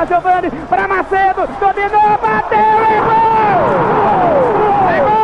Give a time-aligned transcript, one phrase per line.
[0.00, 3.20] para Giovanni, para Macedo, dominou, bateu e gol!
[4.88, 5.20] É gol!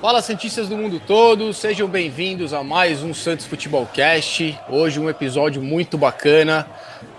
[0.00, 4.60] Fala Santistas do mundo todo, sejam bem-vindos a mais um Santos Futebol Cast.
[4.68, 6.66] Hoje um episódio muito bacana.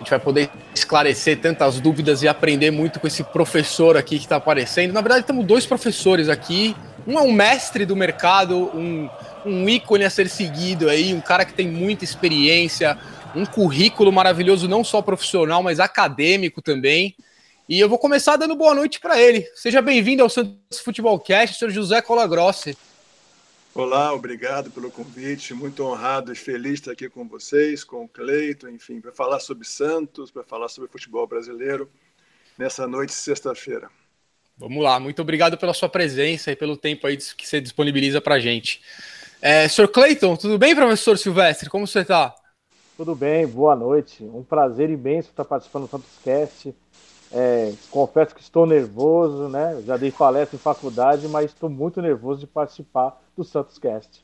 [0.05, 4.35] Gente vai poder esclarecer tantas dúvidas e aprender muito com esse professor aqui que está
[4.35, 4.93] aparecendo.
[4.93, 6.75] Na verdade, temos dois professores aqui.
[7.07, 9.09] Um é um mestre do mercado, um,
[9.43, 12.95] um ícone a ser seguido aí, um cara que tem muita experiência,
[13.35, 17.15] um currículo maravilhoso, não só profissional, mas acadêmico também.
[17.67, 19.43] E eu vou começar dando boa noite para ele.
[19.55, 22.77] Seja bem-vindo ao Santos Futebol Cast, senhor José Colagrossi.
[23.77, 25.53] Olá, obrigado pelo convite.
[25.53, 29.41] Muito honrado e feliz de estar aqui com vocês, com o Cleito, enfim, para falar
[29.41, 31.89] sobre Santos, para falar sobre futebol brasileiro
[32.57, 33.89] nessa noite de sexta-feira.
[34.57, 38.35] Vamos lá, muito obrigado pela sua presença e pelo tempo aí que você disponibiliza para
[38.35, 38.81] a gente.
[39.41, 39.89] É, Sr.
[39.89, 41.69] Cleiton, tudo bem, professor Silvestre?
[41.69, 42.33] Como você está?
[42.95, 44.23] Tudo bem, boa noite.
[44.23, 46.73] Um prazer imenso estar participando do Santos Cast
[47.31, 49.81] é, confesso que estou nervoso, né?
[49.85, 54.23] Já dei palestra em faculdade, mas estou muito nervoso de participar do Santos Cast.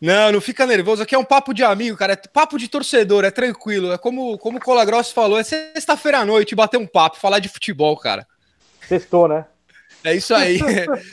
[0.00, 1.02] Não, não fica nervoso.
[1.02, 2.12] Aqui é um papo de amigo, cara.
[2.12, 3.92] É papo de torcedor, é tranquilo.
[3.92, 7.48] É como, como o Colagrosso falou, é sexta-feira à noite, bater um papo, falar de
[7.48, 8.26] futebol, cara.
[8.86, 9.46] Sextou, né?
[10.04, 10.60] É isso aí.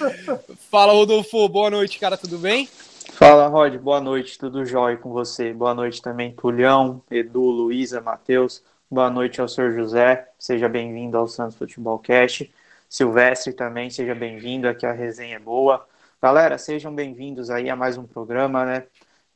[0.70, 1.48] Fala, Rodolfo.
[1.48, 2.18] Boa noite, cara.
[2.18, 2.68] Tudo bem?
[3.14, 3.78] Fala, Rod.
[3.78, 4.38] Boa noite.
[4.38, 5.54] Tudo jóia com você.
[5.54, 8.62] Boa noite também, Tulhão, Edu, Luísa, Matheus.
[8.94, 12.54] Boa noite ao senhor José, seja bem-vindo ao Santos Futebol Cast.
[12.90, 15.88] Silvestre também, seja bem-vindo, aqui a resenha é boa.
[16.22, 18.88] Galera, sejam bem-vindos aí a mais um programa, né?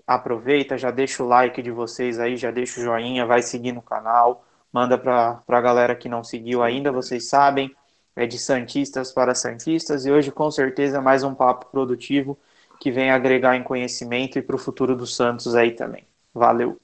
[0.05, 3.81] Aproveita, já deixa o like de vocês aí, já deixa o joinha, vai seguir no
[3.81, 7.73] canal, manda para a galera que não seguiu ainda, vocês sabem,
[8.13, 12.37] é de Santistas para Santistas, e hoje com certeza mais um papo produtivo
[12.77, 16.05] que vem agregar em conhecimento e para o futuro do Santos aí também.
[16.33, 16.77] Valeu!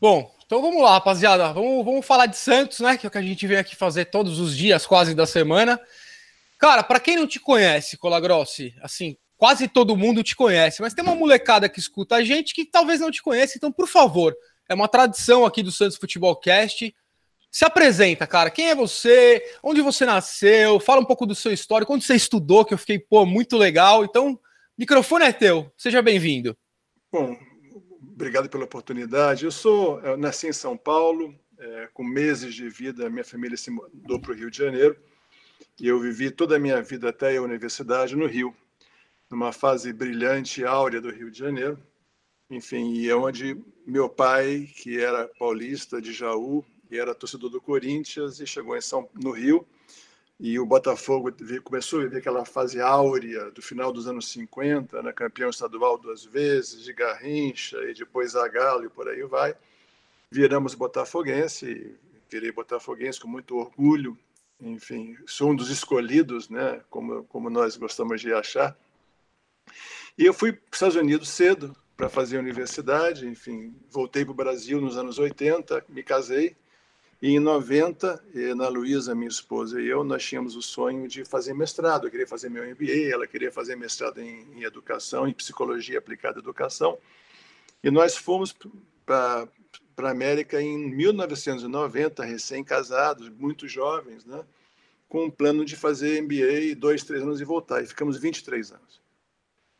[0.00, 1.52] Bom, então vamos lá, rapaziada.
[1.52, 2.96] Vamos, vamos falar de Santos, né?
[2.96, 5.78] Que é o que a gente vem aqui fazer todos os dias, quase da semana.
[6.58, 11.04] Cara, para quem não te conhece, Colagrossi, assim, quase todo mundo te conhece, mas tem
[11.04, 14.34] uma molecada que escuta a gente que talvez não te conheça, então, por favor,
[14.66, 16.96] é uma tradição aqui do Santos Futebol Cast.
[17.50, 18.48] Se apresenta, cara.
[18.50, 19.44] Quem é você?
[19.62, 20.80] Onde você nasceu?
[20.80, 24.02] Fala um pouco do seu histórico, onde você estudou, que eu fiquei, pô, muito legal.
[24.02, 24.40] Então,
[24.78, 25.70] microfone é teu.
[25.76, 26.56] Seja bem-vindo.
[27.12, 27.36] Bom,
[28.18, 29.44] obrigado pela oportunidade.
[29.44, 33.70] Eu sou, eu nasci em São Paulo, é, com meses de vida, minha família se
[33.70, 34.96] mudou para o Rio de Janeiro
[35.80, 38.52] e eu vivi toda a minha vida até a universidade no Rio,
[39.30, 41.78] numa fase brilhante, áurea do Rio de Janeiro.
[42.50, 43.56] Enfim, e é onde
[43.86, 48.80] meu pai, que era paulista de Jaú, e era torcedor do Corinthians e chegou em
[48.80, 49.64] São, no Rio
[50.40, 51.32] e o Botafogo
[51.64, 55.12] começou a viver aquela fase áurea do final dos anos 50, né?
[55.12, 59.54] campeão estadual duas vezes, de Garrincha e depois Zagallo e por aí vai.
[60.30, 61.96] Viramos botafoguense,
[62.30, 64.16] virei botafoguense com muito orgulho,
[64.60, 66.82] enfim, sou um dos escolhidos, né?
[66.88, 68.76] como, como nós gostamos de achar.
[70.16, 74.36] E eu fui para os Estados Unidos cedo para fazer universidade, enfim, voltei para o
[74.36, 76.56] Brasil nos anos 80, me casei,
[77.20, 81.52] e em 90, Ana Luísa, minha esposa e eu, nós tínhamos o sonho de fazer
[81.52, 82.06] mestrado.
[82.06, 86.38] Eu queria fazer meu MBA, ela queria fazer mestrado em, em educação, em psicologia aplicada
[86.38, 86.96] à educação.
[87.82, 88.54] E nós fomos
[89.04, 89.48] para
[89.96, 94.44] a América em 1990, recém-casados, muito jovens, né?
[95.08, 97.82] com um plano de fazer MBA dois, três anos e voltar.
[97.82, 99.00] E ficamos 23 anos.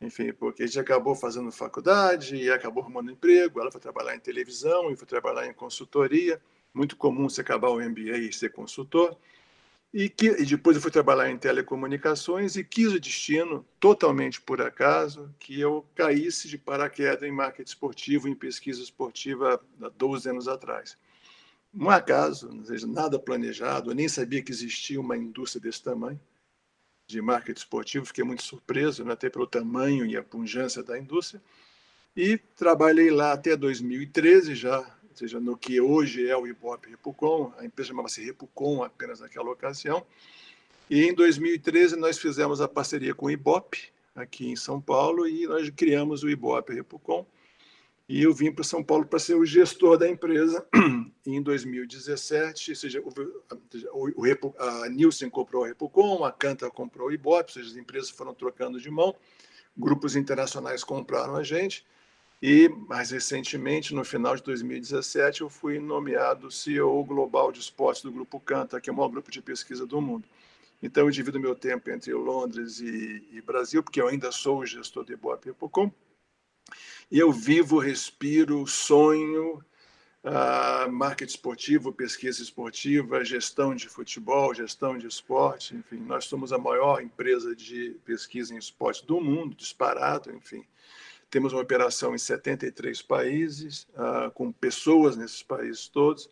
[0.01, 3.61] Enfim, porque a gente acabou fazendo faculdade e acabou arrumando emprego.
[3.61, 6.41] Ela foi trabalhar em televisão e foi trabalhar em consultoria
[6.79, 9.17] muito comum você acabar o MBA e ser consultor.
[9.93, 14.61] E, que, e depois eu fui trabalhar em telecomunicações e quis o destino, totalmente por
[14.61, 20.47] acaso, que eu caísse de paraquedas em marketing esportivo, em pesquisa esportiva há 12 anos
[20.47, 20.95] atrás.
[21.73, 26.19] Um acaso, não seja nada planejado, eu nem sabia que existia uma indústria desse tamanho
[27.07, 31.41] de marketing esportivo, fiquei muito surpreso, né, até pelo tamanho e a pungência da indústria.
[32.15, 37.65] E trabalhei lá até 2013, já seja, no que hoje é o Ibope Repucom, a
[37.65, 40.05] empresa chamava-se Repucom apenas naquela ocasião.
[40.89, 45.45] E em 2013 nós fizemos a parceria com o Ibope, aqui em São Paulo, e
[45.45, 47.25] nós criamos o Ibope Repucom.
[48.07, 50.65] E eu vim para São Paulo para ser o gestor da empresa
[51.27, 57.11] em 2017, ou seja, o, o, a Nielsen comprou a Repucom, a Canta comprou o
[57.11, 59.15] Ibope, ou seja, as empresas foram trocando de mão,
[59.77, 61.85] grupos internacionais compraram a gente,
[62.41, 68.11] E, mais recentemente, no final de 2017, eu fui nomeado CEO global de esportes do
[68.11, 70.27] Grupo Canta, que é o maior grupo de pesquisa do mundo.
[70.81, 74.65] Então, eu divido meu tempo entre Londres e, e Brasil, porque eu ainda sou o
[74.65, 75.91] gestor de Ibope.com.
[77.11, 79.61] E eu vivo, respiro, sonho
[80.23, 85.97] uh, marketing esportivo, pesquisa esportiva, gestão de futebol, gestão de esporte, enfim.
[85.97, 90.65] Nós somos a maior empresa de pesquisa em esporte do mundo, disparado, enfim.
[91.29, 96.29] Temos uma operação em 73 países, uh, com pessoas nesses países todos,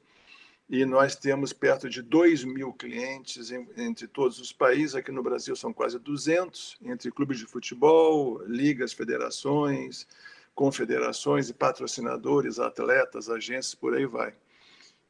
[0.70, 4.96] e nós temos perto de 2 mil clientes em, entre todos os países.
[4.96, 10.08] Aqui no Brasil são quase 200, entre clubes de futebol, ligas, federações,
[10.54, 14.34] confederações e patrocinadores, atletas, agências, por aí vai.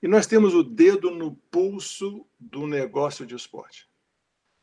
[0.03, 3.87] E nós temos o dedo no pulso do negócio de esporte.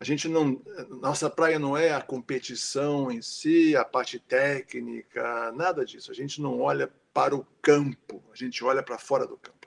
[0.05, 0.61] A gente não,
[1.01, 6.11] nossa praia não é a competição em si, a parte técnica, nada disso.
[6.11, 9.67] A gente não olha para o campo, a gente olha para fora do campo.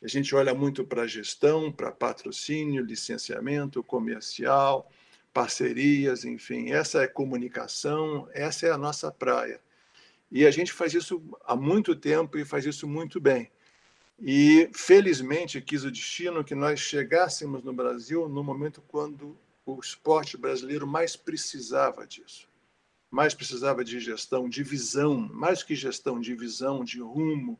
[0.00, 4.88] A gente olha muito para gestão, para patrocínio, licenciamento comercial,
[5.34, 9.60] parcerias, enfim, essa é comunicação, essa é a nossa praia.
[10.30, 13.50] E a gente faz isso há muito tempo e faz isso muito bem.
[14.20, 20.36] E, felizmente, quis o destino que nós chegássemos no Brasil no momento quando o esporte
[20.36, 22.46] brasileiro mais precisava disso.
[23.10, 27.58] Mais precisava de gestão, de visão, mais que gestão, de visão, de rumo,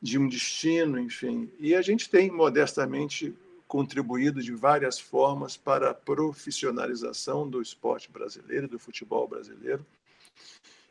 [0.00, 1.50] de um destino, enfim.
[1.58, 3.34] E a gente tem, modestamente,
[3.66, 9.84] contribuído de várias formas para a profissionalização do esporte brasileiro, do futebol brasileiro,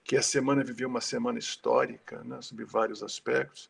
[0.04, 3.70] que a semana viveu uma semana histórica, né, sob vários aspectos.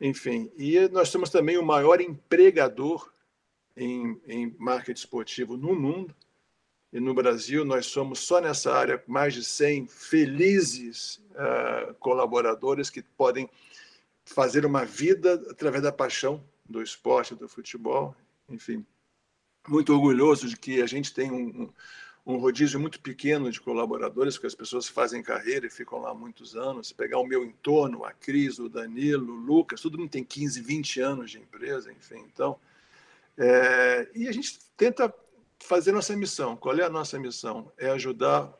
[0.00, 3.12] Enfim, e nós somos também o maior empregador
[3.76, 6.14] em, em marketing esportivo no mundo.
[6.92, 13.02] E no Brasil, nós somos só nessa área mais de 100 felizes uh, colaboradores que
[13.02, 13.48] podem
[14.24, 18.14] fazer uma vida através da paixão do esporte, do futebol.
[18.48, 18.86] Enfim,
[19.68, 21.72] muito orgulhoso de que a gente tem um,
[22.38, 26.88] rodízio muito pequeno de colaboradores, porque as pessoas fazem carreira e ficam lá muitos anos.
[26.88, 30.60] Se pegar o meu entorno, a Cris, o Danilo, o Lucas, todo mundo tem 15,
[30.62, 32.24] 20 anos de empresa, enfim.
[32.32, 32.58] Então,
[33.36, 35.12] é, e a gente tenta
[35.58, 36.56] fazer nossa missão.
[36.56, 37.70] Qual é a nossa missão?
[37.76, 38.50] É ajudar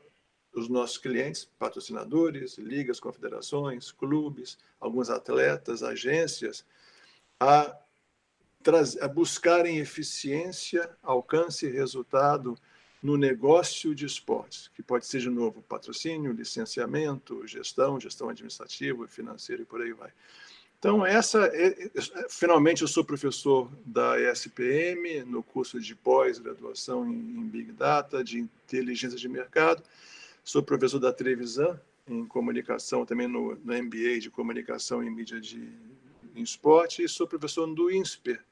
[0.54, 6.66] os nossos clientes, patrocinadores, ligas, confederações, clubes, alguns atletas, agências,
[7.40, 7.76] a,
[9.00, 12.56] a buscarem eficiência, alcance e resultado
[13.04, 19.60] no negócio de esportes, que pode ser, de novo, patrocínio, licenciamento, gestão, gestão administrativa, financeira
[19.60, 20.10] e por aí vai.
[20.78, 27.46] Então, essa, é, é, finalmente, eu sou professor da ESPM, no curso de pós-graduação em
[27.46, 29.82] Big Data, de inteligência de mercado.
[30.42, 31.78] Sou professor da Trevisan,
[32.08, 35.68] em comunicação, também no, no MBA de comunicação e mídia de,
[36.34, 38.42] em esporte, e sou professor do INSPER,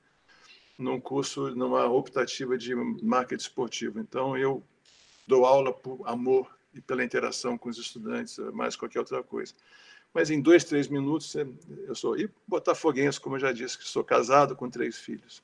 [0.78, 4.00] num curso, numa optativa de marketing esportivo.
[4.00, 4.62] Então, eu
[5.26, 9.54] dou aula por amor e pela interação com os estudantes, mais qualquer outra coisa.
[10.12, 11.34] Mas em dois, três minutos,
[11.86, 12.18] eu sou.
[12.18, 15.42] E botafoguense, como eu já disse, que sou casado com três filhos.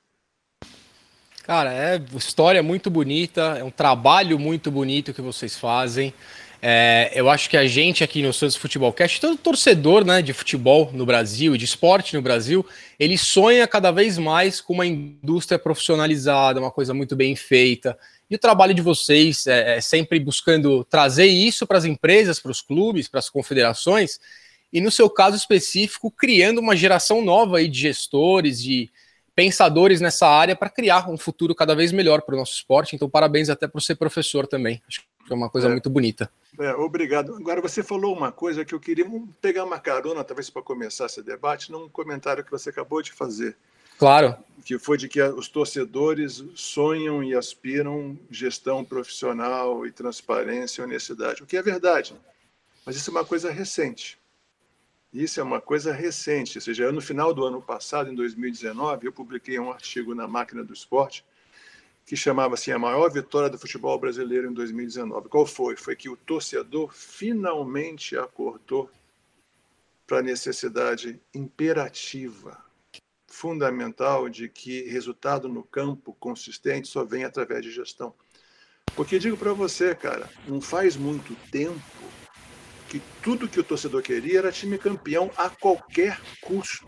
[1.43, 6.13] Cara, é história muito bonita, é um trabalho muito bonito que vocês fazem.
[6.61, 10.33] É, eu acho que a gente aqui no Santos Futebol Cast, todo torcedor né, de
[10.33, 12.67] futebol no Brasil e de esporte no Brasil,
[12.99, 17.97] ele sonha cada vez mais com uma indústria profissionalizada, uma coisa muito bem feita.
[18.29, 22.51] E o trabalho de vocês é, é sempre buscando trazer isso para as empresas, para
[22.51, 24.19] os clubes, para as confederações,
[24.73, 28.91] e no seu caso específico, criando uma geração nova aí de gestores, de
[29.35, 32.97] pensadores nessa área para criar um futuro cada vez melhor para o nosso esporte.
[32.97, 34.83] Então, parabéns até por ser professor também.
[34.89, 35.71] Acho que é uma coisa é.
[35.71, 36.31] muito bonita.
[36.59, 37.37] É, obrigado.
[37.37, 39.07] Agora, você falou uma coisa que eu queria
[39.41, 43.57] pegar uma carona, talvez para começar esse debate, num comentário que você acabou de fazer.
[43.99, 44.37] Claro.
[44.65, 51.43] Que foi de que os torcedores sonham e aspiram gestão profissional e transparência e honestidade,
[51.43, 52.15] o que é verdade.
[52.87, 54.19] Mas isso é uma coisa recente.
[55.13, 59.13] Isso é uma coisa recente, ou seja, no final do ano passado, em 2019, eu
[59.13, 61.25] publiquei um artigo na Máquina do Esporte
[62.09, 65.29] que chamava assim a maior vitória do futebol brasileiro em 2019.
[65.29, 65.77] Qual foi?
[65.77, 68.91] Foi que o torcedor finalmente acordou
[70.07, 72.65] para a necessidade imperativa,
[73.27, 78.15] fundamental de que resultado no campo consistente só vem através de gestão.
[78.97, 81.79] Porque digo para você, cara, não faz muito tempo
[82.89, 86.87] que tudo que o torcedor queria era time campeão a qualquer custo.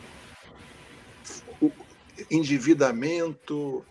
[1.61, 1.71] O
[2.31, 3.85] endividamento,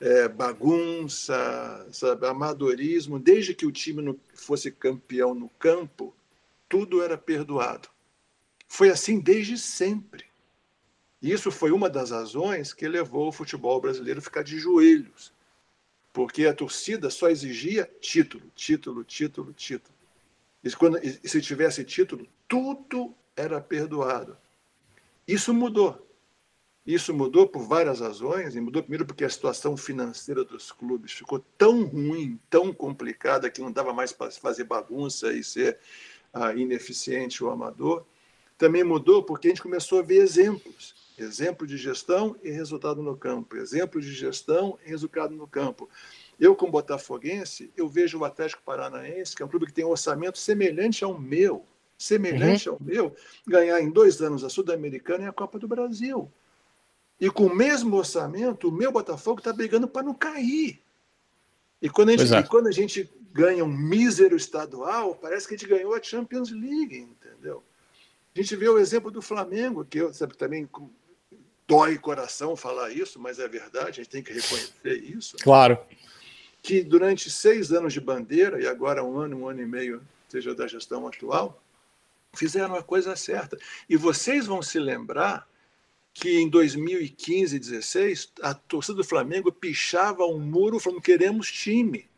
[0.00, 6.14] é, bagunça, sabe, amadorismo, desde que o time fosse campeão no campo,
[6.68, 7.88] tudo era perdoado.
[8.66, 10.24] Foi assim desde sempre.
[11.20, 15.32] E isso foi uma das razões que levou o futebol brasileiro a ficar de joelhos.
[16.12, 19.94] Porque a torcida só exigia título, título, título, título.
[20.64, 24.36] E, quando, e se tivesse título, tudo era perdoado.
[25.28, 26.09] Isso mudou.
[26.86, 31.38] Isso mudou por várias razões, e mudou primeiro porque a situação financeira dos clubes ficou
[31.58, 35.78] tão ruim, tão complicada, que não dava mais para fazer bagunça e ser
[36.32, 38.04] ah, ineficiente ou amador.
[38.56, 43.16] Também mudou porque a gente começou a ver exemplos exemplo de gestão e resultado no
[43.16, 45.88] campo, exemplo de gestão e resultado no campo.
[46.38, 49.90] Eu, como botafoguense, eu vejo o Atlético Paranaense, que é um clube que tem um
[49.90, 51.66] orçamento semelhante ao meu,
[51.98, 52.76] semelhante uhum.
[52.76, 56.30] ao meu, ganhar em dois anos a Sul-Americana e a Copa do Brasil.
[57.20, 60.80] E com o mesmo orçamento, o meu Botafogo está brigando para não cair.
[61.82, 62.42] E quando, a gente, é.
[62.42, 66.98] quando a gente ganha um mísero estadual, parece que a gente ganhou a Champions League,
[66.98, 67.62] entendeu?
[68.34, 70.68] A gente vê o exemplo do Flamengo, que eu sabe, também
[71.66, 75.36] dói coração falar isso, mas é verdade, a gente tem que reconhecer isso.
[75.38, 75.78] Claro.
[76.62, 80.54] Que durante seis anos de bandeira, e agora um ano, um ano e meio, seja
[80.54, 81.62] da gestão atual,
[82.34, 83.58] fizeram a coisa certa.
[83.88, 85.48] E vocês vão se lembrar
[86.12, 92.08] que em 2015 e 2016, a torcida do Flamengo pichava um muro falando queremos time.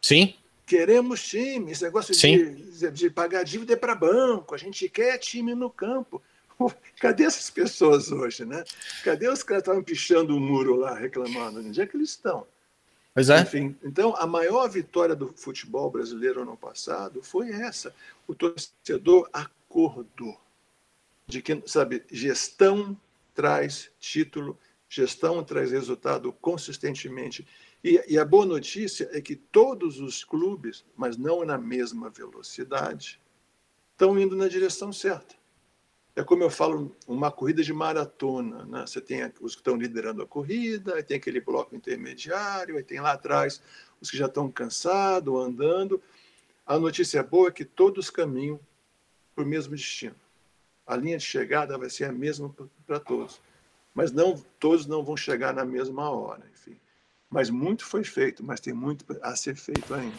[0.00, 0.34] Sim.
[0.66, 1.72] Queremos time.
[1.72, 4.54] Esse negócio de, de, pagar dívida é para banco.
[4.54, 6.22] A gente quer time no campo.
[7.00, 8.64] Cadê essas pessoas hoje, né?
[9.04, 11.60] Cadê os caras que estavam pichando o muro lá, reclamando?
[11.60, 12.46] Onde é que eles estão?
[13.14, 13.40] Pois é.
[13.40, 17.94] Enfim, então, a maior vitória do futebol brasileiro ano passado foi essa.
[18.26, 20.40] O torcedor acordou
[21.26, 22.96] de que, sabe, gestão
[23.34, 24.58] traz título,
[24.88, 27.46] gestão traz resultado consistentemente.
[27.82, 33.20] E, e, a boa notícia é que todos os clubes, mas não na mesma velocidade,
[33.92, 35.34] estão indo na direção certa.
[36.14, 38.64] É como eu falo, uma corrida de maratona.
[38.66, 38.86] Né?
[38.86, 43.12] Você tem os que estão liderando a corrida, tem aquele bloco intermediário, aí tem lá
[43.12, 43.62] atrás
[44.00, 46.02] os que já estão cansados, andando.
[46.66, 48.60] A notícia boa é que todos caminham
[49.34, 50.14] para o mesmo destino.
[50.86, 52.52] A linha de chegada vai ser a mesma
[52.86, 53.40] para todos.
[53.94, 56.76] Mas não todos não vão chegar na mesma hora, enfim.
[57.30, 60.16] Mas muito foi feito, mas tem muito a ser feito ainda.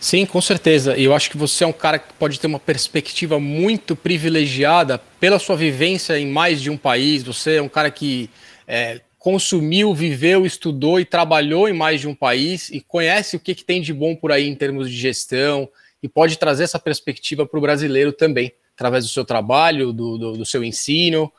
[0.00, 0.96] Sim, com certeza.
[0.96, 4.98] E eu acho que você é um cara que pode ter uma perspectiva muito privilegiada
[5.18, 7.22] pela sua vivência em mais de um país.
[7.22, 8.30] Você é um cara que
[8.68, 13.56] é, consumiu, viveu, estudou e trabalhou em mais de um país e conhece o que,
[13.56, 15.68] que tem de bom por aí em termos de gestão
[16.00, 20.32] e pode trazer essa perspectiva para o brasileiro também, através do seu trabalho, do, do,
[20.34, 21.32] do seu ensino.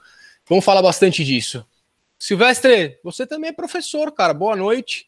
[0.49, 1.63] Vamos falar bastante disso.
[2.17, 4.33] Silvestre, você também é professor, cara.
[4.33, 5.07] Boa noite.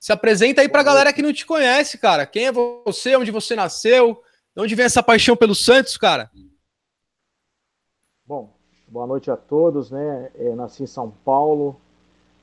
[0.00, 2.24] Se apresenta aí para a galera que não te conhece, cara.
[2.24, 3.14] Quem é você?
[3.16, 4.22] Onde você nasceu?
[4.56, 6.30] De onde vem essa paixão pelo Santos, cara?
[8.26, 8.50] Bom,
[8.88, 10.30] boa noite a todos, né?
[10.36, 11.78] Eu nasci em São Paulo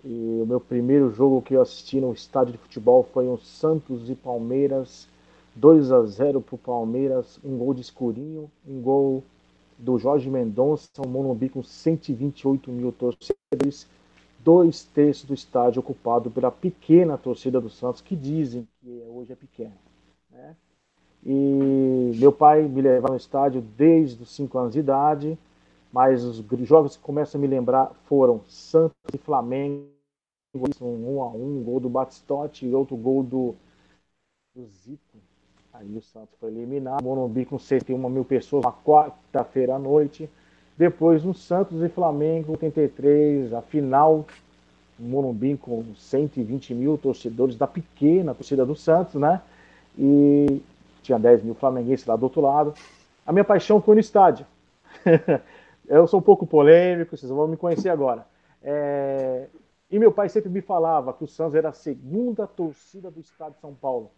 [0.03, 4.08] e o meu primeiro jogo que eu assisti no estádio de futebol foi um Santos
[4.08, 5.08] e Palmeiras,
[5.55, 9.24] 2 a 0 para o Palmeiras, um gol de escurinho, um gol
[9.77, 13.88] do Jorge Mendonça, um Monumbi com 128 mil torcedores
[14.45, 19.35] dois terços do estádio ocupado pela pequena torcida do Santos, que dizem que hoje é
[19.35, 19.75] pequena.
[20.29, 20.55] Né?
[21.25, 25.35] E meu pai me levava no estádio desde os 5 anos de idade,
[25.91, 29.89] mas os jogos que começam a me lembrar foram Santos e Flamengo,
[30.79, 33.55] um a um, gol do Batistotti e outro gol do,
[34.53, 35.17] do Zico.
[35.77, 40.29] Aí o Santos foi eliminado, Morumbi com 61 mil pessoas na quarta-feira à noite.
[40.77, 44.25] Depois no Santos e Flamengo 83, a final
[44.98, 49.41] Morumbi com 120 mil torcedores da pequena torcida do Santos, né?
[49.98, 50.62] E
[51.01, 52.74] tinha 10 mil flamenguenses lá do outro lado.
[53.25, 54.46] A minha paixão foi no estádio.
[55.89, 58.25] eu sou um pouco polêmico, vocês vão me conhecer agora.
[58.63, 59.48] É...
[59.91, 63.55] E meu pai sempre me falava que o Santos era a segunda torcida do estado
[63.55, 64.10] de São Paulo.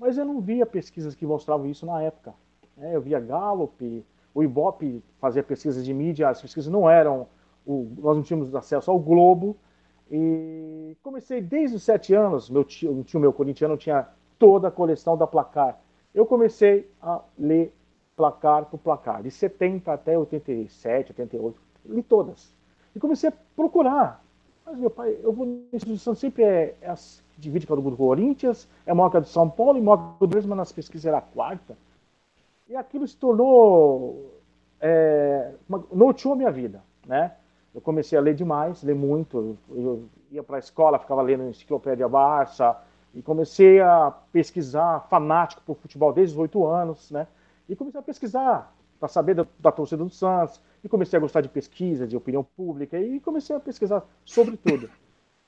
[0.00, 2.32] Mas eu não via pesquisas que mostravam isso na época.
[2.78, 4.02] É, eu via Gallup,
[4.34, 7.26] o Ibope fazia pesquisas de mídia, as pesquisas não eram,
[7.66, 9.54] o, nós não tínhamos acesso ao Globo,
[10.10, 14.70] e comecei desde os sete anos, meu tio, um tio meu corintiano tinha toda a
[14.70, 15.78] coleção da Placar.
[16.14, 17.74] Eu comecei a ler
[18.16, 22.54] placar por placar, de 70 até 87, 88, li todas.
[22.96, 24.24] E comecei a procurar.
[24.70, 26.94] Mas meu pai, eu vou na instituição sempre é, é
[27.36, 30.24] divide para o do Corinthians, é maior que a do São Paulo e maior que
[30.24, 31.76] o mesmo nas pesquisas era a quarta.
[32.68, 34.32] E aquilo se tornou.
[34.80, 35.52] É,
[35.92, 37.32] norteou a minha vida, né?
[37.74, 39.58] Eu comecei a ler demais, ler muito.
[39.68, 42.76] Eu ia para a escola, ficava lendo Enciclopédia Barça,
[43.12, 47.26] e comecei a pesquisar, fanático por futebol desde os oito anos, né?
[47.68, 51.40] E comecei a pesquisar para saber da, da, torcida do Santos, e comecei a gostar
[51.40, 54.90] de pesquisa, de opinião pública, e comecei a pesquisar sobre tudo.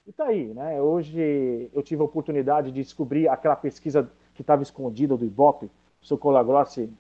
[0.07, 0.81] E tá aí, né?
[0.81, 5.71] Hoje eu tive a oportunidade de descobrir aquela pesquisa que estava escondida do Ibope,
[6.03, 6.91] o seu Colagrossi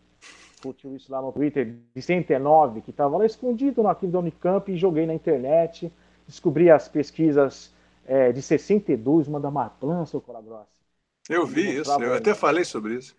[0.62, 4.70] curtiu isso lá no Twitter, de 109, que estava lá escondido no arquivo da Unicamp,
[4.70, 5.92] e joguei na internet,
[6.26, 7.74] descobri as pesquisas
[8.06, 10.70] é, de 62, uma da Marplan, seu Colagrossi.
[11.28, 13.16] Eu vi isso, eu até falei sobre isso.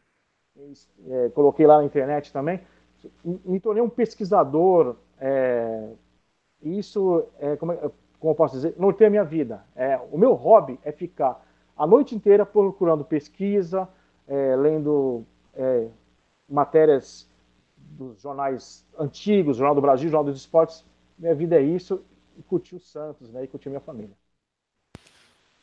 [1.07, 2.61] É, coloquei lá na internet também.
[3.23, 4.95] Me tornei um pesquisador.
[5.19, 5.89] É,
[6.61, 7.77] isso, é, como, é,
[8.19, 9.63] como eu posso dizer, norteia a minha vida.
[9.75, 11.45] É, o meu hobby é ficar
[11.75, 13.87] a noite inteira procurando pesquisa,
[14.27, 15.87] é, lendo é,
[16.47, 17.27] matérias
[17.75, 20.83] dos jornais antigos, Jornal do Brasil, Jornal dos Esportes.
[21.17, 22.03] Minha vida é isso
[22.37, 23.43] e curtir o Santos, né?
[23.43, 24.15] E curtir minha família.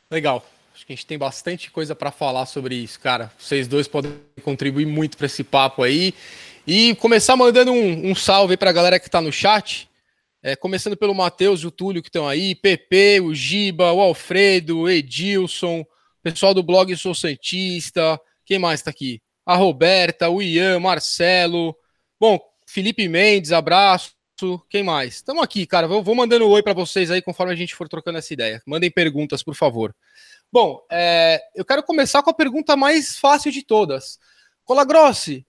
[0.09, 0.43] Legal.
[0.73, 3.31] Acho que a gente tem bastante coisa para falar sobre isso, cara.
[3.37, 6.13] Vocês dois podem contribuir muito para esse papo aí.
[6.65, 9.89] E começar mandando um, um salve para a galera que está no chat.
[10.43, 14.79] É, começando pelo Matheus e o Túlio que estão aí, PP, o Giba, o Alfredo,
[14.79, 15.85] o Edilson,
[16.21, 19.21] pessoal do blog Sou Santista, quem mais está aqui?
[19.45, 21.75] A Roberta, o Ian, Marcelo,
[22.19, 24.11] bom, Felipe Mendes, abraço.
[24.69, 25.15] Quem mais?
[25.15, 25.87] Estamos aqui, cara.
[25.87, 28.59] Vou, vou mandando um oi para vocês aí conforme a gente for trocando essa ideia.
[28.65, 29.95] Mandem perguntas, por favor.
[30.51, 34.17] Bom, é, eu quero começar com a pergunta mais fácil de todas.
[34.63, 35.45] Colagrossi,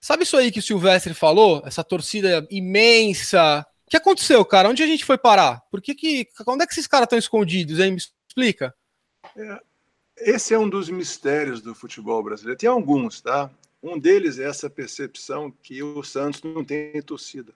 [0.00, 1.62] sabe isso aí que o Silvestre falou?
[1.64, 3.66] Essa torcida imensa.
[3.86, 4.68] O que aconteceu, cara?
[4.68, 5.60] Onde a gente foi parar?
[5.70, 7.92] Por que que, onde é que esses caras estão escondidos, hein?
[7.92, 8.74] Me explica.
[9.36, 9.60] É,
[10.16, 12.58] esse é um dos mistérios do futebol brasileiro.
[12.58, 13.50] Tem alguns, tá?
[13.82, 17.52] Um deles é essa percepção que o Santos não tem torcida.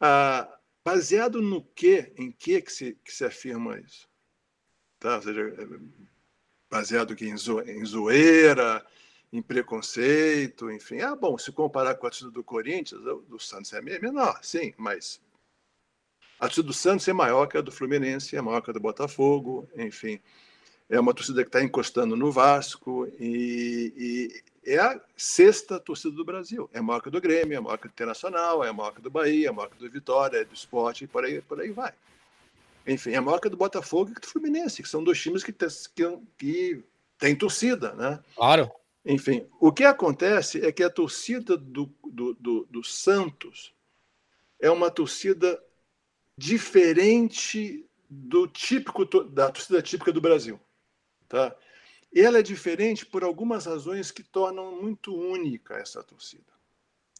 [0.00, 0.48] Ah,
[0.84, 4.08] baseado no que, em que que se, que se afirma isso?
[4.98, 5.16] Tá?
[5.16, 5.56] Ou seja,
[6.70, 8.84] baseado aqui em, zo, em zoeira,
[9.32, 11.00] em preconceito, enfim.
[11.00, 15.20] Ah, bom, se comparar com a torcida do Corinthians, do Santos é menor, sim, mas
[16.38, 18.80] a torcida do Santos é maior que a do Fluminense, é maior que a do
[18.80, 20.20] Botafogo, enfim.
[20.88, 23.92] É uma torcida que está encostando no Vasco e,
[24.64, 26.70] e, é a sexta torcida do Brasil.
[26.72, 28.98] É maior que a do Grêmio, é maior que a do Internacional, é maior que
[28.98, 31.40] a do Bahia, é maior que a do Vitória, é do Esporte e por aí,
[31.40, 31.92] por aí vai.
[32.86, 35.52] Enfim, é maior que a do Botafogo e do Fluminense, que são dois times que,
[35.52, 36.84] que, que
[37.18, 38.20] têm torcida, né?
[38.36, 38.70] Claro.
[39.06, 43.72] Enfim, o que acontece é que a torcida do, do, do, do Santos
[44.58, 45.62] é uma torcida
[46.36, 50.60] diferente do típico da torcida típica do Brasil,
[51.28, 51.54] tá?
[52.14, 56.44] Ela é diferente por algumas razões que tornam muito única essa torcida.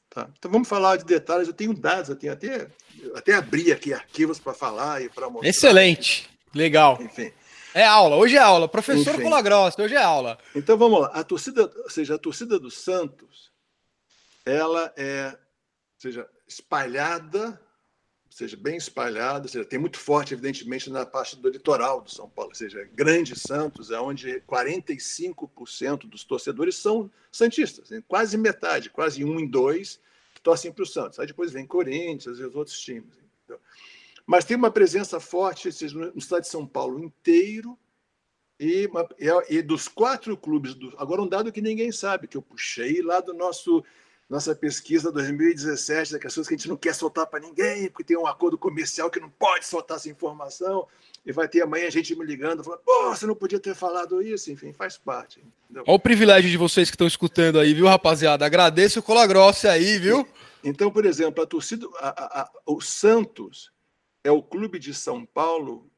[0.09, 0.29] Tá?
[0.39, 1.49] Então vamos falar de detalhes.
[1.49, 5.29] Eu tenho dados, eu tenho até, eu até abri aqui arquivos para falar e para
[5.29, 5.49] mostrar.
[5.49, 6.99] Excelente, legal.
[7.01, 7.31] Enfim.
[7.77, 8.67] É aula, hoje é aula.
[8.67, 10.39] Professor Colagrossa, hoje é aula.
[10.55, 11.09] Então vamos lá.
[11.09, 13.53] A torcida, ou seja, a torcida do Santos,
[14.47, 15.37] ela é,
[15.99, 17.61] seja, espalhada,
[18.31, 22.53] seja, bem espalhada, seja, tem muito forte, evidentemente, na parte do litoral do São Paulo,
[22.53, 29.39] ou seja, Grande Santos, é onde 45% dos torcedores são santistas, quase metade, quase um
[29.39, 30.01] em dois,
[30.43, 31.21] torcem para o Santos.
[31.21, 33.19] Aí depois vem Corinthians e os outros times.
[33.45, 33.61] Entendeu?
[34.27, 37.79] Mas tem uma presença forte no estado de São Paulo inteiro
[38.59, 38.89] e,
[39.49, 40.75] e, dos quatro clubes.
[40.75, 43.85] Do, agora, um dado que ninguém sabe, que eu puxei lá do nosso
[44.29, 48.17] nossa pesquisa 2017, daquelas coisas que a gente não quer soltar para ninguém, porque tem
[48.17, 50.87] um acordo comercial que não pode soltar essa informação,
[51.25, 54.21] e vai ter amanhã a gente me ligando, falando, pô, você não podia ter falado
[54.21, 55.39] isso, enfim, faz parte.
[55.65, 55.85] Entendeu?
[55.87, 58.45] Olha o privilégio de vocês que estão escutando aí, viu, rapaziada?
[58.45, 60.27] Agradeço o Colagrossa aí, viu?
[60.65, 63.71] Então, por exemplo, a torcida, a, a, a, o Santos
[64.27, 65.89] é o clube de São Paulo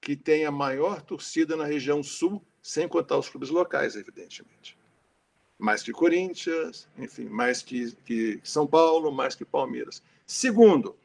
[0.00, 4.76] que tem a maior torcida na região sul, sem contar os clubes locais, evidentemente.
[5.56, 10.02] Mais que Corinthians, enfim, mais que, que São Paulo, mais que Palmeiras.
[10.26, 10.96] Segundo,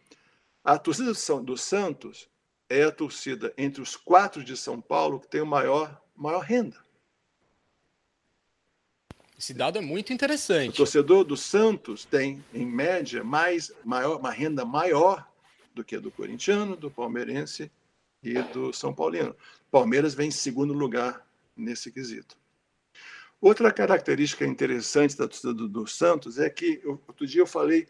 [0.63, 1.13] a torcida
[1.43, 2.27] do Santos
[2.67, 6.77] é a torcida entre os quatro de São Paulo que tem o maior, maior renda.
[9.37, 10.73] Esse dado é muito interessante.
[10.73, 15.30] O torcedor do Santos tem, em média, mais, maior, uma renda maior
[15.73, 17.71] do que do corintiano, do palmeirense
[18.23, 19.35] e do São Paulino.
[19.69, 22.37] Palmeiras vem em segundo lugar nesse quesito.
[23.39, 27.87] Outra característica interessante da torcida do, do Santos é que, outro dia eu falei,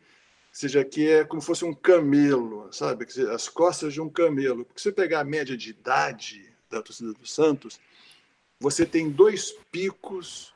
[0.52, 3.06] seja que é como se fosse um camelo, sabe?
[3.34, 4.64] As costas de um camelo.
[4.64, 7.80] Porque se você pegar a média de idade da torcida do Santos,
[8.60, 10.54] você tem dois picos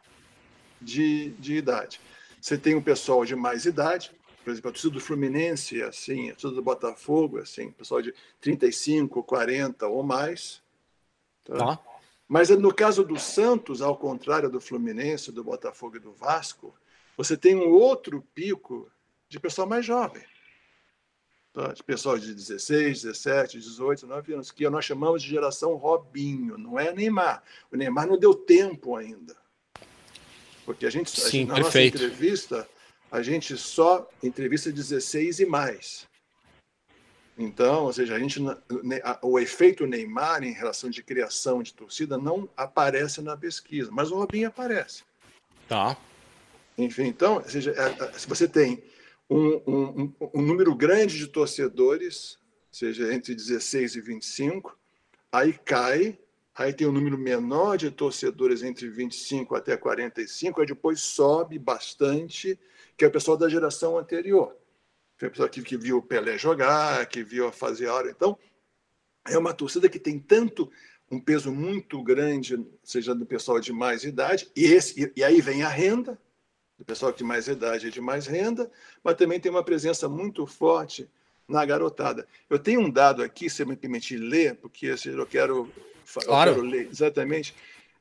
[0.81, 1.99] de, de idade.
[2.39, 4.11] Você tem um pessoal de mais idade,
[4.45, 7.99] por exemplo, a torcida do Fluminense é assim, a torcida do Botafogo é assim, pessoal
[7.99, 10.61] de 35, 40 ou mais.
[11.43, 11.57] Tá?
[11.57, 11.79] tá.
[12.27, 16.75] Mas no caso do Santos, ao contrário do Fluminense, do Botafogo e do Vasco,
[17.17, 18.87] você tem um outro pico
[19.27, 20.23] de pessoal mais jovem.
[21.51, 21.73] Tá?
[21.73, 26.79] De pessoal de 16, 17, 18, 19 anos, que nós chamamos de geração Robinho, não
[26.79, 27.41] é Neymar.
[27.71, 29.35] O Neymar não deu tempo ainda.
[30.63, 31.95] Porque a gente, Sim, na perfeito.
[31.95, 32.69] nossa entrevista,
[33.11, 36.07] a gente só entrevista 16 e mais.
[37.37, 38.39] Então, ou seja, a gente,
[39.21, 44.15] o efeito Neymar em relação de criação de torcida não aparece na pesquisa, mas o
[44.15, 45.03] Robinho aparece.
[45.67, 45.97] Tá.
[46.77, 48.81] Enfim, então, ou seja, é, é, se você tem
[49.29, 52.37] um, um, um, número grande de torcedores,
[52.71, 54.77] seja entre 16 e 25,
[55.31, 56.17] aí cai,
[56.53, 62.57] aí tem um número menor de torcedores entre 25 até 45, aí depois sobe bastante,
[62.97, 64.55] que é o pessoal da geração anterior.
[65.17, 68.09] Foi a pessoa que, que viu o Pelé jogar, que viu a fazer a hora.
[68.09, 68.37] Então,
[69.27, 70.71] é uma torcida que tem tanto
[71.09, 75.39] um peso muito grande, seja do pessoal de mais idade, e, esse, e, e aí
[75.39, 76.19] vem a renda,
[76.77, 78.69] do pessoal de mais idade e de mais renda,
[79.03, 81.09] mas também tem uma presença muito forte
[81.47, 82.27] na garotada.
[82.49, 85.71] Eu tenho um dado aqui, se me permitir ler, porque eu quero,
[86.25, 86.51] claro.
[86.51, 87.55] eu quero ler exatamente.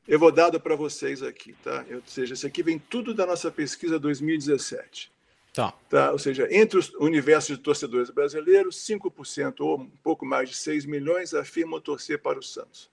[0.07, 1.83] Eu vou dado para vocês aqui, tá?
[1.91, 5.11] ou seja, isso aqui vem tudo da nossa pesquisa 2017.
[5.51, 5.73] Tá.
[5.89, 6.11] tá.
[6.11, 10.85] Ou seja, entre o universo de torcedores brasileiros, 5% ou um pouco mais de 6
[10.85, 12.89] milhões afirmam torcer para o Santos.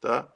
[0.00, 0.30] Tá?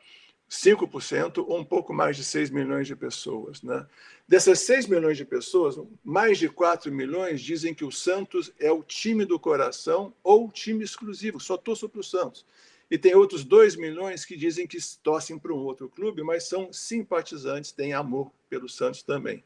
[0.49, 3.63] 5% ou um pouco mais de 6 milhões de pessoas.
[3.63, 3.87] Né?
[4.27, 8.83] Dessas 6 milhões de pessoas, mais de 4 milhões dizem que o Santos é o
[8.83, 12.47] time do coração ou time exclusivo, só torço para o Santos.
[12.93, 16.71] E tem outros 2 milhões que dizem que torcem para um outro clube, mas são
[16.71, 19.43] simpatizantes, têm amor pelo Santos também.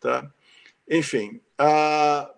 [0.00, 0.28] Tá?
[0.90, 2.34] Enfim, a,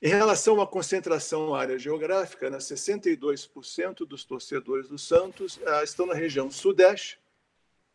[0.00, 6.14] em relação à concentração área geográfica, né, 62% dos torcedores do Santos ah, estão na
[6.14, 7.18] região sudeste,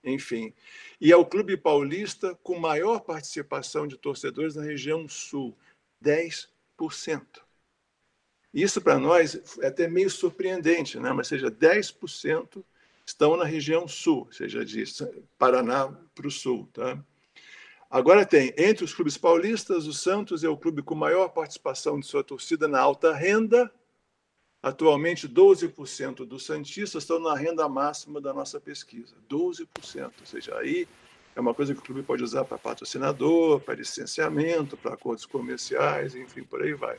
[0.03, 0.53] enfim,
[0.99, 5.57] e é o clube paulista com maior participação de torcedores na região sul,
[6.03, 7.46] 10%.
[8.53, 11.11] Isso para nós é até meio surpreendente, né?
[11.11, 12.63] mas seja 10%
[13.05, 14.83] estão na região sul, seja de
[15.37, 16.69] Paraná para o sul.
[16.73, 17.01] Tá?
[17.89, 22.05] Agora tem, entre os clubes paulistas, o Santos é o clube com maior participação de
[22.05, 23.71] sua torcida na alta renda.
[24.61, 29.15] Atualmente, 12% dos Santistas estão na renda máxima da nossa pesquisa.
[29.29, 30.11] 12%.
[30.19, 30.85] Ou seja, aí
[31.33, 36.13] é uma coisa que o clube pode usar para patrocinador, para licenciamento, para acordos comerciais,
[36.13, 36.97] enfim, por aí vai.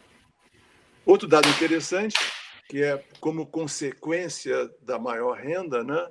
[1.08, 2.18] Outro dado interessante,
[2.68, 6.06] que é como consequência da maior renda, né?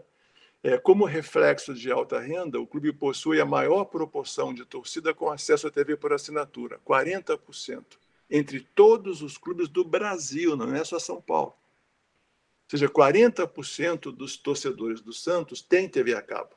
[0.63, 5.29] É, como reflexo de alta renda, o clube possui a maior proporção de torcida com
[5.29, 7.85] acesso à TV por assinatura, 40%,
[8.27, 11.53] entre todos os clubes do Brasil, não é só São Paulo.
[11.53, 16.55] Ou seja, 40% dos torcedores do Santos têm TV a cabo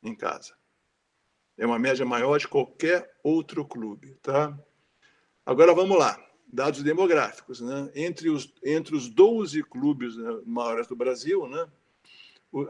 [0.00, 0.54] em casa.
[1.58, 4.14] É uma média maior de qualquer outro clube.
[4.22, 4.56] Tá?
[5.44, 6.29] Agora vamos lá.
[6.52, 7.60] Dados demográficos.
[7.60, 7.90] Né?
[7.94, 11.68] Entre, os, entre os 12 clubes né, maiores do Brasil, né,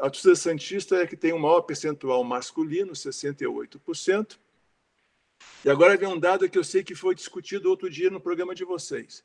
[0.00, 4.38] a torcida Santista é que tem o maior percentual masculino, 68%.
[5.64, 8.54] E agora vem um dado que eu sei que foi discutido outro dia no programa
[8.54, 9.24] de vocês.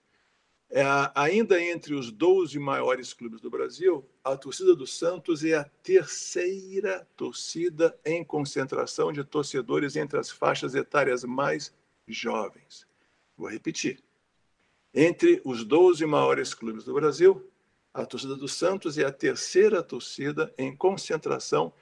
[0.70, 5.64] É, ainda entre os 12 maiores clubes do Brasil, a torcida do Santos é a
[5.84, 11.74] terceira torcida em concentração de torcedores entre as faixas etárias mais
[12.08, 12.88] jovens.
[13.38, 14.05] Vou repetir.
[14.98, 17.46] Entre os 12 maiores clubes do Brasil,
[17.94, 21.74] a torcida do Santos é a terceira torcida em concentração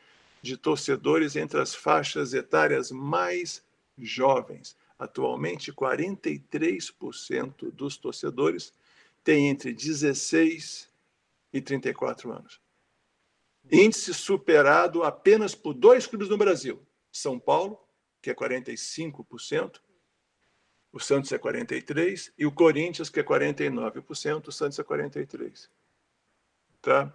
[0.42, 3.64] de torcedores entre as faixas etárias mais
[4.00, 4.76] jovens.
[4.98, 8.74] Atualmente, 43% dos torcedores
[9.24, 10.90] têm entre 16
[11.54, 12.60] e 34 anos.
[13.72, 17.80] Índice superado apenas por dois clubes no Brasil: São Paulo,
[18.24, 19.80] que é 45%,
[20.94, 25.68] o Santos é 43%, e o Corinthians, que é 49%, o Santos é 43%.
[26.80, 27.12] Tá?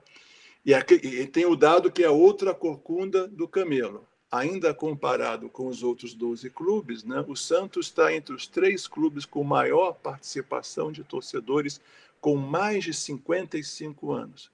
[0.66, 4.04] E, aqui, e tem o dado que é outra corcunda do camelo.
[4.30, 9.24] Ainda comparado com os outros 12 clubes, né, o Santos está entre os três clubes
[9.24, 11.80] com maior participação de torcedores
[12.20, 14.50] com mais de 55 anos.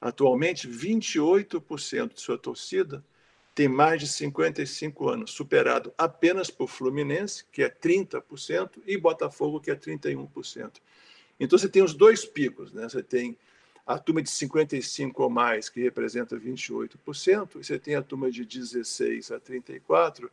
[0.00, 3.04] Atualmente, 28% de sua torcida
[3.56, 9.70] tem mais de 55 anos, superado apenas por Fluminense, que é 30%, e Botafogo, que
[9.70, 10.74] é 31%.
[11.40, 12.70] Então, você tem os dois picos.
[12.70, 12.86] Né?
[12.86, 13.34] Você tem
[13.86, 18.44] a turma de 55 ou mais, que representa 28%, e você tem a turma de
[18.44, 20.30] 16 a 34,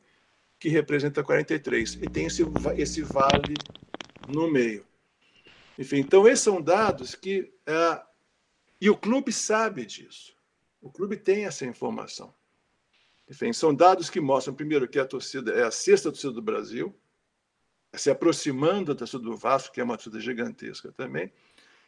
[0.60, 2.04] que representa 43%.
[2.04, 2.44] E tem esse,
[2.76, 3.54] esse vale
[4.28, 4.86] no meio.
[5.80, 7.54] Enfim, então esses são dados que.
[7.66, 8.02] É,
[8.82, 10.36] e o clube sabe disso.
[10.82, 12.34] O clube tem essa informação.
[13.30, 16.96] Enfim, são dados que mostram, primeiro, que a torcida é a sexta torcida do Brasil,
[17.94, 21.32] se aproximando da torcida do Vasco, que é uma torcida gigantesca também.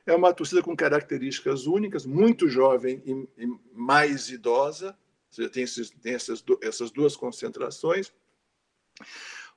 [0.06, 4.96] É uma torcida com características únicas, muito jovem e, e mais idosa, ou
[5.32, 8.14] seja, tem, esses, tem essas, essas duas concentrações.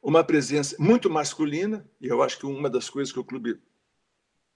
[0.02, 3.60] Uma presença muito masculina, e eu acho que uma das coisas que o clube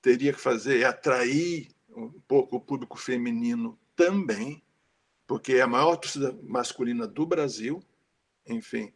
[0.01, 4.63] teria que fazer é atrair um pouco o público feminino também,
[5.33, 7.83] porque é a maior torcida masculina do Brasil,
[8.47, 8.92] enfim,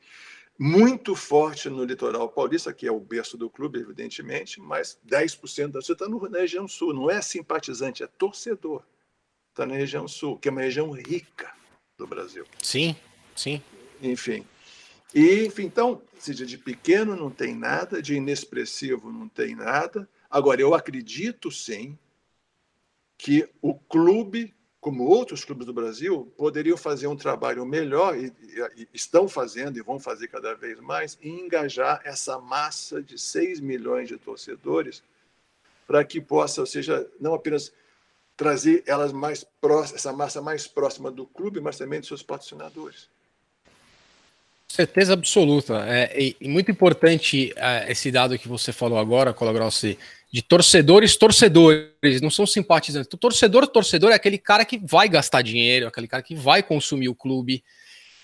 [0.58, 5.72] muito forte no litoral paulista, que é o berço do clube, evidentemente, mas 10% da
[5.72, 8.84] torcida está na região sul, não é simpatizante, é torcedor.
[9.48, 11.50] Está na região sul, que é uma região rica
[11.96, 12.44] do Brasil.
[12.62, 12.94] Sim,
[13.34, 13.62] sim.
[14.02, 14.46] Enfim.
[15.14, 20.06] E, enfim, então, seja de pequeno não tem nada, de inexpressivo não tem nada.
[20.28, 21.98] Agora, eu acredito sim
[23.16, 28.32] que o clube como outros clubes do Brasil, poderiam fazer um trabalho melhor, e,
[28.76, 33.60] e, estão fazendo e vão fazer cada vez mais, em engajar essa massa de 6
[33.60, 35.02] milhões de torcedores
[35.86, 37.72] para que possa, ou seja, não apenas
[38.36, 43.08] trazer elas mais próximas, essa massa mais próxima do clube, mas também de seus patrocinadores.
[44.68, 45.86] Certeza absoluta.
[45.86, 49.98] É, e, e muito importante é, esse dado que você falou agora, Colagrossi,
[50.36, 53.10] de torcedores, torcedores, não são simpatizantes.
[53.10, 57.08] O torcedor, torcedor é aquele cara que vai gastar dinheiro, aquele cara que vai consumir
[57.08, 57.64] o clube.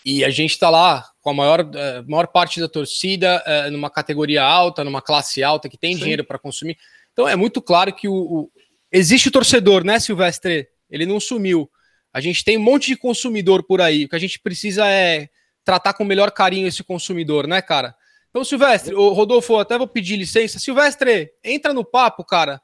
[0.05, 3.89] E a gente está lá com a maior, uh, maior parte da torcida uh, numa
[3.89, 6.01] categoria alta, numa classe alta, que tem Sim.
[6.01, 6.77] dinheiro para consumir.
[7.15, 8.53] Então é muito claro que o, o,
[8.93, 10.69] existe o torcedor, né, Silvestre?
[10.91, 11.67] Ele não sumiu.
[12.13, 14.05] A gente tem um monte de consumidor por aí.
[14.05, 15.31] O que a gente precisa é
[15.65, 17.95] tratar com o melhor carinho esse consumidor, né, cara?
[18.33, 20.59] Então, Silvestre, o Rodolfo, até vou pedir licença.
[20.59, 22.63] Silvestre, entra no papo, cara.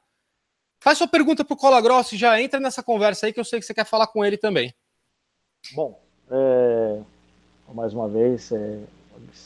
[0.79, 3.59] Faz sua pergunta pro Cola Grossa e já entra nessa conversa aí que eu sei
[3.59, 4.73] que você quer falar com ele também.
[5.75, 6.01] Bom,
[6.31, 6.99] é,
[7.71, 8.79] mais uma vez, é,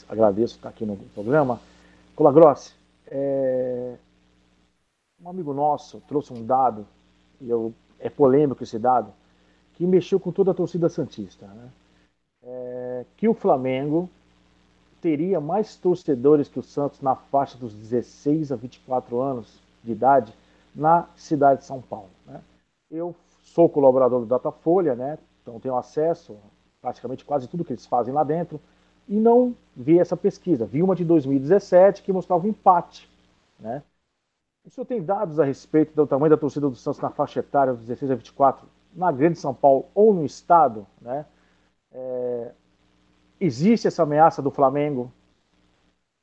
[0.08, 1.60] agradeço estar aqui no programa.
[2.16, 2.72] Cola Grossi,
[3.06, 3.96] é,
[5.20, 6.86] um amigo nosso trouxe um dado,
[7.38, 9.12] e eu, é polêmico esse dado,
[9.74, 11.46] que mexeu com toda a torcida Santista.
[11.48, 11.68] Né?
[12.44, 14.08] É, que o Flamengo
[15.04, 20.32] teria mais torcedores que o Santos na faixa dos 16 a 24 anos de idade
[20.74, 22.08] na cidade de São Paulo.
[22.24, 22.40] Né?
[22.90, 25.18] Eu sou colaborador do Datafolha, né?
[25.42, 28.58] então tenho acesso a praticamente quase tudo que eles fazem lá dentro,
[29.06, 30.64] e não vi essa pesquisa.
[30.64, 33.06] Vi uma de 2017 que mostrava um empate.
[33.60, 33.82] Né?
[34.64, 37.74] O senhor tem dados a respeito do tamanho da torcida do Santos na faixa etária
[37.74, 40.86] dos 16 a 24 na Grande São Paulo ou no Estado?
[40.98, 41.26] Né?
[41.92, 42.52] É,
[43.40, 45.12] existe essa ameaça do Flamengo?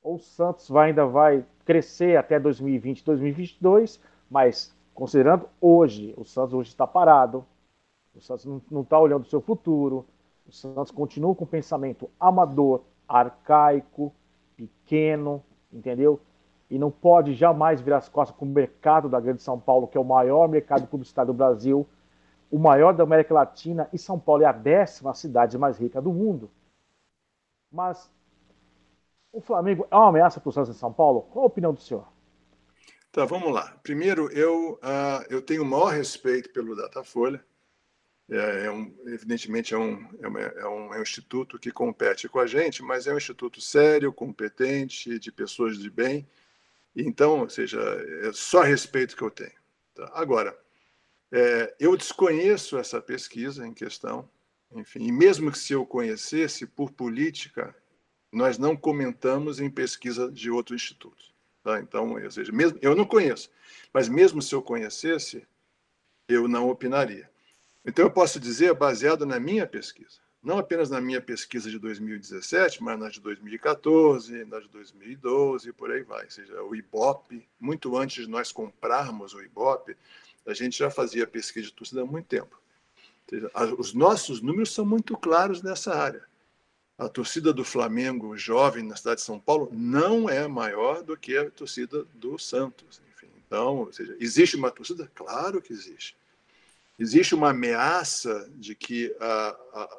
[0.03, 6.53] Ou o Santos vai, ainda vai crescer até 2020, 2022, mas considerando hoje, o Santos
[6.53, 7.45] hoje está parado,
[8.15, 10.05] o Santos não está olhando o seu futuro,
[10.47, 14.13] o Santos continua com um pensamento amador, arcaico,
[14.55, 16.19] pequeno, entendeu?
[16.69, 19.97] E não pode jamais virar as costas para o mercado da Grande São Paulo, que
[19.97, 21.87] é o maior mercado publicitário do Brasil,
[22.49, 26.11] o maior da América Latina, e São Paulo é a décima cidade mais rica do
[26.11, 26.49] mundo.
[27.71, 28.11] Mas
[29.31, 31.21] o Flamengo é uma ameaça para o Santos em São Paulo?
[31.31, 32.07] Qual a opinião do senhor?
[33.11, 33.77] Tá, vamos lá.
[33.83, 37.43] Primeiro, eu, uh, eu tenho o maior respeito pelo Datafolha.
[38.29, 42.29] É, é um, evidentemente, é um, é, uma, é, um, é um instituto que compete
[42.29, 46.25] com a gente, mas é um instituto sério, competente, de pessoas de bem.
[46.95, 47.79] Então, ou seja,
[48.23, 49.51] é só respeito que eu tenho.
[49.93, 50.09] Tá?
[50.13, 50.57] Agora,
[51.31, 54.29] é, eu desconheço essa pesquisa em questão,
[54.73, 57.75] enfim, e mesmo que se eu conhecesse, por política,
[58.31, 61.25] nós não comentamos em pesquisa de outro instituto.
[61.63, 61.79] Tá?
[61.79, 63.51] Então, ou seja, mesmo, eu não conheço,
[63.93, 65.45] mas mesmo se eu conhecesse,
[66.27, 67.29] eu não opinaria.
[67.85, 72.81] Então, eu posso dizer, baseado na minha pesquisa, não apenas na minha pesquisa de 2017,
[72.81, 76.25] mas na de 2014, na de 2012, por aí vai.
[76.25, 79.95] Ou seja, o IBOP, muito antes de nós comprarmos o IBOP,
[80.45, 82.60] a gente já fazia pesquisa de torcida há muito tempo.
[83.77, 86.23] Os nossos números são muito claros nessa área.
[86.97, 91.35] A torcida do Flamengo jovem na cidade de São Paulo não é maior do que
[91.35, 93.01] a torcida do Santos.
[93.15, 95.09] Enfim, então, seja, existe uma torcida?
[95.15, 96.15] Claro que existe.
[96.99, 99.97] Existe uma ameaça de que, a, a,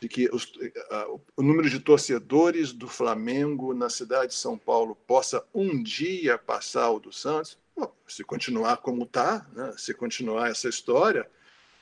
[0.00, 0.52] de que os,
[0.90, 6.38] a, o número de torcedores do Flamengo na cidade de São Paulo possa um dia
[6.38, 7.58] passar o do Santos?
[7.76, 11.28] Bom, se continuar como está, né, se continuar essa história,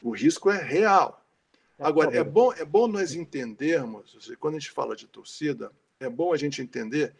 [0.02, 1.24] o risco é real.
[1.78, 6.08] É Agora, é bom, é bom nós entendermos, quando a gente fala de torcida, é
[6.08, 7.14] bom a gente entender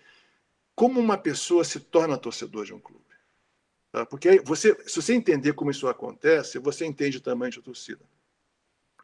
[0.75, 3.03] como uma pessoa se torna torcedor de um clube.
[3.91, 4.07] Tá?
[4.07, 8.05] Porque você, se você entender como isso acontece, você entende o tamanho de torcida.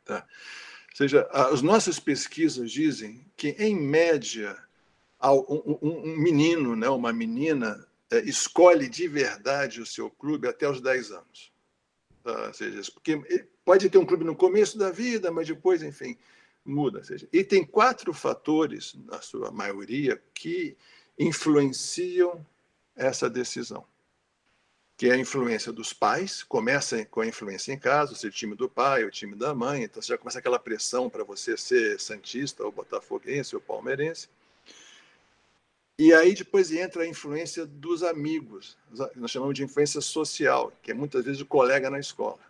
[0.05, 0.27] Tá?
[0.91, 4.57] Ou seja, as nossas pesquisas dizem que, em média,
[5.23, 10.81] um, um, menino, né, uma menina, é, escolhe de verdade o seu clube até os
[10.81, 11.53] 10 anos.
[12.25, 12.47] Tá?
[12.47, 16.17] Ou seja, porque pode ter um clube no começo da vida, mas depois, enfim,
[16.65, 17.05] muda.
[17.05, 20.75] Seja, e tem quatro fatores, na sua maioria, que
[21.19, 22.43] influenciam
[22.97, 23.85] essa decisão.
[24.97, 28.71] Que é a influência dos pais, começa com a influência em casa, o time do
[28.71, 32.65] pai, o time da mãe, então você já começa aquela pressão para você ser santista,
[32.65, 34.31] ou botafoguense, ou palmeirense.
[35.99, 38.79] E aí depois entra a influência dos amigos,
[39.15, 42.48] nós chamamos de influência social, que é muitas vezes o colega na escola.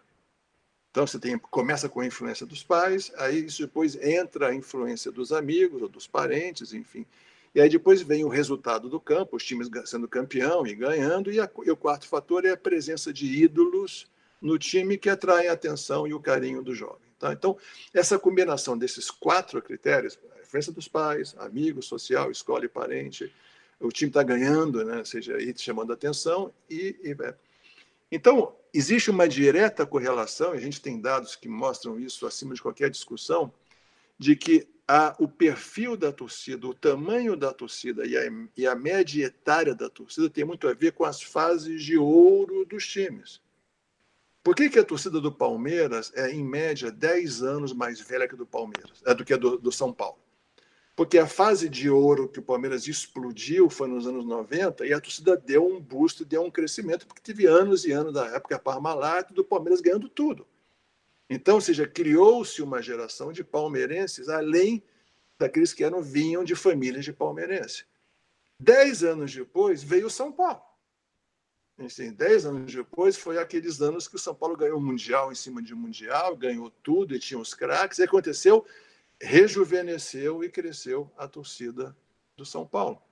[0.90, 5.12] Então você tem, começa com a influência dos pais, aí isso depois entra a influência
[5.12, 7.06] dos amigos ou dos parentes, enfim.
[7.54, 11.40] E aí depois vem o resultado do campo, os times sendo campeão e ganhando, e,
[11.40, 14.06] a, e o quarto fator é a presença de ídolos
[14.40, 17.08] no time que atraem a atenção e o carinho do jovem.
[17.18, 17.32] Tá?
[17.32, 17.56] Então,
[17.92, 23.32] essa combinação desses quatro critérios, influência dos pais, amigo, social, escola e parente.
[23.80, 25.04] O time está ganhando, né?
[25.04, 26.52] seja, aí chamando atenção.
[26.70, 27.34] E, e, é.
[28.10, 32.62] Então, existe uma direta correlação, e a gente tem dados que mostram isso acima de
[32.62, 33.52] qualquer discussão,
[34.18, 38.22] de que a, o perfil da torcida, o tamanho da torcida e a,
[38.56, 42.64] e a média etária da torcida tem muito a ver com as fases de ouro
[42.64, 43.42] dos times.
[44.42, 48.34] Por que, que a torcida do Palmeiras é, em média, 10 anos mais velha que
[48.34, 50.18] do Palmeiras, é, do que a do, do São Paulo?
[50.98, 55.00] Porque a fase de ouro que o Palmeiras explodiu foi nos anos 90 e a
[55.00, 59.30] torcida deu um busto, deu um crescimento, porque teve anos e anos da época Parmalat
[59.30, 60.44] do Palmeiras ganhando tudo.
[61.30, 64.82] Então, ou seja, criou-se uma geração de palmeirenses além
[65.38, 67.84] daqueles que eram vinham de famílias de palmeirense.
[68.58, 70.60] Dez anos depois veio o São Paulo.
[71.78, 75.62] Assim, dez anos depois foi aqueles anos que o São Paulo ganhou Mundial em cima
[75.62, 78.00] de Mundial, ganhou tudo e tinha os craques.
[78.00, 78.66] E aconteceu
[79.20, 81.96] rejuvenesceu e cresceu a torcida
[82.36, 83.02] do São Paulo.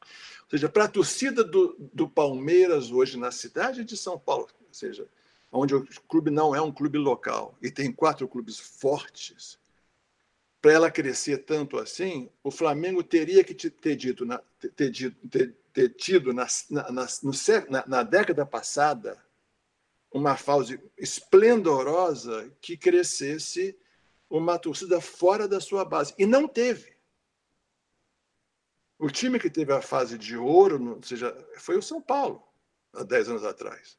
[0.00, 4.74] Ou seja, para a torcida do, do Palmeiras hoje na cidade de São Paulo, ou
[4.74, 5.08] seja,
[5.50, 9.58] onde o clube não é um clube local e tem quatro clubes fortes,
[10.60, 14.40] para ela crescer tanto assim, o Flamengo teria que ter, dito na,
[14.76, 14.92] ter,
[15.28, 19.20] ter, ter tido na, na, na, na década passada
[20.12, 23.76] uma fase esplendorosa que crescesse
[24.38, 26.14] uma torcida fora da sua base.
[26.18, 26.96] E não teve.
[28.98, 32.42] O time que teve a fase de ouro ou seja, foi o São Paulo,
[32.94, 33.98] há 10 anos atrás.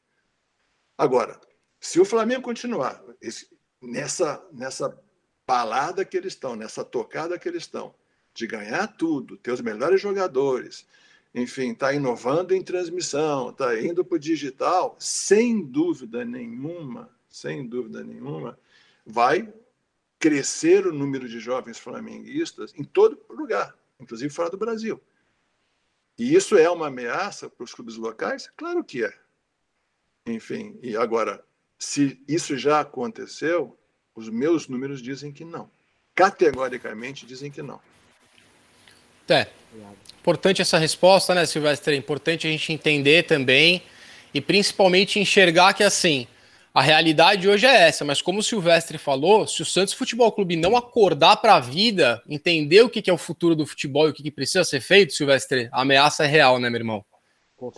[0.98, 1.40] Agora,
[1.78, 3.48] se o Flamengo continuar esse,
[3.80, 4.98] nessa, nessa
[5.46, 7.94] balada que eles estão, nessa tocada que eles estão,
[8.32, 10.84] de ganhar tudo, ter os melhores jogadores,
[11.32, 18.02] enfim, está inovando em transmissão, está indo para o digital, sem dúvida nenhuma, sem dúvida
[18.02, 18.58] nenhuma,
[19.06, 19.52] vai
[20.24, 24.98] crescer o número de jovens flamenguistas em todo lugar, inclusive fora do Brasil.
[26.18, 28.50] E isso é uma ameaça para os clubes locais?
[28.56, 29.12] Claro que é.
[30.26, 31.44] Enfim, e agora,
[31.78, 33.78] se isso já aconteceu,
[34.14, 35.70] os meus números dizem que não.
[36.14, 37.78] Categoricamente dizem que não.
[39.28, 39.46] É.
[40.18, 41.92] Importante essa resposta, né, Silvestre?
[41.92, 43.82] É importante a gente entender também
[44.32, 46.26] e principalmente enxergar que assim,
[46.74, 50.56] a realidade hoje é essa, mas como o Silvestre falou, se o Santos Futebol Clube
[50.56, 54.12] não acordar para a vida, entender o que é o futuro do futebol e o
[54.12, 57.04] que precisa ser feito, Silvestre, a ameaça é real, né, meu irmão?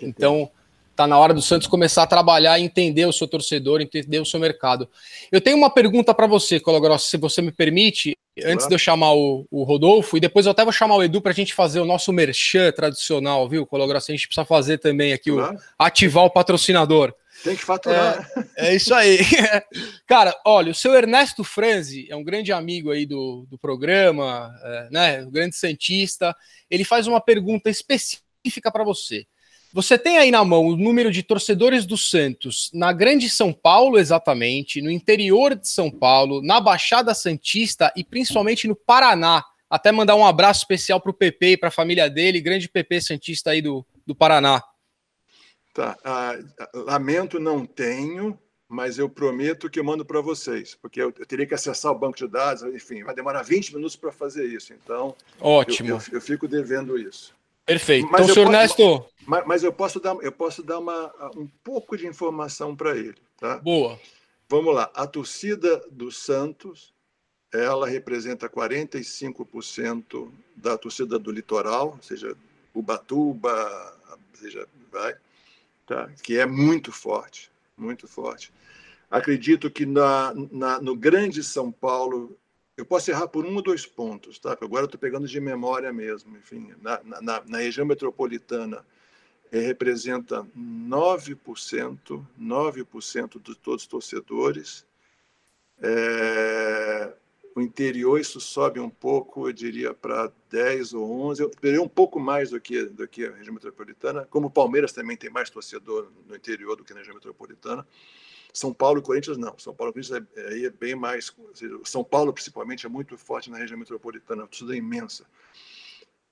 [0.01, 0.51] Então,
[0.97, 4.41] tá na hora do Santos começar a trabalhar, entender o seu torcedor, entender o seu
[4.41, 4.89] mercado.
[5.31, 9.13] Eu tenho uma pergunta para você, Cologrosso, se você me permite, antes de eu chamar
[9.13, 11.81] o, o, Rodolfo, e depois eu até vou chamar o Edu para a gente fazer
[11.81, 14.11] o nosso merchan tradicional, viu, Cologrosso?
[14.11, 15.39] A gente precisa fazer também aqui, o,
[15.79, 17.15] ativar o patrocinador.
[17.43, 18.29] Tem que faturar.
[18.57, 19.19] É, é isso aí.
[20.07, 24.89] Cara, olha, o seu Ernesto Franzi é um grande amigo aí do, do programa, é,
[24.91, 25.23] né?
[25.25, 26.35] Um grande Santista.
[26.71, 29.27] Ele faz uma pergunta específica para você.
[29.73, 33.99] Você tem aí na mão o número de torcedores do Santos na Grande São Paulo,
[33.99, 39.45] exatamente, no interior de São Paulo, na Baixada Santista e principalmente no Paraná.
[39.69, 43.01] Até mandar um abraço especial para o PP e para a família dele, grande PP
[43.03, 44.63] Santista aí do, do Paraná.
[45.77, 45.95] Tá.
[46.03, 46.39] Ah,
[46.73, 51.47] lamento, não tenho, mas eu prometo que eu mando para vocês, porque eu, eu, teria
[51.47, 54.73] que acessar o banco de dados, enfim, vai demorar 20 minutos para fazer isso.
[54.73, 55.91] Então, ótimo.
[55.91, 57.35] Eu, eu, eu fico devendo isso.
[57.67, 58.09] Perfeito.
[58.11, 59.05] Mas então, senhor Ernesto.
[59.27, 63.17] Mas, mas, eu posso dar, eu posso dar uma, um pouco de informação para ele.
[63.39, 63.59] Tá?
[63.59, 64.01] Boa.
[64.49, 64.91] Vamos lá.
[64.95, 66.95] A torcida do Santos,
[67.53, 72.35] ela representa 45% da torcida do litoral, ou seja,
[72.73, 73.95] Ubatuba,
[74.33, 75.15] seja, vai
[75.87, 76.11] tá?
[76.23, 78.53] que é muito forte, muito forte.
[79.11, 82.37] Acredito que na, na, no Grande São Paulo
[82.77, 84.53] eu posso errar por um ou dois pontos, tá?
[84.61, 86.37] Agora eu estou pegando de memória mesmo.
[86.37, 88.85] Enfim, na, na, na região metropolitana
[89.51, 94.85] é, representa 9%, 9% de todos os torcedores.
[95.81, 97.13] É,
[97.57, 101.89] o interior isso sobe um pouco, eu diria para 10 ou 11, eu diria um
[101.89, 105.49] pouco mais do que, do que a região metropolitana, como o Palmeiras também tem mais
[105.49, 107.87] torcedor no interior do que na região metropolitana.
[108.53, 109.59] São Paulo e Corinthians não.
[109.59, 111.35] São Paulo e Corinthians é, é, é bem mais.
[111.55, 115.25] Seja, São Paulo, principalmente, é muito forte na região metropolitana, torcida é imensa.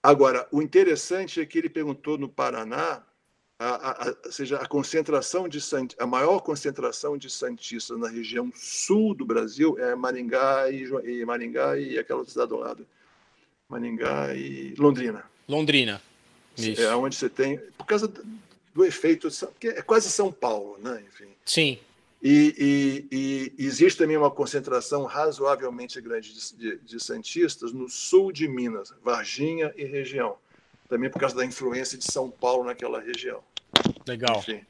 [0.02, 3.02] Agora, o interessante é que ele perguntou no Paraná,
[3.58, 5.58] a, a, seja, a concentração de
[5.98, 11.78] a maior concentração de santistas na região sul do Brasil é Maringá e, e Maringá
[11.78, 12.86] e aquela cidade do lado,
[13.68, 15.24] Maringá e Londrina.
[15.48, 16.02] Londrina.
[16.56, 16.82] Isso.
[16.82, 18.12] É onde você tem, por causa
[18.74, 19.28] do efeito,
[19.58, 21.02] que é quase São Paulo, né?
[21.08, 21.28] Enfim.
[21.44, 21.78] Sim.
[22.22, 28.32] E, e, e, existe também uma concentração razoavelmente grande de, de, de, santistas no sul
[28.32, 30.38] de Minas, Varginha e região,
[30.88, 33.42] também por causa da influência de São Paulo naquela região.
[34.06, 34.38] Legal.
[34.38, 34.64] Enfim,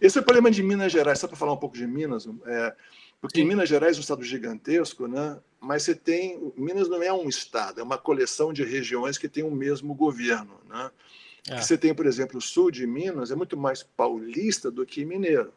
[0.00, 2.74] esse é o problema de Minas Gerais, só para falar um pouco de Minas, é,
[3.20, 3.46] porque Sim.
[3.46, 5.38] Minas Gerais é um estado gigantesco, né?
[5.60, 6.52] mas você tem.
[6.56, 10.58] Minas não é um estado, é uma coleção de regiões que tem o mesmo governo.
[10.66, 10.90] Né?
[11.48, 11.60] É.
[11.60, 15.52] Você tem, por exemplo, o sul de Minas é muito mais paulista do que mineiro.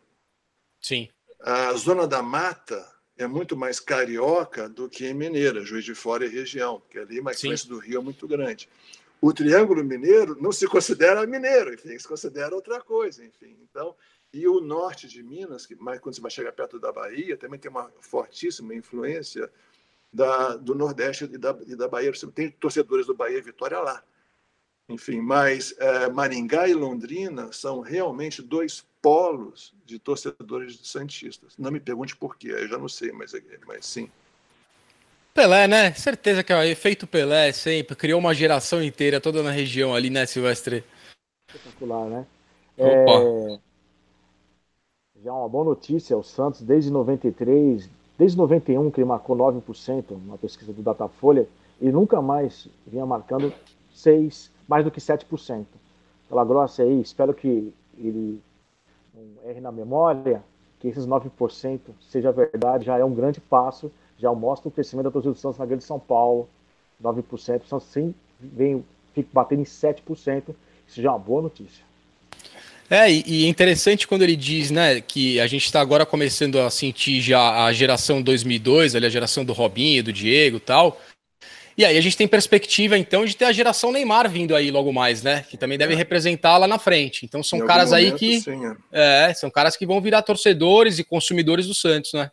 [0.81, 1.07] Sim.
[1.39, 2.85] A zona da mata
[3.17, 7.31] é muito mais carioca do que mineira, Juiz de Fora e região, porque ali a
[7.31, 8.67] influência do Rio é muito grande.
[9.25, 13.57] O Triângulo Mineiro não se considera mineiro, enfim, se considera outra coisa, enfim.
[13.61, 13.95] Então,
[14.33, 17.57] e o norte de Minas, que mais quando você vai chegar perto da Bahia, também
[17.57, 19.49] tem uma fortíssima influência
[20.11, 22.13] da, do Nordeste e da, e da Bahia.
[22.13, 24.03] Você tem torcedores do Bahia e Vitória lá.
[24.89, 31.57] Enfim, mas é, Maringá e Londrina são realmente dois polos de torcedores Santistas.
[31.57, 33.31] Não me pergunte por quê, eu já não sei, mas,
[33.65, 34.11] mas sim.
[35.33, 35.93] Pelé, né?
[35.93, 40.09] Certeza que é o efeito Pelé sempre criou uma geração inteira toda na região ali,
[40.09, 40.83] né, Silvestre?
[41.49, 42.25] Espetacular, né?
[42.77, 43.59] É...
[45.23, 50.37] Já uma boa notícia, o Santos desde 93, desde 91 que ele marcou 9%, uma
[50.37, 51.47] pesquisa do Datafolha,
[51.81, 53.51] e nunca mais vinha marcando
[53.93, 55.65] 6, mais do que 7%.
[56.29, 58.39] Pela grossa aí, espero que ele
[59.45, 60.43] R na memória,
[60.79, 65.11] que esses 9% seja verdade, já é um grande passo, já mostra o crescimento da
[65.11, 66.47] torcida do Santos na Grande São Paulo,
[67.01, 68.83] 9%, o Santos sim vem
[69.13, 70.55] fica batendo em 7%,
[70.87, 71.83] isso já é uma boa notícia.
[72.89, 76.69] É, e é interessante quando ele diz, né, que a gente está agora começando a
[76.69, 80.99] sentir já a geração 2002, ali a geração do Robinho, do Diego e tal,
[81.77, 84.93] e aí a gente tem perspectiva, então, de ter a geração Neymar vindo aí logo
[84.93, 85.43] mais, né?
[85.49, 85.97] Que também deve é.
[85.97, 87.25] representar lá na frente.
[87.25, 88.41] Então são caras momento, aí que.
[88.41, 88.61] Sim,
[88.91, 89.29] é.
[89.29, 89.33] é.
[89.33, 92.29] são caras que vão virar torcedores e consumidores do Santos, né?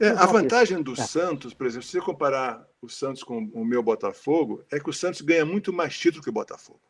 [0.00, 0.96] É, a vantagem do é.
[0.96, 4.92] Santos, por exemplo, se você comparar o Santos com o meu Botafogo, é que o
[4.92, 6.80] Santos ganha muito mais título que o Botafogo.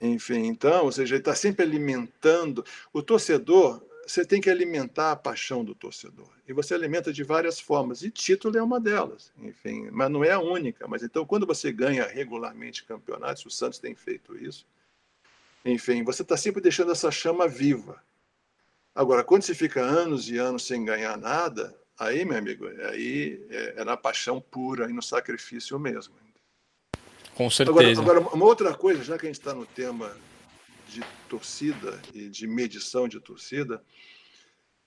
[0.00, 2.64] Enfim, então, ou seja, ele está sempre alimentando.
[2.92, 6.30] O torcedor, você tem que alimentar a paixão do torcedor.
[6.48, 8.02] E você alimenta de várias formas.
[8.02, 10.88] E título é uma delas, enfim, mas não é a única.
[10.88, 14.66] Mas então, quando você ganha regularmente campeonatos, o Santos tem feito isso,
[15.64, 18.02] enfim, você está sempre deixando essa chama viva.
[18.94, 23.74] Agora, quando você fica anos e anos sem ganhar nada, aí, meu amigo, aí é,
[23.76, 26.14] é na paixão pura e no sacrifício mesmo.
[27.34, 28.00] Com certeza.
[28.00, 30.16] Agora, agora, uma outra coisa, já que a gente está no tema
[30.88, 33.82] de torcida e de medição de torcida,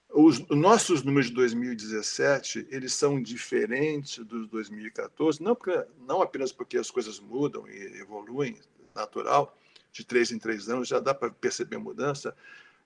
[0.10, 6.78] os nossos números de 2017 eles são diferentes dos 2014, não, porque, não apenas porque
[6.78, 8.60] as coisas mudam e evoluem,
[8.94, 9.58] natural,
[9.92, 12.36] de três em três anos já dá para perceber mudança,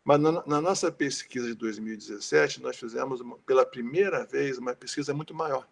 [0.07, 5.33] mas na, na, nossa pesquisa de 2017 nós fizemos pela primeira vez uma pesquisa muito
[5.35, 5.67] maior.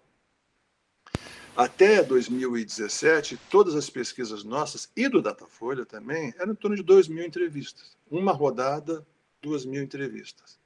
[1.55, 7.07] Até 2017, todas as pesquisas nossas e do Datafolha também eram em torno de 2
[7.07, 7.95] mil entrevistas.
[8.11, 9.07] Uma rodada,
[9.41, 10.59] 2 mil entrevistas.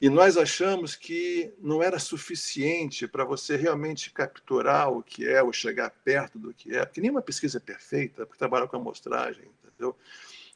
[0.00, 5.52] E nós achamos que não era suficiente para você realmente capturar o que é ou
[5.52, 9.94] chegar perto do que é, porque nenhuma pesquisa é perfeita, porque trabalha com amostragem, entendeu?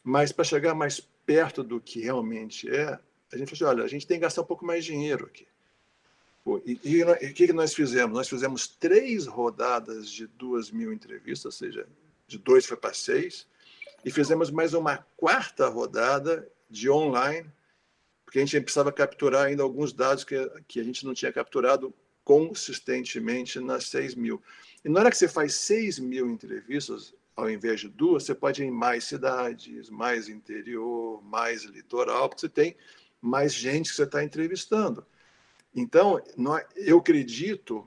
[0.02, 2.98] Mas para chegar mais perto do que realmente é,
[3.32, 5.26] a gente falou assim, olha, a gente tem que gastar um pouco mais de dinheiro
[5.26, 5.46] aqui.
[6.64, 8.16] E o que nós fizemos?
[8.16, 11.88] Nós fizemos três rodadas de duas mil entrevistas, ou seja,
[12.28, 13.48] de dois foi para seis,
[14.04, 17.50] e fizemos mais uma quarta rodada de online,
[18.24, 20.36] porque a gente precisava capturar ainda alguns dados que,
[20.68, 21.92] que a gente não tinha capturado
[22.24, 24.40] consistentemente nas seis mil.
[24.84, 28.62] E na hora que você faz seis mil entrevistas, ao invés de duas, você pode
[28.62, 32.76] ir em mais cidades, mais interior, mais litoral, porque você tem
[33.20, 35.06] mais gente que você está entrevistando.
[35.74, 36.20] Então,
[36.74, 37.86] eu acredito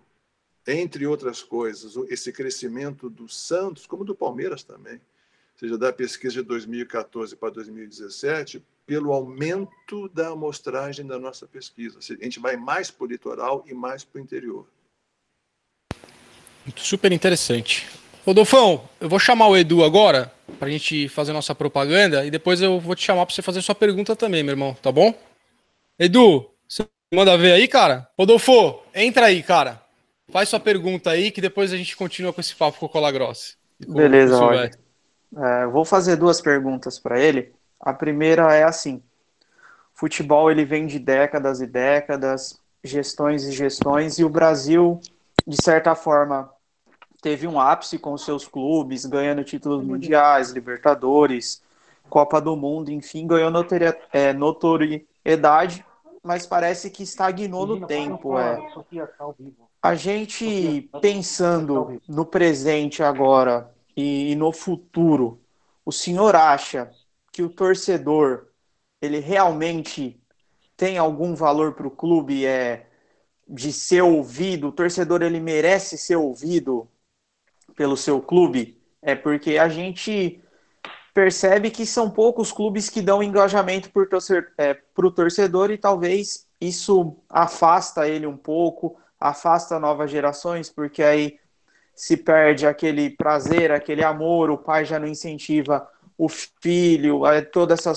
[0.67, 6.35] entre outras coisas, esse crescimento do Santos, como do Palmeiras também, ou seja, da pesquisa
[6.35, 11.97] de 2014 para 2017, pelo aumento da amostragem da nossa pesquisa.
[11.99, 14.67] A gente vai mais para o litoral e mais para o interior.
[16.75, 17.87] Super interessante.
[18.29, 22.61] Rodolfão, eu vou chamar o Edu agora para a gente fazer nossa propaganda e depois
[22.61, 25.11] eu vou te chamar para você fazer sua pergunta também, meu irmão, tá bom?
[25.97, 28.07] Edu, você manda ver aí, cara?
[28.15, 29.81] Rodolfo, entra aí, cara.
[30.31, 33.11] Faz sua pergunta aí que depois a gente continua com esse papo com o Cola
[33.11, 33.55] Grossa.
[33.79, 34.69] Beleza, olha.
[35.35, 37.51] É, vou fazer duas perguntas para ele.
[37.81, 39.01] A primeira é assim:
[39.95, 44.99] futebol ele vem de décadas e décadas, gestões e gestões, e o Brasil,
[45.47, 46.47] de certa forma,
[47.21, 51.61] teve um ápice com seus clubes, ganhando títulos mundiais, Libertadores,
[52.09, 53.51] Copa do Mundo, enfim, ganhou
[54.11, 55.85] é, notoriedade,
[56.23, 58.37] mas parece que estagnou no tempo.
[58.37, 58.57] É.
[59.81, 65.39] A gente pensando no presente agora e, no futuro,
[65.85, 66.91] o senhor acha
[67.31, 68.47] que o torcedor
[69.01, 70.19] ele realmente
[70.75, 72.87] tem algum valor para o clube é
[73.47, 74.67] de ser ouvido?
[74.67, 76.87] O torcedor ele merece ser ouvido
[77.79, 80.43] pelo seu clube, é porque a gente
[81.13, 84.03] percebe que são poucos clubes que dão engajamento para
[84.57, 91.39] é, o torcedor e talvez isso afasta ele um pouco, afasta novas gerações, porque aí
[91.95, 97.75] se perde aquele prazer, aquele amor, o pai já não incentiva o filho, é toda
[97.75, 97.93] essa,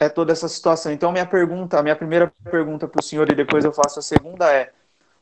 [0.00, 0.90] é toda essa situação.
[0.90, 4.52] Então, minha pergunta, minha primeira pergunta para o senhor e depois eu faço a segunda
[4.52, 4.72] é: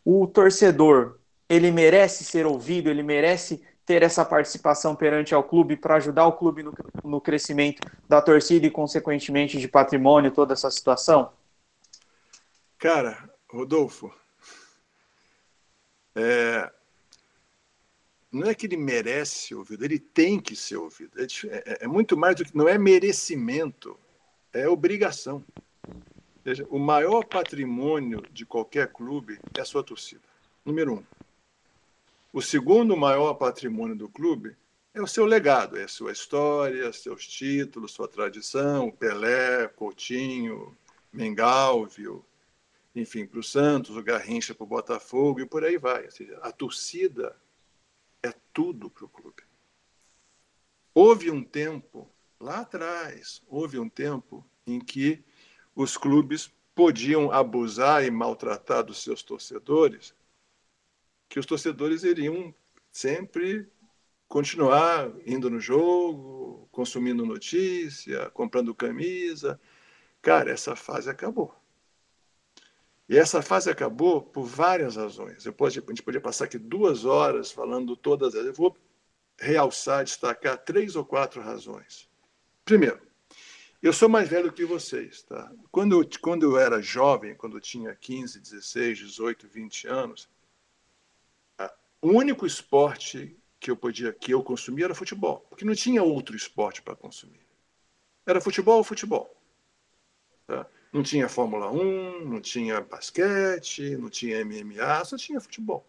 [0.02, 5.96] o torcedor, ele merece ser ouvido, ele merece ter essa participação perante ao clube para
[5.96, 11.32] ajudar o clube no, no crescimento da torcida e, consequentemente, de patrimônio, toda essa situação?
[12.78, 14.12] Cara, Rodolfo,
[16.14, 16.70] é,
[18.30, 21.12] não é que ele merece ser ouvido, ele tem que ser ouvido.
[21.18, 22.54] É, é, é muito mais do que.
[22.54, 23.98] Não é merecimento,
[24.52, 25.42] é obrigação.
[25.88, 30.20] Ou seja, o maior patrimônio de qualquer clube é a sua torcida.
[30.62, 31.17] Número um.
[32.30, 34.54] O segundo maior patrimônio do clube
[34.92, 40.76] é o seu legado, é a sua história, seus títulos, sua tradição, Pelé, Coutinho,
[41.10, 42.24] Mengalvio,
[42.94, 46.04] enfim, para o Santos, o Garrincha para o Botafogo e por aí vai.
[46.04, 47.34] Ou seja, a torcida
[48.22, 49.42] é tudo para o clube.
[50.92, 55.24] Houve um tempo, lá atrás, houve um tempo em que
[55.74, 60.14] os clubes podiam abusar e maltratar dos seus torcedores
[61.28, 62.54] que os torcedores iriam
[62.90, 63.68] sempre
[64.26, 69.60] continuar indo no jogo, consumindo notícia, comprando camisa.
[70.20, 71.54] Cara, essa fase acabou.
[73.08, 75.46] E essa fase acabou por várias razões.
[75.46, 78.48] Eu pode, a gente poderia passar aqui duas horas falando todas elas.
[78.48, 78.76] Eu vou
[79.38, 82.06] realçar, destacar três ou quatro razões.
[82.66, 83.00] Primeiro,
[83.82, 85.22] eu sou mais velho que vocês.
[85.22, 85.50] Tá?
[85.70, 90.28] Quando, eu, quando eu era jovem, quando eu tinha 15, 16, 18, 20 anos,
[92.00, 96.36] o único esporte que eu podia que eu consumia era futebol, porque não tinha outro
[96.36, 97.46] esporte para consumir.
[98.26, 99.34] Era futebol futebol.
[100.46, 100.66] Tá?
[100.92, 105.86] Não tinha Fórmula 1, não tinha basquete, não tinha MMA, só tinha futebol.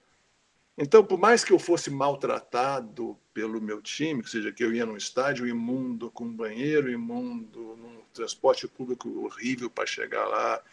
[0.81, 4.85] Então, por mais que eu fosse maltratado pelo meu time, ou seja, que eu ia
[4.85, 10.63] num estádio imundo, com um banheiro imundo, num transporte público horrível para chegar lá,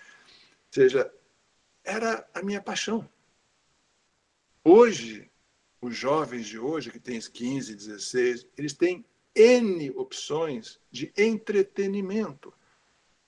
[0.71, 1.13] seja,
[1.83, 3.09] era a minha paixão.
[4.69, 5.31] Hoje,
[5.81, 12.53] os jovens de hoje, que têm 15, 16, eles têm N opções de entretenimento.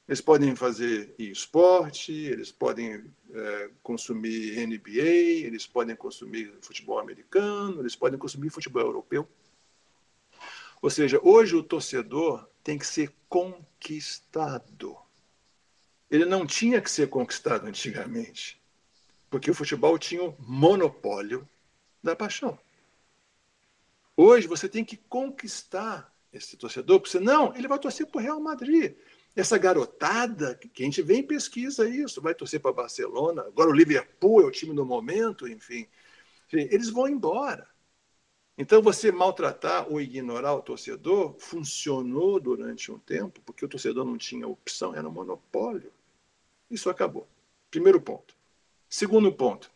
[0.09, 7.95] Eles podem fazer esporte, eles podem é, consumir NBA, eles podem consumir futebol americano, eles
[7.95, 9.28] podem consumir futebol europeu.
[10.82, 14.99] Ou seja, hoje o torcedor tem que ser conquistado.
[16.11, 18.61] Ele não tinha que ser conquistado antigamente
[19.31, 21.49] porque o futebol tinha o monopólio
[22.03, 22.59] da paixão.
[24.16, 28.41] Hoje você tem que conquistar esse torcedor, porque senão ele vai torcer para o Real
[28.41, 28.97] Madrid.
[29.37, 33.72] Essa garotada, que a gente vê em pesquisa isso, vai torcer para Barcelona, agora o
[33.72, 35.87] Liverpool é o time do momento, enfim.
[36.53, 37.68] Eles vão embora.
[38.57, 44.18] Então, você maltratar ou ignorar o torcedor funcionou durante um tempo, porque o torcedor não
[44.18, 45.93] tinha opção, era um monopólio.
[46.68, 47.29] Isso acabou.
[47.70, 48.38] Primeiro ponto.
[48.89, 49.70] Segundo ponto,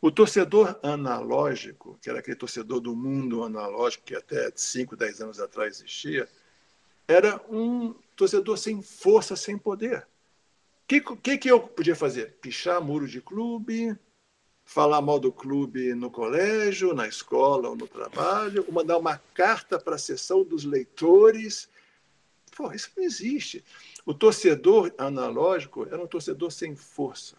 [0.00, 5.40] o torcedor analógico, que era aquele torcedor do mundo analógico que até 5, 10 anos
[5.40, 6.28] atrás existia,
[7.08, 10.06] era um torcedor sem força, sem poder.
[10.84, 12.36] O que, que, que eu podia fazer?
[12.40, 13.98] Pichar muro de clube,
[14.64, 19.78] falar mal do clube no colégio, na escola ou no trabalho, ou mandar uma carta
[19.78, 21.68] para a sessão dos leitores.
[22.56, 23.64] Pô, isso não existe.
[24.04, 27.36] O torcedor analógico era um torcedor sem força.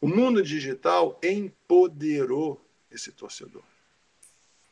[0.00, 2.58] O mundo digital empoderou
[2.90, 3.62] esse torcedor.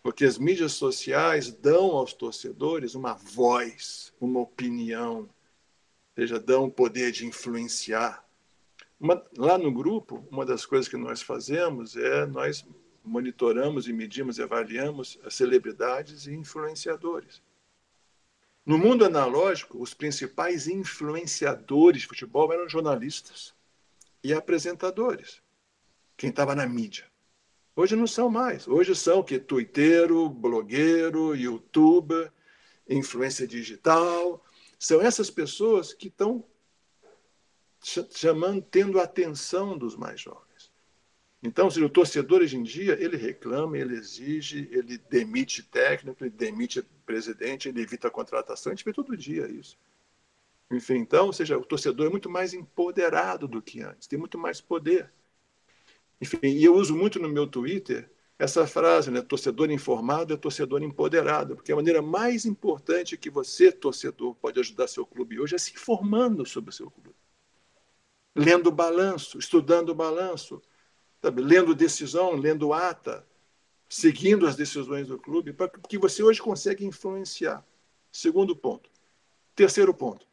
[0.03, 5.29] Porque as mídias sociais dão aos torcedores uma voz, uma opinião, ou
[6.17, 8.27] seja, dão o poder de influenciar.
[8.99, 12.65] Uma, lá no grupo, uma das coisas que nós fazemos é nós
[13.05, 17.43] monitoramos e medimos e avaliamos as celebridades e influenciadores.
[18.65, 23.58] No mundo analógico, os principais influenciadores de futebol eram jornalistas
[24.23, 25.43] e apresentadores,
[26.17, 27.07] quem estava na mídia.
[27.75, 28.67] Hoje não são mais.
[28.67, 32.33] Hoje são que tuiteiro, blogueiro, youtuber,
[32.89, 34.45] influência digital.
[34.79, 36.45] São essas pessoas que estão
[38.11, 40.73] chamando, tendo a atenção dos mais jovens.
[41.41, 46.31] Então, se o torcedor hoje em dia, ele reclama, ele exige, ele demite técnico, ele
[46.31, 49.79] demite presidente, ele evita a contratação, a gente vê todo dia isso.
[50.71, 54.37] Enfim, então, ou seja, o torcedor é muito mais empoderado do que antes, tem muito
[54.39, 55.11] mais poder.
[56.21, 59.21] Enfim, e eu uso muito no meu Twitter essa frase, né?
[59.21, 64.87] Torcedor informado é torcedor empoderado, porque a maneira mais importante que você, torcedor, pode ajudar
[64.87, 67.17] seu clube hoje é se informando sobre o seu clube.
[68.37, 70.63] Lendo o balanço, estudando o balanço,
[71.21, 71.43] sabe?
[71.43, 73.27] lendo decisão, lendo ata,
[73.89, 77.67] seguindo as decisões do clube, para que você hoje consegue influenciar.
[78.13, 78.89] Segundo ponto.
[79.57, 80.29] Terceiro ponto.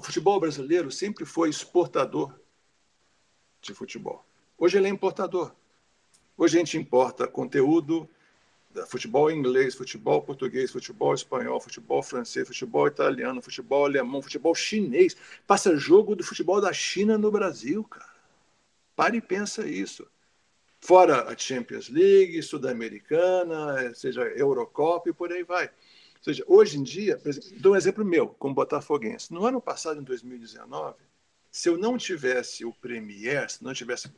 [0.00, 2.34] O futebol brasileiro sempre foi exportador
[3.60, 4.24] de futebol.
[4.56, 5.54] Hoje ele é importador.
[6.38, 8.08] Hoje a gente importa conteúdo,
[8.86, 15.14] futebol inglês, futebol português, futebol espanhol, futebol francês, futebol italiano, futebol alemão, futebol chinês.
[15.46, 18.14] Passa jogo do futebol da China no Brasil, cara.
[18.96, 20.06] Pare e pensa isso.
[20.80, 25.70] Fora a Champions League, Sul-Americana, seja Eurocopa e por aí vai.
[26.20, 27.18] Ou seja, hoje em dia,
[27.60, 29.32] dou um exemplo meu, como botafoguense.
[29.32, 30.94] No ano passado, em 2019,
[31.50, 34.12] se eu não tivesse o Premier, se não tivesse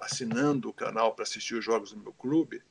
[0.00, 2.62] assinando o canal para assistir os jogos do meu clube,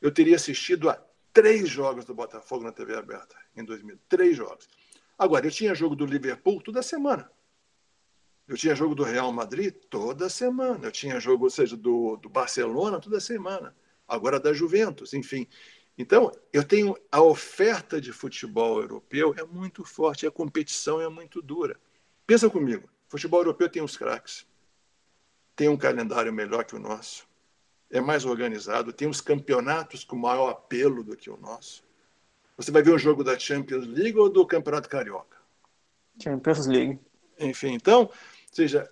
[0.00, 1.02] eu teria assistido a
[1.32, 3.98] três jogos do Botafogo na TV aberta em 2000.
[4.08, 4.68] Três jogos.
[5.18, 7.28] Agora, eu tinha jogo do Liverpool toda semana.
[8.46, 10.86] Eu tinha jogo do Real Madrid toda semana.
[10.86, 13.74] Eu tinha jogo, ou seja, do, do Barcelona toda semana.
[14.06, 15.48] Agora da Juventus, enfim.
[15.96, 21.40] Então, eu tenho a oferta de futebol europeu é muito forte, a competição é muito
[21.40, 21.78] dura.
[22.26, 24.46] Pensa comigo, futebol europeu tem os craques,
[25.54, 27.28] tem um calendário melhor que o nosso,
[27.90, 31.84] é mais organizado, tem os campeonatos com maior apelo do que o nosso.
[32.56, 35.38] Você vai ver um jogo da Champions League ou do Campeonato Carioca?
[36.20, 36.98] Champions League.
[37.38, 38.12] Enfim, então, ou
[38.50, 38.90] seja,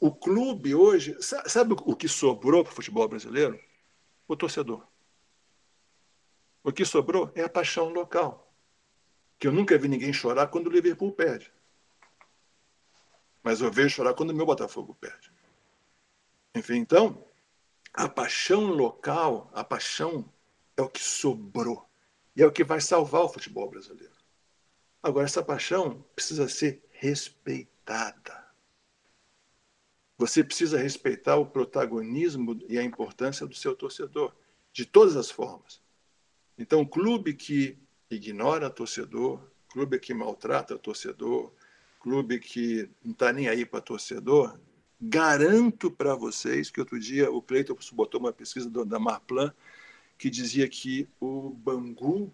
[0.00, 3.58] o clube hoje, sabe o que sobrou para o futebol brasileiro?
[4.26, 4.84] O torcedor.
[6.64, 8.50] O que sobrou é a paixão local.
[9.38, 11.52] Que eu nunca vi ninguém chorar quando o Liverpool perde.
[13.42, 15.30] Mas eu vejo chorar quando o meu Botafogo perde.
[16.54, 17.22] Enfim, então,
[17.92, 20.32] a paixão local, a paixão
[20.74, 21.86] é o que sobrou.
[22.34, 24.14] E é o que vai salvar o futebol brasileiro.
[25.02, 28.42] Agora, essa paixão precisa ser respeitada.
[30.16, 34.34] Você precisa respeitar o protagonismo e a importância do seu torcedor,
[34.72, 35.83] de todas as formas.
[36.58, 37.78] Então, clube que
[38.10, 41.52] ignora torcedor, clube que maltrata torcedor,
[42.00, 44.58] clube que não está nem aí para torcedor,
[45.00, 49.52] garanto para vocês que outro dia o Cleiton botou uma pesquisa da Marplan
[50.16, 52.32] que dizia que o Bangu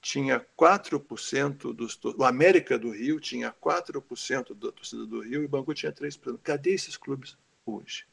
[0.00, 5.48] tinha 4% dos o América do Rio tinha 4% da torcida do Rio e o
[5.48, 6.38] Bangu tinha 3%.
[6.42, 7.36] Cadê esses clubes
[7.66, 8.06] hoje?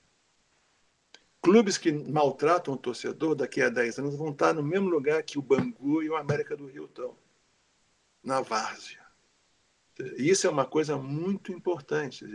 [1.46, 5.38] Clubes que maltratam o torcedor daqui a 10 anos vão estar no mesmo lugar que
[5.38, 7.16] o Bangu e o América do Rio estão,
[8.24, 9.06] na várzea.
[10.18, 12.26] Isso é uma coisa muito importante.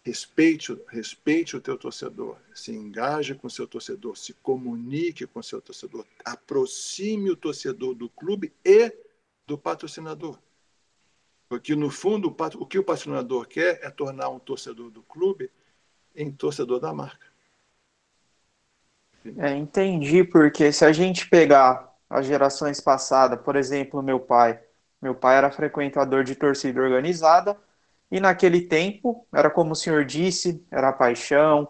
[0.00, 5.42] Respeite, respeite o teu torcedor, se engaje com o seu torcedor, se comunique com o
[5.42, 8.96] seu torcedor, aproxime o torcedor do clube e
[9.44, 10.38] do patrocinador.
[11.48, 12.28] Porque, no fundo,
[12.60, 15.50] o que o patrocinador quer é tornar um torcedor do clube
[16.14, 17.34] em torcedor da marca.
[19.38, 24.60] É, entendi, porque se a gente pegar as gerações passadas, por exemplo, meu pai,
[25.00, 27.56] meu pai era frequentador de torcida organizada
[28.10, 31.68] e naquele tempo era como o senhor disse, era paixão,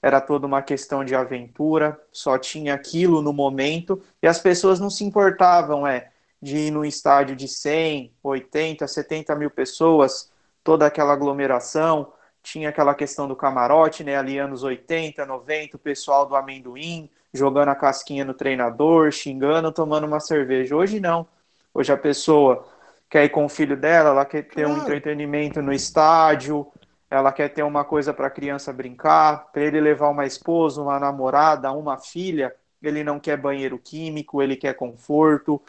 [0.00, 4.88] era toda uma questão de aventura, só tinha aquilo no momento e as pessoas não
[4.90, 10.30] se importavam, é, de ir num estádio de 100, 80, 70 mil pessoas,
[10.62, 12.12] toda aquela aglomeração,
[12.44, 14.16] tinha aquela questão do camarote, né?
[14.16, 20.06] Ali anos 80, 90, o pessoal do amendoim jogando a casquinha no treinador, xingando, tomando
[20.06, 20.76] uma cerveja.
[20.76, 21.26] Hoje não.
[21.72, 22.64] Hoje a pessoa
[23.10, 26.66] quer ir com o filho dela, ela quer ter um entretenimento no estádio,
[27.10, 31.00] ela quer ter uma coisa para a criança brincar, para ele levar uma esposa, uma
[31.00, 35.60] namorada, uma filha, ele não quer banheiro químico, ele quer conforto,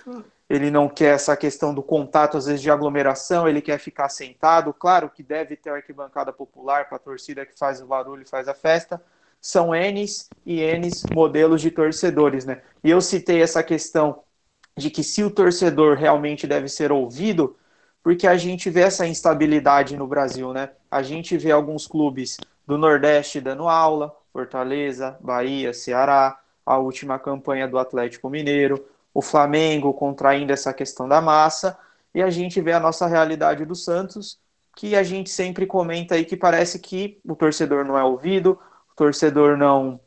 [0.49, 4.73] ele não quer essa questão do contato, às vezes, de aglomeração, ele quer ficar sentado.
[4.73, 8.47] Claro que deve ter arquibancada popular para a torcida que faz o barulho e faz
[8.47, 9.01] a festa.
[9.41, 12.61] São N's e N's modelos de torcedores, né?
[12.83, 14.23] E eu citei essa questão
[14.77, 17.57] de que se o torcedor realmente deve ser ouvido,
[18.03, 20.71] porque a gente vê essa instabilidade no Brasil, né?
[20.91, 22.37] A gente vê alguns clubes
[22.67, 28.85] do Nordeste dando aula, Fortaleza, Bahia, Ceará, a última campanha do Atlético Mineiro,
[29.15, 31.79] o Flamengo contraindo essa questão da massa,
[32.13, 34.39] e a gente vê a nossa realidade do Santos,
[34.75, 38.59] que a gente sempre comenta aí que parece que o torcedor não é ouvido,
[38.91, 40.01] o torcedor não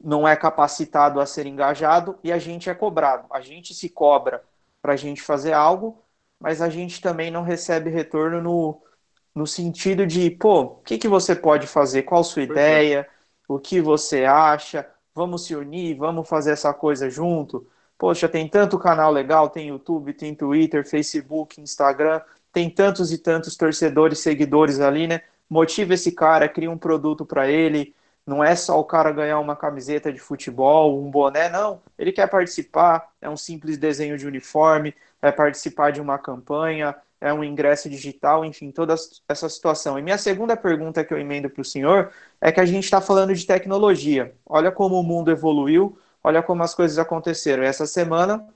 [0.00, 3.26] não é capacitado a ser engajado e a gente é cobrado.
[3.32, 4.42] A gente se cobra
[4.82, 6.04] para a gente fazer algo,
[6.38, 8.82] mas a gente também não recebe retorno no,
[9.34, 12.02] no sentido de, pô, o que, que você pode fazer?
[12.04, 13.08] Qual a sua ideia?
[13.48, 14.88] O que você acha?
[15.14, 17.66] Vamos se unir, vamos fazer essa coisa junto.
[17.98, 22.20] Poxa, tem tanto canal legal, tem YouTube, tem Twitter, Facebook, Instagram,
[22.52, 25.22] tem tantos e tantos torcedores, seguidores ali, né?
[25.50, 27.94] Motiva esse cara, cria um produto para ele.
[28.24, 31.80] Não é só o cara ganhar uma camiseta de futebol, um boné, não.
[31.98, 37.32] Ele quer participar, é um simples desenho de uniforme, é participar de uma campanha, é
[37.32, 38.94] um ingresso digital, enfim, toda
[39.28, 39.98] essa situação.
[39.98, 43.00] E minha segunda pergunta que eu emendo para o senhor é que a gente está
[43.00, 44.34] falando de tecnologia.
[44.46, 47.62] Olha como o mundo evoluiu, olha como as coisas aconteceram.
[47.62, 48.46] E essa semana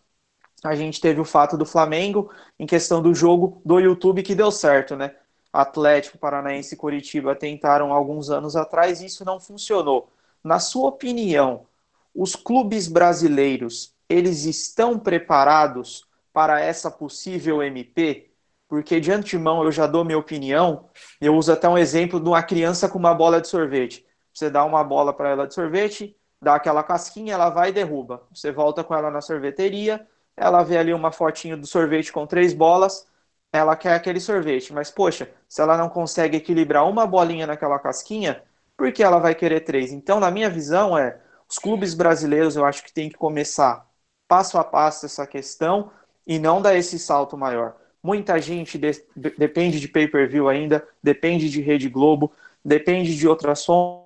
[0.64, 4.50] a gente teve o fato do Flamengo em questão do jogo do YouTube que deu
[4.50, 5.14] certo, né?
[5.52, 10.08] Atlético Paranaense e Curitiba tentaram alguns anos atrás e isso não funcionou.
[10.42, 11.66] Na sua opinião,
[12.14, 18.30] os clubes brasileiros, eles estão preparados para essa possível MP?
[18.68, 20.88] Porque de antemão eu já dou minha opinião,
[21.20, 24.06] eu uso até um exemplo de uma criança com uma bola de sorvete.
[24.32, 28.24] Você dá uma bola para ela de sorvete, dá aquela casquinha, ela vai e derruba.
[28.34, 30.04] Você volta com ela na sorveteria,
[30.36, 33.06] ela vê ali uma fotinho do sorvete com três bolas,
[33.52, 34.72] ela quer aquele sorvete.
[34.72, 38.42] Mas, poxa, se ela não consegue equilibrar uma bolinha naquela casquinha,
[38.76, 39.92] por que ela vai querer três?
[39.92, 43.86] Então, na minha visão, é os clubes brasileiros eu acho que tem que começar
[44.26, 45.92] passo a passo essa questão
[46.26, 47.76] e não dar esse salto maior.
[48.02, 48.90] Muita gente de,
[49.38, 52.32] depende de pay-per-view ainda, depende de Rede Globo,
[52.64, 54.01] depende de outras fontes.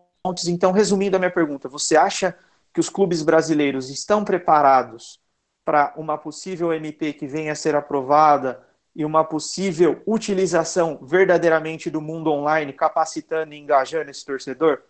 [0.49, 2.37] Então, resumindo a minha pergunta, você acha
[2.72, 5.18] que os clubes brasileiros estão preparados
[5.64, 8.64] para uma possível MP que venha a ser aprovada
[8.95, 14.81] e uma possível utilização verdadeiramente do mundo online, capacitando e engajando esse torcedor?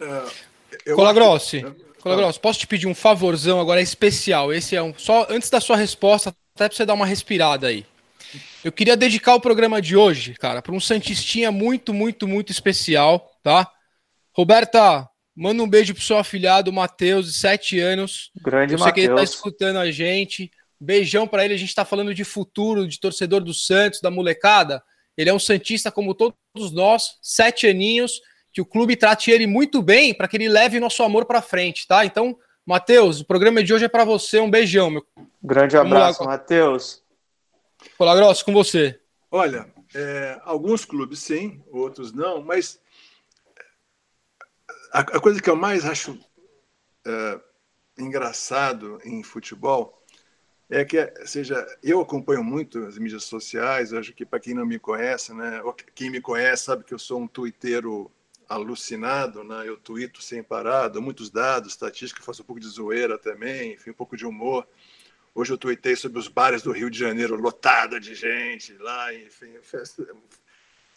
[0.00, 1.64] Uh, Colagrossi,
[2.00, 4.52] Colagrossi, posso te pedir um favorzão agora especial?
[4.52, 7.86] Esse é um só antes da sua resposta, até para você dar uma respirada aí.
[8.64, 13.30] Eu queria dedicar o programa de hoje, cara, para um santistinha muito, muito, muito especial,
[13.42, 13.70] tá?
[14.36, 18.32] Roberta, manda um beijo pro seu afilhado, Matheus, de 7 anos.
[18.42, 18.94] Grande Eu sei Mateus.
[18.94, 20.50] que ele tá escutando a gente.
[20.80, 21.54] Beijão para ele.
[21.54, 24.82] A gente está falando de futuro, de torcedor do Santos, da molecada.
[25.16, 28.20] Ele é um Santista como todos nós, sete aninhos,
[28.52, 31.86] que o clube trate ele muito bem para que ele leve nosso amor para frente,
[31.86, 32.04] tá?
[32.04, 34.40] Então, Matheus, o programa de hoje é para você.
[34.40, 35.06] Um beijão, meu.
[35.42, 37.02] Grande abraço, Matheus.
[37.98, 38.98] Olá, Grosso, com você.
[39.30, 42.80] Olha, é, alguns clubes sim, outros não, mas
[44.94, 46.16] a, a coisa que eu mais acho
[47.04, 47.40] é,
[47.98, 50.00] engraçado em futebol
[50.70, 54.78] é que, seja, eu acompanho muito as mídias sociais, acho que para quem não me
[54.78, 55.60] conhece, né,
[55.94, 58.10] quem me conhece sabe que eu sou um tuiteiro
[58.48, 63.18] alucinado, né, eu tuito sem parar, dou muitos dados, estatísticas, faço um pouco de zoeira
[63.18, 64.66] também, enfim, um pouco de humor.
[65.34, 69.58] Hoje eu tuitei sobre os bares do Rio de Janeiro, lotada de gente lá, enfim.
[69.60, 70.06] Festa...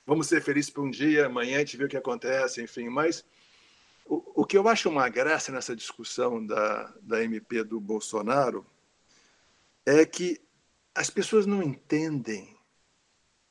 [0.05, 2.87] Vamos ser felizes por um dia, amanhã a gente vê o que acontece, enfim.
[2.87, 3.25] Mas
[4.07, 8.65] o, que eu acho uma graça nessa discussão da, da MP do Bolsonaro
[9.85, 10.41] é que
[10.95, 12.57] as pessoas não entendem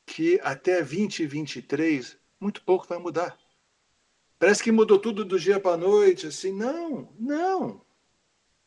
[0.07, 3.39] que até 2023 muito pouco vai mudar.
[4.39, 6.53] Parece que mudou tudo do dia para a noite, assim.
[6.53, 7.85] Não, não.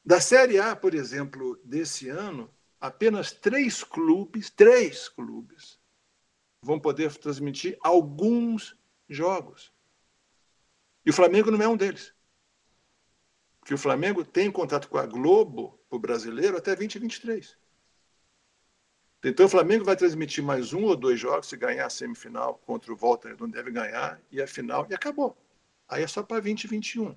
[0.04, 5.80] Da Série A, por exemplo, desse ano, apenas três clubes, três clubes,
[6.64, 8.76] vão poder transmitir alguns
[9.08, 9.72] jogos.
[11.06, 12.14] E o Flamengo não é um deles.
[13.60, 17.58] Porque o Flamengo tem contato com a Globo, o brasileiro, até 2023.
[19.24, 22.92] Então o Flamengo vai transmitir mais um ou dois jogos se ganhar a semifinal contra
[22.92, 25.38] o Volta, não deve ganhar, e a final, e acabou.
[25.88, 27.16] Aí é só para 2021.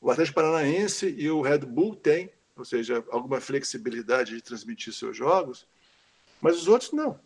[0.00, 5.16] O Atlético Paranaense e o Red Bull têm, ou seja, alguma flexibilidade de transmitir seus
[5.16, 5.68] jogos,
[6.40, 7.20] mas os outros não.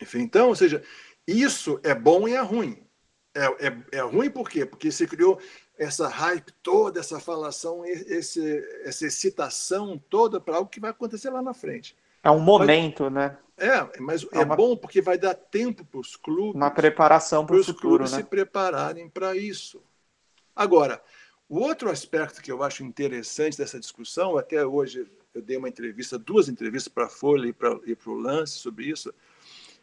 [0.00, 0.84] Enfim, então, ou seja,
[1.26, 2.86] isso é bom e é ruim.
[3.34, 4.66] É, é, é ruim por quê?
[4.66, 5.38] Porque se criou
[5.78, 11.40] essa hype toda, essa falação, esse, essa excitação toda para algo que vai acontecer lá
[11.40, 11.96] na frente.
[12.22, 13.38] É um momento, mas, né?
[13.56, 14.54] É, mas é, é uma...
[14.54, 16.54] bom porque vai dar tempo para os clubes.
[16.54, 18.18] Uma preparação para o futuro, clubes né?
[18.18, 19.82] se prepararem para isso.
[20.54, 21.02] Agora,
[21.48, 26.18] o outro aspecto que eu acho interessante dessa discussão, até hoje eu dei uma entrevista,
[26.18, 29.12] duas entrevistas para a Folha e para o Lance sobre isso,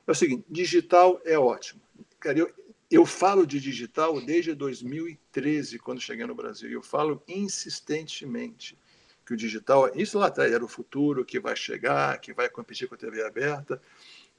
[0.07, 1.81] é o seguinte: digital é ótimo.
[2.19, 2.51] Cara, eu,
[2.89, 6.69] eu falo de digital desde 2013, quando cheguei no Brasil.
[6.69, 8.77] Eu falo insistentemente
[9.25, 12.87] que o digital, isso lá atrás era o futuro, que vai chegar, que vai competir
[12.87, 13.79] com a TV aberta.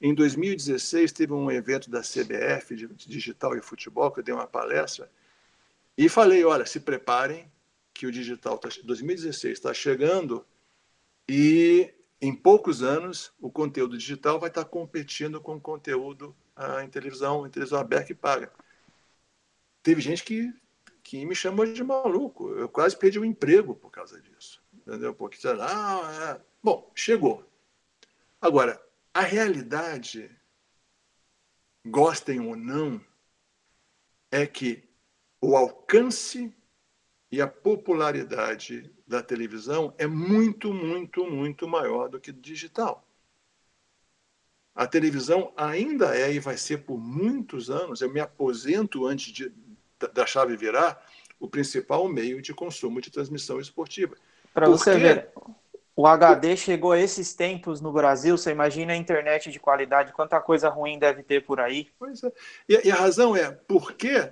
[0.01, 4.47] Em 2016, teve um evento da CBF de digital e futebol, que eu dei uma
[4.47, 5.09] palestra,
[5.97, 7.49] e falei: olha, se preparem,
[7.93, 10.45] que o digital, tá, 2016 está chegando
[11.29, 16.35] e em poucos anos o conteúdo digital vai estar competindo com o conteúdo
[16.83, 18.53] em televisão, em televisão aberta que paga.
[19.81, 20.53] Teve gente que,
[21.01, 22.49] que me chamou de maluco.
[22.49, 24.61] Eu quase perdi o emprego por causa disso.
[24.71, 25.13] Entendeu?
[25.15, 26.41] Porque, ah, é.
[26.61, 27.43] Bom, chegou.
[28.39, 28.79] Agora,
[29.13, 30.29] a realidade,
[31.85, 33.03] gostem ou não,
[34.29, 34.87] é que
[35.41, 36.55] o alcance
[37.31, 43.07] e a popularidade da televisão é muito, muito, muito maior do que digital.
[44.75, 49.51] A televisão ainda é e vai ser por muitos anos, eu me aposento antes de,
[50.13, 51.05] da chave virar,
[51.39, 54.15] o principal meio de consumo de transmissão esportiva.
[54.53, 55.29] Para você ver,
[55.95, 60.39] o HD chegou a esses tempos no Brasil, você imagina a internet de qualidade, quanta
[60.39, 61.89] coisa ruim deve ter por aí.
[61.97, 62.31] Pois é.
[62.67, 64.31] E, e a razão é, por quê?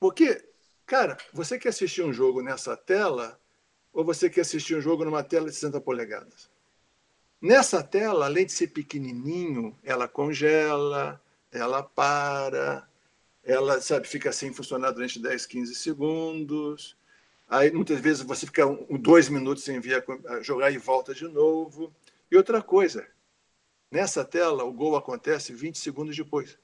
[0.00, 0.44] Porque,
[0.86, 3.38] cara, você quer assistir um jogo nessa tela
[3.92, 6.50] ou você quer assistir um jogo numa tela de 60 polegadas?
[7.40, 11.20] Nessa tela, além de ser pequenininho, ela congela,
[11.52, 12.88] ela para,
[13.44, 16.96] ela sabe, fica sem funcionar durante 10, 15 segundos.
[17.48, 20.04] Aí muitas vezes você fica um, dois minutos sem ver
[20.40, 21.94] jogar e volta de novo.
[22.30, 23.06] E outra coisa,
[23.90, 26.58] nessa tela o gol acontece 20 segundos depois.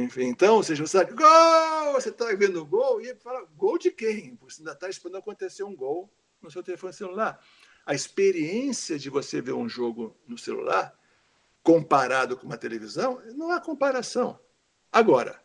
[0.00, 1.92] Enfim, então, seja, você sabe, gol!
[1.94, 4.38] Você está vendo o gol e fala, gol de quem?
[4.42, 7.40] Você ainda está esperando acontecer um gol no seu telefone celular
[7.88, 10.94] a experiência de você ver um jogo no celular
[11.62, 14.38] comparado com uma televisão, não há comparação.
[14.92, 15.42] Agora,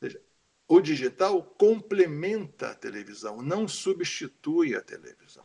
[0.00, 0.18] veja,
[0.66, 5.44] o digital complementa a televisão, não substitui a televisão.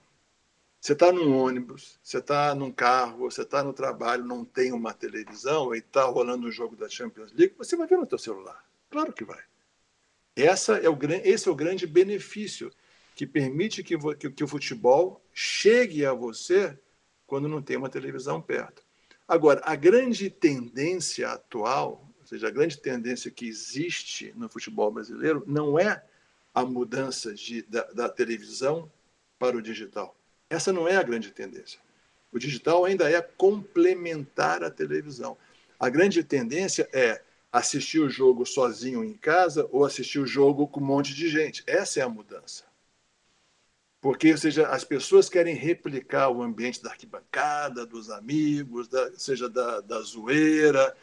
[0.84, 4.94] Você está num ônibus, você está num carro, você está no trabalho, não tem uma
[4.94, 8.62] televisão e está rolando um jogo da Champions League, você vai ver no seu celular.
[8.90, 9.42] Claro que vai.
[10.36, 12.70] Essa é o, esse é o grande benefício
[13.16, 16.78] que permite que, que, que o futebol chegue a você
[17.26, 18.84] quando não tem uma televisão perto.
[19.26, 25.46] Agora, a grande tendência atual, ou seja, a grande tendência que existe no futebol brasileiro,
[25.48, 26.04] não é
[26.54, 28.92] a mudança de, da, da televisão
[29.40, 30.14] para o digital.
[30.54, 31.80] Essa não é a grande tendência.
[32.32, 35.36] O digital ainda é complementar a televisão.
[35.80, 40.80] A grande tendência é assistir o jogo sozinho em casa ou assistir o jogo com
[40.80, 41.64] um monte de gente.
[41.66, 42.66] Essa é a mudança.
[44.00, 49.50] Porque, ou seja, as pessoas querem replicar o ambiente da arquibancada, dos amigos, da, seja
[49.50, 50.96] da, da zoeira,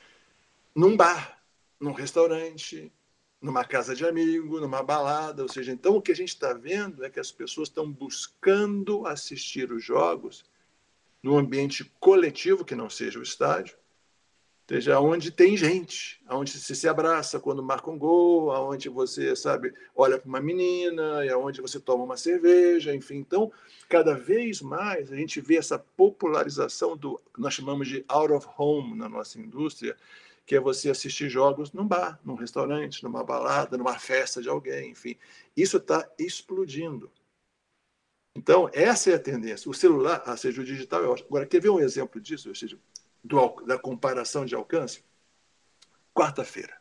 [0.72, 1.42] num bar,
[1.80, 2.92] num restaurante,
[3.40, 5.42] numa casa de amigo, numa balada.
[5.42, 9.06] Ou seja, então o que a gente está vendo é que as pessoas estão buscando
[9.06, 10.44] assistir os jogos
[11.22, 13.76] num ambiente coletivo, que não seja o estádio,
[14.68, 19.74] seja onde tem gente, onde você se abraça quando marca um gol, aonde você, sabe,
[19.94, 23.16] olha para uma menina, e aonde você toma uma cerveja, enfim.
[23.16, 23.52] Então,
[23.88, 28.96] cada vez mais a gente vê essa popularização do nós chamamos de out of home
[28.96, 29.96] na nossa indústria,
[30.46, 34.90] que é você assistir jogos num bar, num restaurante, numa balada, numa festa de alguém,
[34.90, 35.16] enfim.
[35.56, 37.10] Isso está explodindo.
[38.34, 39.70] Então, essa é a tendência.
[39.70, 41.28] O celular, ou seja, o digital é ótimo.
[41.28, 42.48] Agora, quer ver um exemplo disso?
[42.48, 42.78] Ou seja,
[43.22, 45.04] do, da comparação de alcance,
[46.14, 46.80] quarta-feira,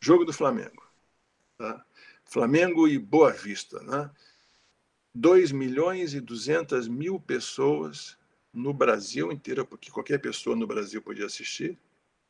[0.00, 0.82] jogo do Flamengo.
[1.56, 1.84] Tá?
[2.24, 3.80] Flamengo e Boa Vista.
[3.82, 4.10] Né?
[5.14, 8.16] 2 milhões e 200 mil pessoas
[8.52, 11.78] no Brasil inteiro, porque qualquer pessoa no Brasil podia assistir,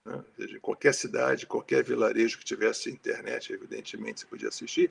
[0.05, 0.25] né?
[0.61, 4.91] qualquer cidade, qualquer vilarejo que tivesse internet, evidentemente, você podia assistir.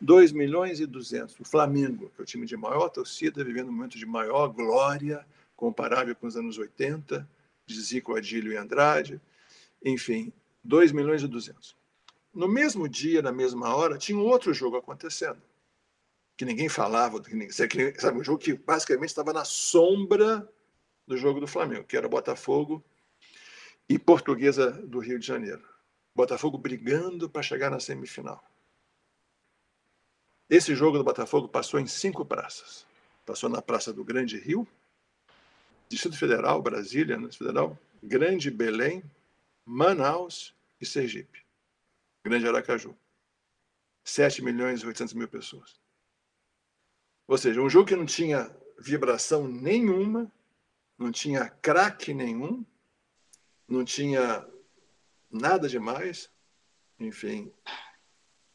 [0.00, 1.38] 2 milhões e 200.
[1.40, 5.24] O Flamengo, que é o time de maior torcida, vivendo um momento de maior glória,
[5.54, 7.28] comparável com os anos 80,
[7.66, 9.20] de Zico, Adílio e Andrade.
[9.84, 10.32] Enfim,
[10.64, 11.76] 2 milhões e 200.
[12.34, 15.40] No mesmo dia, na mesma hora, tinha um outro jogo acontecendo,
[16.36, 20.48] que ninguém falava, que ninguém, sabe, um jogo que basicamente estava na sombra
[21.06, 22.82] do jogo do Flamengo, que era Botafogo
[23.92, 25.62] e Portuguesa do Rio de Janeiro.
[26.14, 28.42] Botafogo brigando para chegar na semifinal.
[30.48, 32.86] Esse jogo do Botafogo passou em cinco praças.
[33.26, 34.66] Passou na Praça do Grande Rio,
[35.90, 39.04] Distrito Federal, Brasília, né, Federal, Grande Belém,
[39.62, 41.44] Manaus e Sergipe.
[42.24, 42.96] Grande Aracaju.
[44.04, 45.78] 7 milhões e 800 mil pessoas.
[47.28, 50.32] Ou seja, um jogo que não tinha vibração nenhuma,
[50.98, 52.64] não tinha craque nenhum,
[53.72, 54.46] não tinha
[55.30, 56.30] nada demais,
[56.98, 57.50] enfim,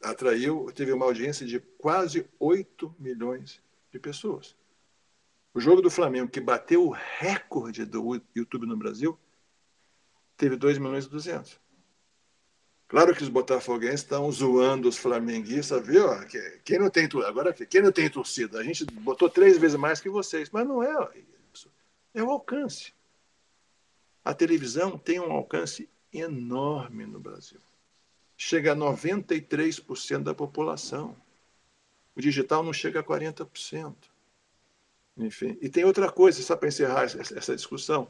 [0.00, 3.60] atraiu, teve uma audiência de quase 8 milhões
[3.92, 4.56] de pessoas.
[5.52, 9.18] O jogo do Flamengo, que bateu o recorde do YouTube no Brasil,
[10.36, 11.60] teve 2 milhões e 200.
[12.86, 16.06] Claro que os botafoguenses estão zoando os flamenguistas, viu?
[16.64, 20.08] Quem não tem agora quem não tem torcida, a gente botou três vezes mais que
[20.08, 20.94] vocês, mas não é
[21.52, 21.70] isso.
[22.14, 22.94] É o alcance.
[24.28, 27.60] A televisão tem um alcance enorme no Brasil
[28.38, 31.16] chega a 93% da população.
[32.14, 33.94] O digital não chega a 40%.
[35.16, 38.08] Enfim, e tem outra coisa, só para encerrar essa discussão.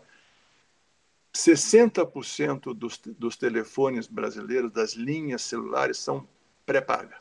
[1.35, 6.29] 60% dos, dos telefones brasileiros, das linhas celulares, são
[6.67, 7.19] pré-paga.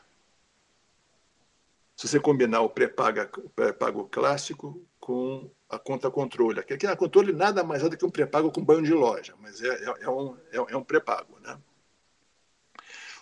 [1.96, 6.60] Se você combinar o pré-pago clássico com a conta controle.
[6.60, 9.62] Aqui a controle nada mais é do que um pré-pago com banho de loja, mas
[9.62, 11.38] é, é, é um, é, é um pré-pago.
[11.40, 11.58] Né?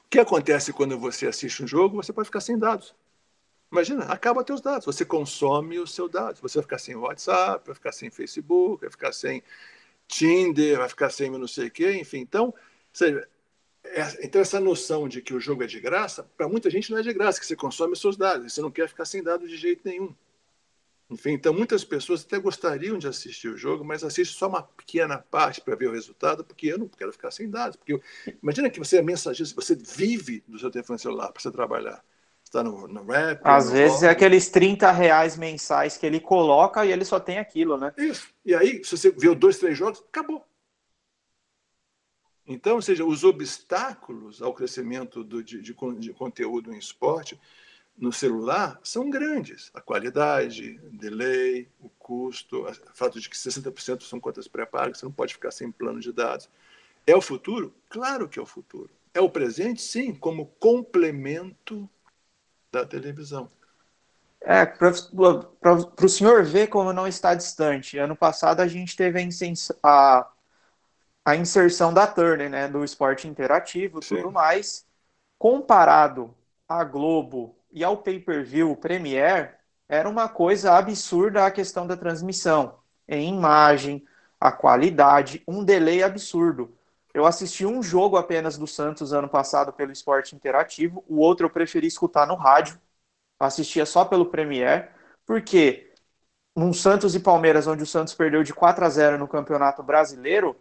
[0.04, 1.96] O que acontece quando você assiste um jogo?
[1.96, 2.94] Você pode ficar sem dados.
[3.70, 4.86] Imagina, acaba teus dados.
[4.86, 6.40] Você consome os seus dados.
[6.40, 9.42] Você vai ficar sem WhatsApp, vai ficar sem Facebook, vai ficar sem
[10.06, 12.18] Tinder, vai ficar sem não sei o quê, enfim.
[12.18, 12.54] Então,
[12.92, 13.28] seja,
[13.82, 16.98] é, então essa noção de que o jogo é de graça, para muita gente não
[16.98, 18.52] é de graça, que você consome os seus dados.
[18.52, 20.14] Você não quer ficar sem dados de jeito nenhum.
[21.08, 25.18] Enfim, então muitas pessoas até gostariam de assistir o jogo, mas assistem só uma pequena
[25.18, 27.76] parte para ver o resultado, porque eu não quero ficar sem dados.
[27.76, 28.02] Porque eu,
[28.42, 32.04] imagina que você é mensageiro, você vive do seu telefone celular para você trabalhar.
[32.42, 33.40] Está no, no rap.
[33.44, 34.06] Às no vezes rock.
[34.06, 37.92] é aqueles 30 reais mensais que ele coloca e ele só tem aquilo, né?
[37.96, 38.28] Isso.
[38.44, 40.44] E aí, se você viu dois, três jogos, acabou.
[42.46, 47.38] Então, ou seja, os obstáculos ao crescimento do, de, de, de conteúdo em esporte
[47.96, 49.70] no celular são grandes.
[49.72, 55.06] A qualidade, o delay, o custo, o fato de que 60% são contas pré-pagas, você
[55.06, 56.48] não pode ficar sem plano de dados.
[57.06, 57.74] É o futuro?
[57.88, 58.90] Claro que é o futuro.
[59.14, 59.80] É o presente?
[59.80, 61.88] Sim, como complemento
[62.70, 63.50] da televisão.
[64.40, 67.98] É, para o senhor ver como não está distante.
[67.98, 69.28] Ano passado a gente teve a,
[69.82, 70.32] a,
[71.24, 74.86] a inserção da Turner, né, do esporte interativo tudo mais.
[75.38, 76.34] Comparado
[76.68, 79.50] à Globo e ao pay-per-view Premiere
[79.86, 84.02] era uma coisa absurda a questão da transmissão, em imagem,
[84.40, 86.74] a qualidade, um delay absurdo.
[87.12, 91.50] Eu assisti um jogo apenas do Santos ano passado pelo esporte interativo, o outro eu
[91.50, 92.80] preferi escutar no rádio,
[93.38, 94.88] assistia só pelo Premiere,
[95.26, 95.92] porque
[96.56, 100.56] num Santos e Palmeiras, onde o Santos perdeu de 4 a 0 no Campeonato Brasileiro,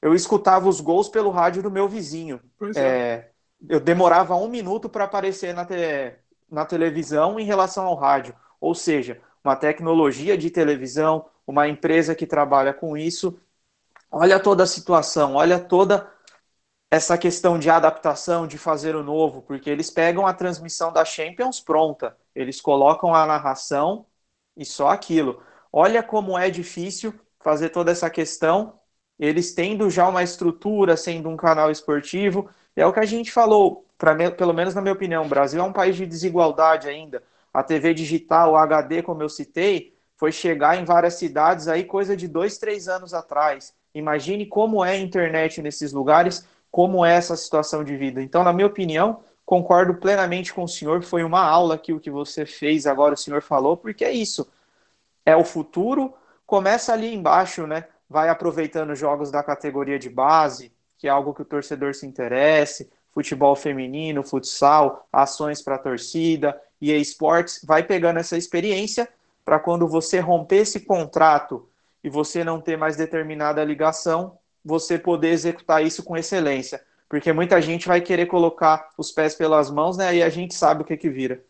[0.00, 2.40] eu escutava os gols pelo rádio do meu vizinho.
[2.76, 2.80] É.
[2.80, 3.30] É,
[3.68, 5.74] eu demorava um minuto para aparecer na, te
[6.54, 8.34] na televisão em relação ao rádio.
[8.60, 13.38] Ou seja, uma tecnologia de televisão, uma empresa que trabalha com isso.
[14.10, 16.10] Olha toda a situação, olha toda
[16.90, 21.60] essa questão de adaptação, de fazer o novo, porque eles pegam a transmissão da Champions
[21.60, 24.06] pronta, eles colocam a narração
[24.56, 25.42] e só aquilo.
[25.72, 28.78] Olha como é difícil fazer toda essa questão,
[29.18, 33.83] eles tendo já uma estrutura, sendo um canal esportivo, é o que a gente falou,
[34.36, 37.22] pelo menos na minha opinião, o Brasil é um país de desigualdade ainda.
[37.52, 42.16] A TV digital, o HD, como eu citei, foi chegar em várias cidades aí coisa
[42.16, 43.74] de dois, três anos atrás.
[43.94, 48.20] Imagine como é a internet nesses lugares, como é essa situação de vida.
[48.20, 51.02] Então, na minha opinião, concordo plenamente com o senhor.
[51.04, 54.50] Foi uma aula que o que você fez agora, o senhor falou, porque é isso.
[55.24, 56.12] É o futuro,
[56.44, 57.86] começa ali embaixo, né?
[58.08, 62.90] Vai aproveitando jogos da categoria de base, que é algo que o torcedor se interesse,
[63.14, 69.08] futebol feminino, futsal, ações para a torcida, e esportes, vai pegando essa experiência
[69.44, 71.68] para quando você romper esse contrato
[72.02, 76.82] e você não ter mais determinada ligação, você poder executar isso com excelência.
[77.08, 80.16] Porque muita gente vai querer colocar os pés pelas mãos, né?
[80.16, 81.42] E a gente sabe o que que vira.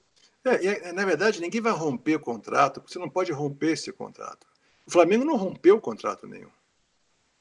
[0.44, 4.46] É, na verdade, ninguém vai romper o contrato, porque você não pode romper esse contrato.
[4.86, 6.50] O Flamengo não rompeu contrato nenhum.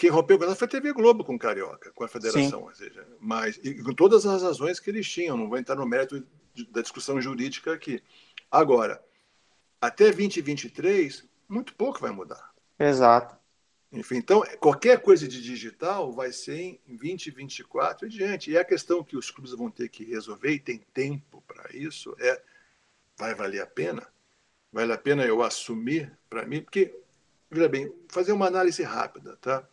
[0.04, 2.76] Quem rompeu o contrato foi a TV Globo com o Carioca, com a federação, ou
[2.76, 6.22] seja, mas, e com todas as razões que eles tinham, não vou entrar no mérito
[6.72, 8.04] da discussão jurídica aqui.
[8.52, 9.02] Agora,
[9.80, 12.54] até 2023, muito pouco vai mudar.
[12.78, 13.38] Exato.
[13.94, 18.52] Enfim, então, qualquer coisa de digital vai ser em 2024 e diante.
[18.52, 22.14] E a questão que os clubes vão ter que resolver, e tem tempo para isso,
[22.20, 22.44] é:
[23.18, 24.06] vai valer a pena?
[24.70, 26.62] Vale a pena eu assumir para mim?
[26.62, 26.94] Porque,
[27.50, 29.66] veja bem, fazer uma análise rápida, tá?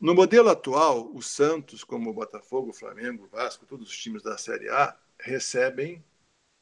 [0.00, 4.22] No modelo atual, o Santos, como o Botafogo, o Flamengo, o Vasco, todos os times
[4.22, 6.04] da Série A, recebem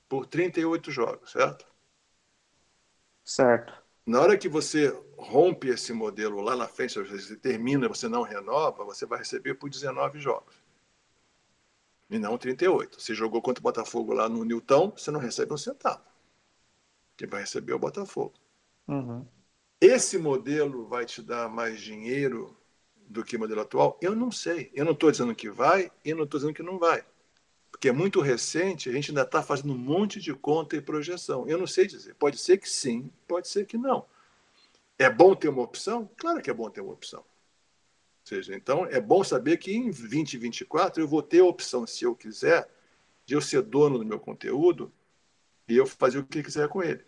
[0.09, 1.67] por 38 jogos, certo?
[3.23, 3.75] Certo.
[4.07, 8.85] Na hora que você rompe esse modelo lá na frente, você termina, você não renova,
[8.85, 10.55] você vai receber por 19 jogos.
[12.09, 13.01] E não 38.
[13.01, 16.05] Você jogou contra o Botafogo lá no Newton, você não recebe um centavo.
[17.17, 18.35] Quem vai receber é o Botafogo.
[18.87, 19.27] Uhum.
[19.81, 22.57] Esse modelo vai te dar mais dinheiro
[23.09, 23.99] do que o modelo atual?
[24.01, 24.71] Eu não sei.
[24.75, 27.05] Eu não estou dizendo que vai e não estou dizendo que não vai
[27.77, 31.47] porque é muito recente, a gente ainda está fazendo um monte de conta e projeção.
[31.47, 32.15] Eu não sei dizer.
[32.15, 34.07] Pode ser que sim, pode ser que não.
[34.99, 36.09] É bom ter uma opção?
[36.17, 37.21] Claro que é bom ter uma opção.
[37.21, 37.27] Ou
[38.25, 42.15] seja, então é bom saber que em 2024 eu vou ter a opção, se eu
[42.15, 42.67] quiser,
[43.27, 44.91] de eu ser dono do meu conteúdo
[45.69, 47.05] e eu fazer o que quiser com ele.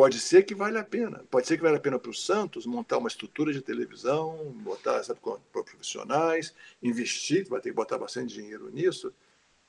[0.00, 1.22] Pode ser que vale a pena.
[1.30, 5.04] Pode ser que vale a pena para o Santos montar uma estrutura de televisão, botar
[5.04, 5.20] sabe,
[5.52, 9.12] profissionais, investir, vai ter que botar bastante dinheiro nisso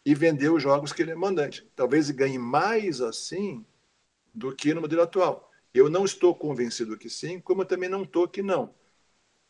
[0.06, 1.70] e vender os jogos que ele é mandante.
[1.76, 3.66] Talvez ganhe mais assim
[4.34, 5.52] do que no modelo atual.
[5.74, 8.74] Eu não estou convencido que sim, como eu também não estou que não.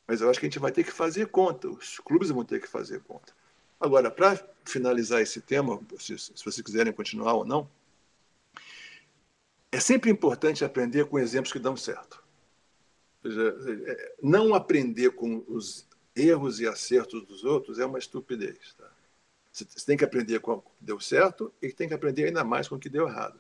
[0.08, 2.60] Mas eu acho que a gente vai ter que fazer conta, os clubes vão ter
[2.60, 3.36] que fazer conta.
[3.80, 7.70] Agora, para finalizar esse tema, se, se vocês quiserem continuar ou não,
[9.72, 12.22] é sempre importante aprender com exemplos que dão certo.
[13.24, 18.74] É, não aprender com os erros e acertos dos outros é uma estupidez.
[18.78, 18.92] Tá?
[19.52, 22.68] Você tem que aprender com o que deu certo e tem que aprender ainda mais
[22.68, 23.40] com o que deu errado.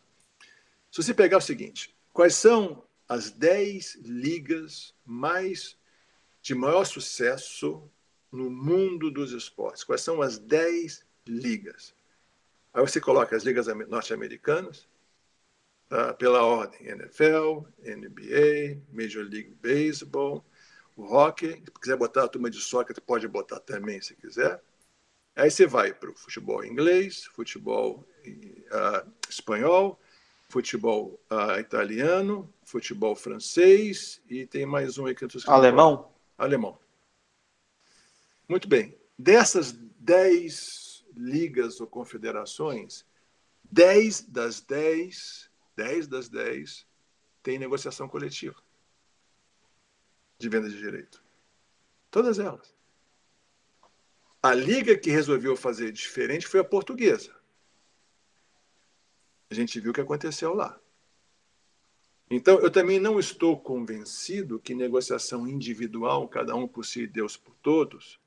[0.90, 5.78] Se você pegar o seguinte, quais são as 10 ligas mais
[6.42, 7.90] de maior sucesso
[8.32, 9.84] no mundo dos esportes?
[9.84, 11.94] Quais são as 10 ligas?
[12.74, 14.88] Aí você coloca as ligas norte-americanas,
[15.92, 16.14] tá?
[16.14, 20.44] pela ordem NFL, NBA, Major League Baseball,
[20.96, 21.62] o hockey.
[21.66, 24.62] Se quiser botar a turma de soccer, pode botar também se quiser.
[25.36, 30.00] Aí você vai para o futebol inglês, futebol uh, espanhol,
[30.48, 35.26] futebol uh, italiano, futebol francês e tem mais um aqui.
[35.48, 36.12] Alemão?
[36.38, 36.80] Alemão.
[38.48, 38.98] Muito bem.
[39.18, 43.06] Dessas dez ligas ou confederações,
[43.64, 46.86] dez das dez, dez das dez
[47.44, 48.62] tem negociação coletiva
[50.38, 51.24] de venda de direito.
[52.10, 52.76] Todas elas.
[54.42, 57.36] A liga que resolveu fazer diferente foi a portuguesa.
[59.50, 60.80] A gente viu o que aconteceu lá.
[62.30, 67.54] Então, eu também não estou convencido que negociação individual, cada um por si, Deus por
[67.56, 68.20] todos,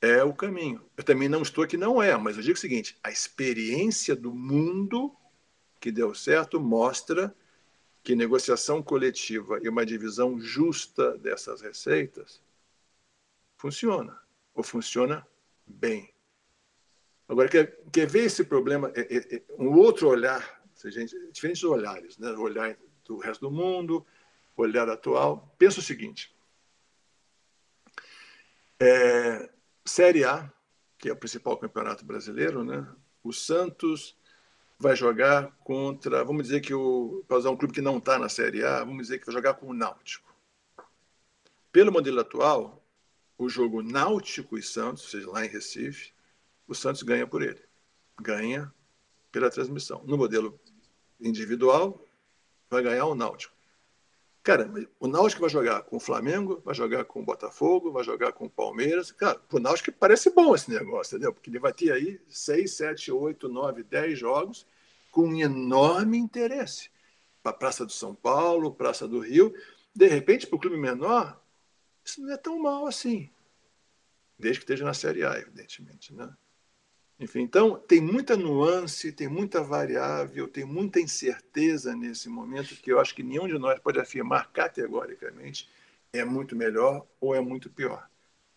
[0.00, 0.84] é o caminho.
[0.96, 4.34] Eu também não estou que não é, mas eu digo o seguinte: a experiência do
[4.34, 5.16] mundo
[5.82, 7.34] que deu certo mostra
[8.04, 12.40] que negociação coletiva e uma divisão justa dessas receitas
[13.56, 14.16] funciona
[14.54, 15.26] ou funciona
[15.66, 16.14] bem.
[17.28, 20.62] Agora, quer, quer ver esse problema, é, é, é um outro olhar,
[21.32, 22.30] diferentes olhares, né?
[22.30, 24.06] olhar do resto do mundo,
[24.56, 25.52] olhar atual.
[25.58, 26.32] Pensa o seguinte:
[28.78, 29.50] é,
[29.84, 30.48] Série A,
[30.96, 32.86] que é o principal campeonato brasileiro, né?
[33.24, 34.16] o Santos
[34.82, 38.28] vai jogar contra, vamos dizer que o, para usar um clube que não está na
[38.28, 40.34] Série A, vamos dizer que vai jogar com o Náutico.
[41.70, 42.84] Pelo modelo atual,
[43.38, 46.12] o jogo Náutico e Santos, ou seja, lá em Recife,
[46.66, 47.60] o Santos ganha por ele.
[48.20, 48.74] Ganha
[49.30, 50.02] pela transmissão.
[50.04, 50.58] No modelo
[51.20, 52.04] individual,
[52.68, 53.54] vai ganhar o Náutico.
[54.42, 54.68] Cara,
[54.98, 58.46] o Náutico vai jogar com o Flamengo, vai jogar com o Botafogo, vai jogar com
[58.46, 59.12] o Palmeiras.
[59.12, 61.32] Cara, o Náutico parece bom esse negócio, entendeu?
[61.32, 64.66] Porque ele vai ter aí 6, 7, 8, 9, 10 jogos
[65.12, 66.90] com um enorme interesse.
[67.42, 69.54] Para a Praça do São Paulo, Praça do Rio.
[69.94, 71.40] De repente, para o clube menor,
[72.04, 73.30] isso não é tão mal assim.
[74.36, 76.14] Desde que esteja na Série A, evidentemente.
[76.14, 76.28] Né?
[77.20, 82.98] Enfim, então, tem muita nuance, tem muita variável, tem muita incerteza nesse momento que eu
[82.98, 85.68] acho que nenhum de nós pode afirmar categoricamente
[86.12, 88.08] é muito melhor ou é muito pior.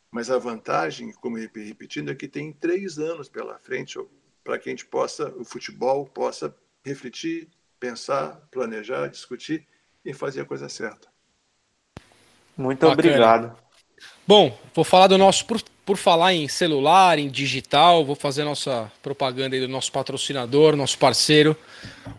[0.09, 3.99] Mas a vantagem, como repetindo, é que tem três anos pela frente
[4.45, 6.55] para que a gente possa, o futebol possa
[6.85, 7.49] refletir,
[7.79, 9.67] pensar, planejar, discutir
[10.05, 11.07] e fazer a coisa certa.
[12.55, 12.93] Muito Bacana.
[12.93, 13.57] obrigado.
[14.27, 15.45] Bom, vou falar do nosso.
[15.45, 20.75] Por, por falar em celular, em digital, vou fazer nossa propaganda aí do nosso patrocinador,
[20.75, 21.57] nosso parceiro.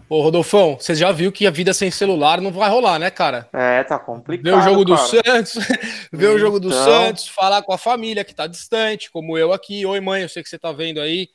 [0.08, 3.48] Ô, Rodolfão, você já viu que a vida sem celular não vai rolar, né, cara?
[3.52, 4.52] É, tá complicado.
[4.52, 5.54] Ver o jogo do Santos,
[6.12, 6.34] ver então...
[6.34, 9.86] o jogo do Santos, falar com a família que tá distante, como eu aqui.
[9.86, 11.28] Oi, mãe, eu sei que você tá vendo aí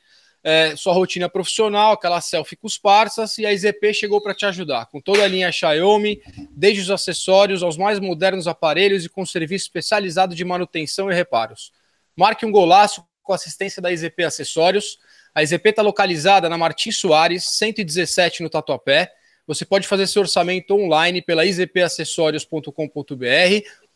[0.44, 4.44] é, sua rotina profissional, aquela selfie com os parças, e a IZP chegou para te
[4.44, 6.20] ajudar, com toda a linha Xiaomi,
[6.50, 11.72] desde os acessórios aos mais modernos aparelhos e com serviço especializado de manutenção e reparos.
[12.16, 14.98] Marque um golaço com assistência da IZP Acessórios.
[15.34, 19.12] A IZP está localizada na Martins Soares, 117 no Tatuapé.
[19.46, 22.72] Você pode fazer seu orçamento online pela izpacessorios.com.br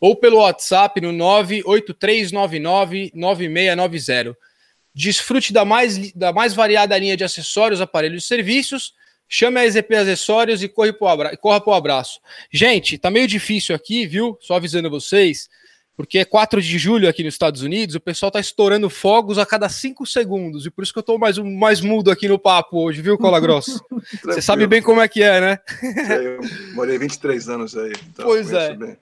[0.01, 4.37] ou pelo WhatsApp no 98399 9690.
[4.97, 8.95] Desfrute da mais, da mais variada linha de acessórios, aparelhos e serviços.
[9.29, 12.19] Chame a EZP Acessórios e corre para o abraço.
[12.51, 14.39] Gente, tá meio difícil aqui, viu?
[14.41, 15.51] Só avisando vocês,
[15.95, 19.45] porque é 4 de julho aqui nos Estados Unidos, o pessoal tá estourando fogos a
[19.45, 22.79] cada 5 segundos, e por isso que eu tô mais, mais mudo aqui no papo
[22.79, 23.85] hoje, viu, Cola Grosso?
[24.25, 25.59] Você sabe bem como é que é, né?
[26.09, 26.41] Eu
[26.75, 27.93] morei 23 anos aí.
[28.13, 28.75] Então pois é.
[28.75, 28.97] Bem.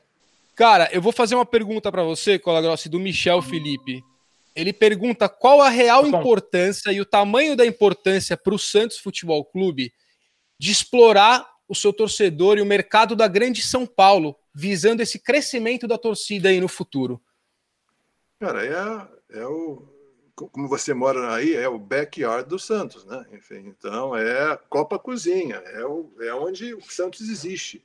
[0.56, 4.02] Cara, eu vou fazer uma pergunta para você, Cola Grosso, do Michel Felipe.
[4.54, 9.44] Ele pergunta qual a real importância e o tamanho da importância para o Santos Futebol
[9.44, 9.92] Clube
[10.58, 15.88] de explorar o seu torcedor e o mercado da grande São Paulo, visando esse crescimento
[15.88, 17.20] da torcida aí no futuro.
[18.38, 19.90] Cara, é, é o.
[20.34, 23.24] Como você mora aí, é o backyard do Santos, né?
[23.32, 27.84] Enfim, então é a Copa Cozinha, é, o, é onde o Santos existe.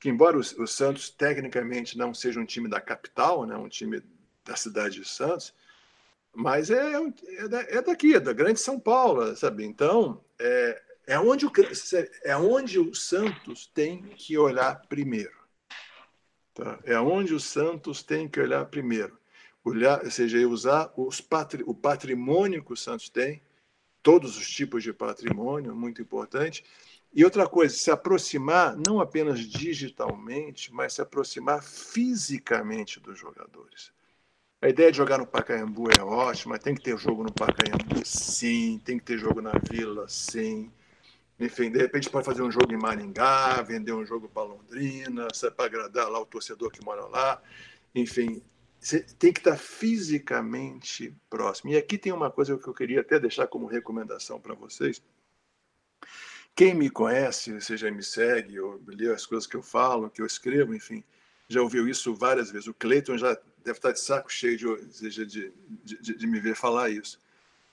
[0.00, 3.56] Que embora o, o Santos tecnicamente não seja um time da capital, né?
[3.56, 4.02] um time
[4.42, 5.52] da cidade de Santos,
[6.36, 9.64] mas é, é, é daqui, é da grande São Paulo, sabe?
[9.64, 11.52] Então, é, é, onde o,
[12.22, 15.34] é onde o Santos tem que olhar primeiro.
[16.52, 16.78] Tá?
[16.84, 19.18] É onde o Santos tem que olhar primeiro.
[19.64, 23.42] Olhar, ou seja, usar os patri, o patrimônio que o Santos tem,
[24.02, 26.62] todos os tipos de patrimônio, muito importante.
[27.14, 33.95] E outra coisa, se aproximar não apenas digitalmente, mas se aproximar fisicamente dos jogadores.
[34.66, 38.80] A ideia de jogar no Pacaembu é ótima, tem que ter jogo no Pacaembu, sim,
[38.84, 40.72] tem que ter jogo na Vila, sim.
[41.38, 45.66] Enfim, de repente pode fazer um jogo em Maringá, vender um jogo para Londrina, para
[45.66, 47.40] agradar lá o torcedor que mora lá.
[47.94, 48.42] Enfim,
[49.20, 51.70] tem que estar fisicamente próximo.
[51.70, 55.00] E aqui tem uma coisa que eu queria até deixar como recomendação para vocês.
[56.56, 60.26] Quem me conhece, seja me segue, ou lê as coisas que eu falo, que eu
[60.26, 61.04] escrevo, enfim,
[61.48, 62.66] já ouviu isso várias vezes.
[62.66, 65.52] O Cleiton já deve estar de saco cheio de, de,
[65.84, 67.20] de, de, me ver falar isso.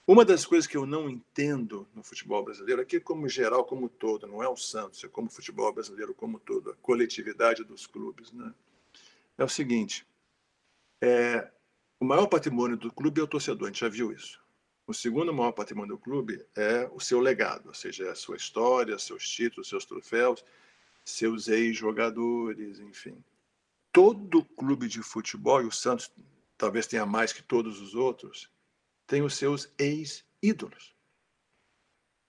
[0.08, 4.28] Uma das coisas que eu não entendo no futebol brasileiro, aqui como geral, como todo,
[4.28, 8.32] não é o Santos, é como o futebol brasileiro como todo, a coletividade dos clubes,
[8.34, 8.52] né?
[9.38, 10.06] é o seguinte:
[11.00, 11.48] é,
[12.00, 14.42] o maior patrimônio do clube é o torcedor, a gente já viu isso.
[14.88, 18.98] O segundo maior patrimônio do clube é o seu legado, ou seja, a sua história,
[18.98, 20.44] seus títulos, seus troféus,
[21.06, 23.24] seus ex-jogadores, enfim
[23.94, 26.12] todo clube de futebol, e o Santos
[26.58, 28.52] talvez tenha mais que todos os outros,
[29.06, 30.96] tem os seus ex-ídolos.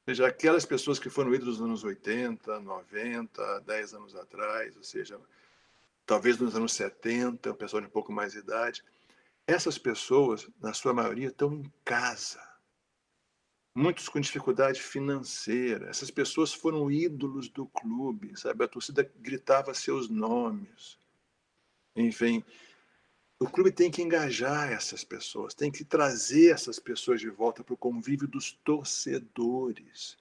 [0.06, 4.82] Ou seja, aquelas pessoas que foram ídolos nos anos 80, 90, 10 anos atrás, ou
[4.82, 5.18] seja,
[6.04, 8.84] talvez nos anos 70, o pessoal de um pouco mais de idade.
[9.46, 12.42] Essas pessoas, na sua maioria, estão em casa.
[13.74, 15.88] Muitos com dificuldade financeira.
[15.88, 18.64] Essas pessoas foram ídolos do clube, sabe?
[18.64, 20.98] A torcida gritava seus nomes.
[21.96, 22.42] Enfim,
[23.38, 27.74] o clube tem que engajar essas pessoas, tem que trazer essas pessoas de volta para
[27.74, 30.16] o convívio dos torcedores,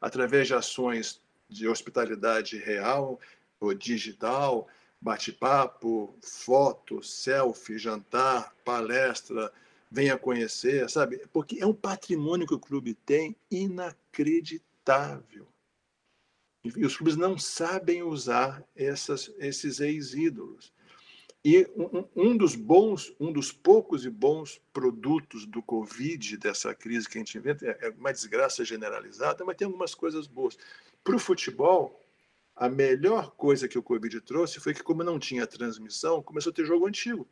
[0.00, 3.20] através de ações de hospitalidade real
[3.60, 4.68] ou digital,
[5.00, 9.52] bate-papo, foto, selfie, jantar, palestra,
[9.90, 11.24] venha conhecer, sabe?
[11.32, 15.46] Porque é um patrimônio que o clube tem inacreditável.
[16.64, 20.72] E os clubes não sabem usar essas, esses ex-ídolos.
[21.44, 27.06] E um, um, dos bons, um dos poucos e bons produtos do Covid, dessa crise
[27.06, 30.56] que a gente inventa, é, é uma desgraça generalizada, mas tem algumas coisas boas.
[31.02, 32.00] Para o futebol,
[32.56, 36.54] a melhor coisa que o Covid trouxe foi que, como não tinha transmissão, começou a
[36.54, 37.28] ter jogo antigo.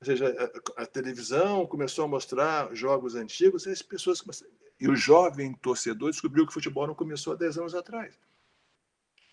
[0.00, 4.20] Ou seja, a, a televisão começou a mostrar jogos antigos, e as pessoas
[4.78, 8.18] e o jovem torcedor descobriu que o futebol não começou há 10 anos atrás.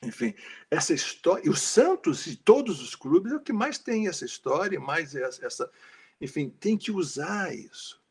[0.05, 0.33] Enfim,
[0.69, 1.45] essa história.
[1.45, 5.15] E o Santos e todos os clubes é o que mais tem essa história, mais
[5.15, 5.69] essa.
[6.19, 8.01] Enfim, tem que usar isso.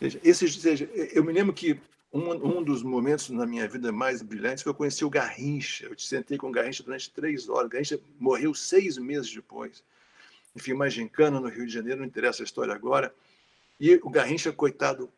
[0.00, 1.78] Esse, seja, eu me lembro que
[2.12, 5.86] um, um dos momentos na minha vida mais brilhantes foi eu conheci o Garrincha.
[5.86, 7.66] Eu te sentei com o Garrincha durante três horas.
[7.66, 9.82] O Garrincha morreu seis meses depois.
[10.54, 13.14] Enfim, uma gincana no Rio de Janeiro, não interessa a história agora.
[13.80, 15.10] E o Garrincha, coitado,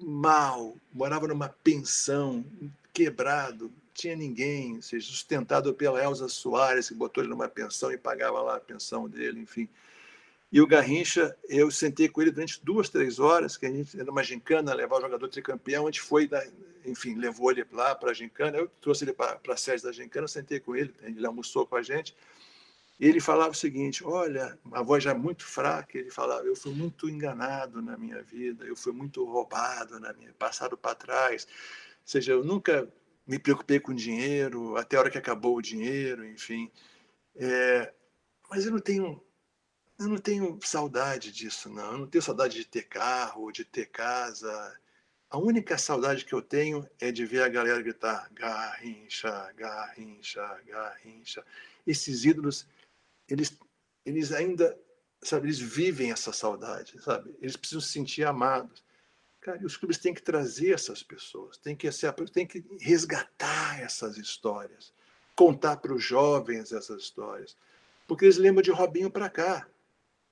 [0.00, 2.44] mal, morava numa pensão,
[2.92, 8.42] quebrado, tinha ninguém, seja, sustentado pela Elza Soares, que botou ele numa pensão e pagava
[8.42, 9.68] lá a pensão dele, enfim.
[10.52, 14.10] E o Garrincha, eu sentei com ele durante duas, três horas, que a gente era
[14.10, 16.30] uma gincana, levar o jogador tricampeão, a gente foi,
[16.84, 20.28] enfim, levou ele lá para a gincana, eu trouxe ele para a sede da gincana,
[20.28, 22.14] sentei com ele, ele almoçou com a gente,
[23.00, 26.72] e ele falava o seguinte, olha, a voz já muito fraca, ele falava, eu fui
[26.72, 31.50] muito enganado na minha vida, eu fui muito roubado na minha, passado para trás, ou
[32.04, 32.88] seja, eu nunca
[33.26, 36.70] me preocupei com dinheiro, até a hora que acabou o dinheiro, enfim,
[37.34, 37.92] é,
[38.48, 39.20] mas eu não tenho
[39.98, 41.92] eu não tenho saudade disso, não.
[41.92, 44.78] Eu não tenho saudade de ter carro, de ter casa.
[45.30, 51.44] A única saudade que eu tenho é de ver a galera gritar Garrincha, Garrincha, Garrincha.
[51.86, 52.66] Esses ídolos,
[53.26, 53.58] eles,
[54.04, 54.78] eles ainda,
[55.22, 57.34] sabe, eles vivem essa saudade, sabe?
[57.40, 58.84] Eles precisam se sentir amados.
[59.46, 61.88] Cara, os clubes têm que trazer essas pessoas, têm que,
[62.32, 64.92] têm que resgatar essas histórias,
[65.36, 67.56] contar para os jovens essas histórias,
[68.08, 69.64] porque eles lembram de Robinho para cá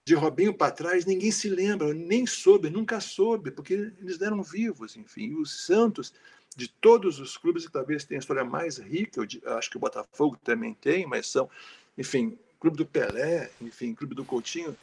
[0.04, 4.96] de Robinho para trás, ninguém se lembra, nem soube, nunca soube, porque eles eram vivos,
[4.96, 5.28] enfim.
[5.28, 6.12] E os Santos,
[6.56, 9.80] de todos os clubes, que talvez tenha a história mais rica, eu acho que o
[9.80, 11.48] Botafogo também tem, mas são,
[11.96, 14.76] enfim, clube do Pelé, enfim, clube do Coutinho,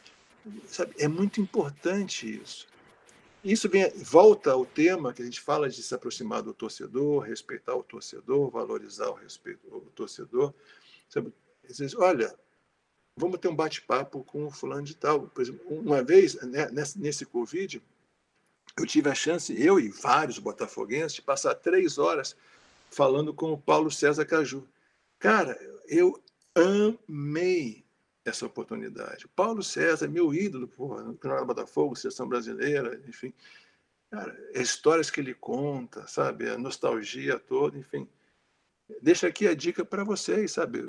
[0.67, 0.95] sabe?
[0.97, 2.70] É muito importante isso.
[3.43, 7.75] Isso vem, volta ao tema que a gente fala de se aproximar do torcedor, respeitar
[7.75, 10.53] o torcedor, valorizar o, respeito, o torcedor.
[11.09, 11.33] Sabe?
[11.97, 12.33] Olha,
[13.17, 15.21] vamos ter um bate-papo com o fulano de tal.
[15.21, 17.81] Por exemplo, uma vez, né, nesse, nesse Covid,
[18.77, 22.35] eu tive a chance, eu e vários botafoguenses, de passar três horas
[22.91, 24.67] falando com o Paulo César Caju.
[25.17, 25.57] Cara,
[25.87, 26.21] eu
[26.53, 27.83] amei
[28.31, 29.27] essa oportunidade.
[29.35, 33.33] Paulo César, meu ídolo, porra, no Botafogo, Seleção Brasileira, enfim.
[34.09, 36.49] Cara, as histórias que ele conta, sabe?
[36.49, 38.07] A nostalgia toda, enfim.
[39.01, 40.83] Deixa aqui a dica para vocês, sabe?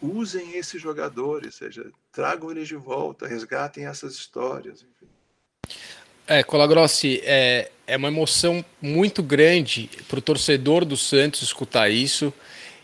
[0.00, 4.82] usem esses jogadores, seja, tragam eles de volta, resgatem essas histórias.
[4.82, 5.78] Enfim.
[6.26, 12.32] É, Colagrossi, é, é uma emoção muito grande para o torcedor do Santos escutar isso.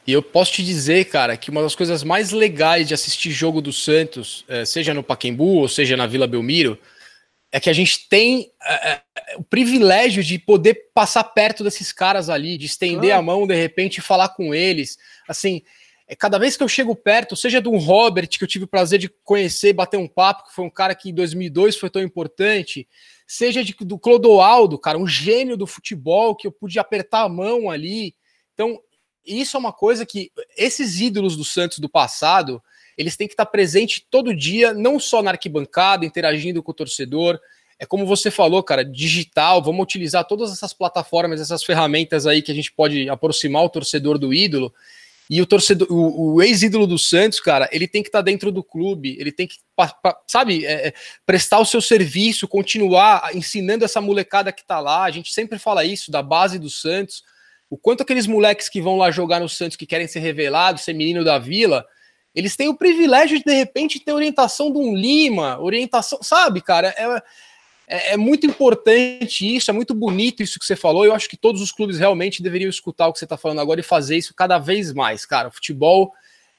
[0.06, 3.62] E eu posso te dizer, cara, que uma das coisas mais legais de assistir jogo
[3.62, 6.78] do Santos, é, seja no Paquembu ou seja na Vila Belmiro,
[7.50, 9.00] é que a gente tem é,
[9.36, 13.18] o privilégio de poder passar perto desses caras ali, de estender ah.
[13.18, 14.98] a mão de repente e falar com eles.
[15.26, 15.62] Assim,
[16.06, 18.98] é cada vez que eu chego perto, seja do Robert, que eu tive o prazer
[18.98, 22.86] de conhecer, bater um papo, que foi um cara que em 2002 foi tão importante,
[23.26, 27.70] seja de, do Clodoaldo, cara, um gênio do futebol, que eu pude apertar a mão
[27.70, 28.14] ali.
[28.52, 28.80] Então,
[29.26, 32.62] isso é uma coisa que esses ídolos do Santos do passado,
[32.96, 37.40] eles têm que estar presentes todo dia, não só na arquibancada, interagindo com o torcedor.
[37.78, 42.52] É como você falou, cara, digital, vamos utilizar todas essas plataformas, essas ferramentas aí que
[42.52, 44.72] a gente pode aproximar o torcedor do ídolo
[45.28, 48.62] e o torcedor, o, o ex-ídolo do Santos, cara, ele tem que estar dentro do
[48.62, 49.56] clube, ele tem que,
[50.26, 50.94] sabe, é, é,
[51.24, 55.04] prestar o seu serviço, continuar ensinando essa molecada que tá lá.
[55.04, 57.24] A gente sempre fala isso da base do Santos.
[57.74, 60.92] O quanto aqueles moleques que vão lá jogar no Santos, que querem ser revelados, ser
[60.92, 61.84] menino da vila,
[62.32, 66.94] eles têm o privilégio de, de repente, ter orientação de um Lima, orientação, sabe, cara?
[66.96, 67.22] É,
[67.88, 71.04] é, é, muito importante isso, é muito bonito isso que você falou.
[71.04, 73.80] Eu acho que todos os clubes realmente deveriam escutar o que você está falando agora
[73.80, 75.48] e fazer isso cada vez mais, cara.
[75.48, 76.12] O futebol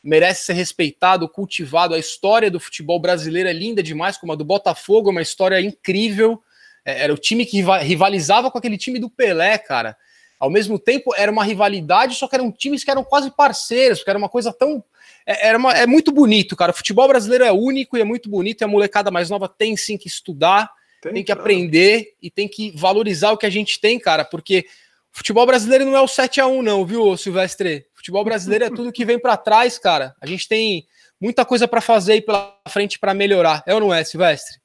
[0.04, 1.94] merece ser respeitado, cultivado.
[1.94, 5.62] A história do futebol brasileiro é linda demais, como a do Botafogo, é uma história
[5.62, 6.44] incrível.
[6.84, 9.96] É, era o time que rivalizava com aquele time do Pelé, cara.
[10.40, 14.10] Ao mesmo tempo, era uma rivalidade, só que eram times que eram quase parceiros, que
[14.10, 14.84] era uma coisa tão.
[15.26, 16.72] É, era uma, é muito bonito, cara.
[16.72, 19.76] O futebol brasileiro é único e é muito bonito, e a molecada mais nova tem
[19.78, 20.70] sim que estudar
[21.02, 24.66] tem, tem que aprender e tem que valorizar o que a gente tem, cara, porque
[25.14, 27.86] o futebol brasileiro não é o 7 a 1 não, viu, Silvestre?
[27.94, 30.16] O futebol brasileiro é tudo que vem para trás, cara.
[30.20, 30.86] A gente tem
[31.22, 33.64] muita coisa para fazer aí pela frente para melhorar.
[33.66, 34.60] É ou não é, Silvestre?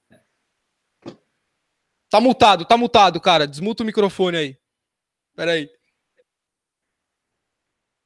[2.10, 3.47] Tá multado, tá multado, cara.
[3.47, 4.56] Desmuta o microfone aí.
[5.40, 5.70] Pera aí.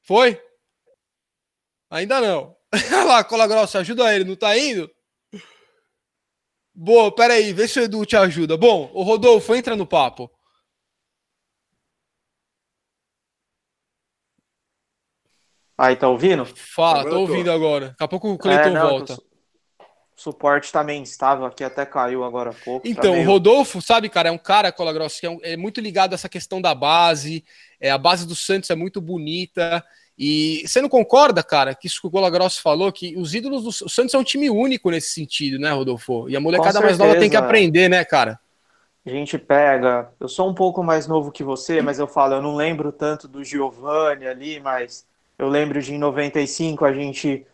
[0.02, 0.40] Foi?
[1.90, 2.56] Ainda não.
[2.94, 4.89] Olha lá, cola grossa, ajuda ele, não tá indo?
[6.73, 8.56] Boa, peraí, vê se o Edu te ajuda.
[8.56, 10.31] Bom, o Rodolfo, entra no papo.
[15.77, 16.47] Aí, tá ouvindo?
[16.47, 17.52] Fala, agora tô ouvindo tô.
[17.52, 17.89] agora.
[17.89, 19.19] Daqui a pouco o Cleiton é, volta.
[20.16, 22.85] Suporte também instável aqui, até caiu agora há pouco.
[22.85, 23.28] Tá então, tá meio...
[23.28, 26.15] o Rodolfo, sabe, cara, é um cara, Colagrosso, que é, um, é, muito ligado a
[26.15, 27.45] essa questão da base.
[27.81, 29.85] É, a base do Santos é muito bonita.
[30.16, 33.69] E você não concorda, cara, que isso que o Colagrosso falou, que os ídolos do
[33.86, 36.28] o Santos é um time único nesse sentido, né, Rodolfo?
[36.28, 38.39] E a molecada mais nova tem que aprender, né, cara?
[39.05, 40.09] A gente pega.
[40.19, 43.27] Eu sou um pouco mais novo que você, mas eu falo, eu não lembro tanto
[43.27, 45.05] do Giovanni ali, mas
[45.39, 47.45] eu lembro de em 95 a gente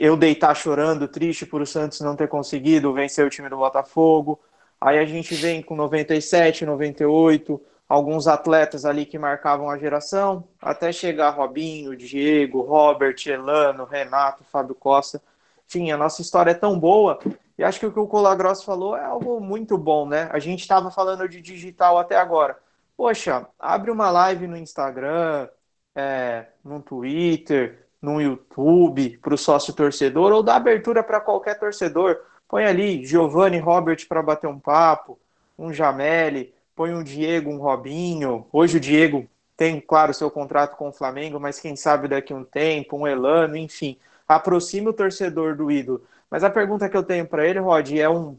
[0.00, 4.40] eu deitar chorando, triste por o Santos não ter conseguido vencer o time do Botafogo.
[4.80, 10.92] Aí a gente vem com 97, 98, alguns atletas ali que marcavam a geração, até
[10.92, 15.22] chegar Robinho, Diego, Robert, Elano, Renato, Fábio Costa.
[15.68, 17.18] Enfim, a nossa história é tão boa
[17.56, 20.28] e acho que o que o Colagross falou é algo muito bom, né?
[20.32, 22.58] A gente estava falando de digital até agora.
[22.96, 25.48] Poxa, abre uma live no Instagram,
[25.94, 32.20] é, no Twitter, no YouTube para o sócio torcedor ou dá abertura para qualquer torcedor.
[32.48, 35.18] Põe ali Giovanni Robert para bater um papo,
[35.56, 38.46] um Jameli, põe um Diego, um Robinho.
[38.52, 39.26] Hoje o Diego
[39.56, 43.56] tem, claro, seu contrato com o Flamengo, mas quem sabe daqui um tempo, um Elano,
[43.56, 43.96] enfim.
[44.26, 46.04] Aproxime o torcedor do ídolo.
[46.28, 48.36] Mas a pergunta que eu tenho para ele, Rod, é um.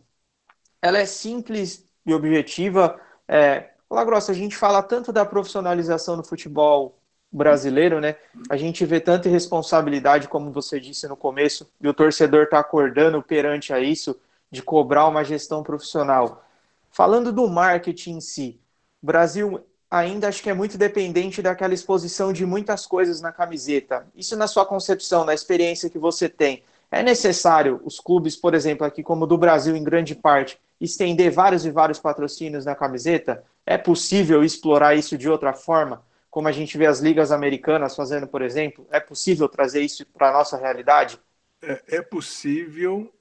[0.82, 3.00] Ela é simples e objetiva.
[3.28, 6.98] É, Grossa, a gente fala tanto da profissionalização do futebol
[7.34, 8.16] brasileiro, né?
[8.48, 13.22] A gente vê tanta irresponsabilidade, como você disse no começo, e o torcedor está acordando
[13.22, 14.16] perante a isso,
[14.52, 16.46] de cobrar uma gestão profissional.
[16.92, 18.60] Falando do marketing em si,
[19.02, 24.06] o Brasil ainda acho que é muito dependente daquela exposição de muitas coisas na camiseta.
[24.16, 26.64] Isso na sua concepção, na experiência que você tem.
[26.92, 31.66] É necessário os clubes, por exemplo, aqui como do Brasil em grande parte, estender vários
[31.66, 33.44] e vários patrocínios na camiseta?
[33.66, 36.04] É possível explorar isso de outra forma?
[36.34, 38.88] Como a gente vê as ligas americanas fazendo, por exemplo?
[38.90, 41.20] É possível trazer isso para a nossa realidade?
[41.62, 43.14] É, é, possível,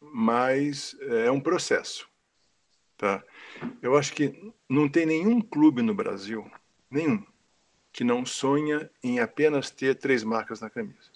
[0.00, 2.08] mas é um processo.
[2.96, 3.22] Tá?
[3.82, 6.50] Eu acho que não tem nenhum clube no Brasil,
[6.90, 7.22] nenhum,
[7.92, 11.10] que não sonha em apenas ter três marcas na camisa.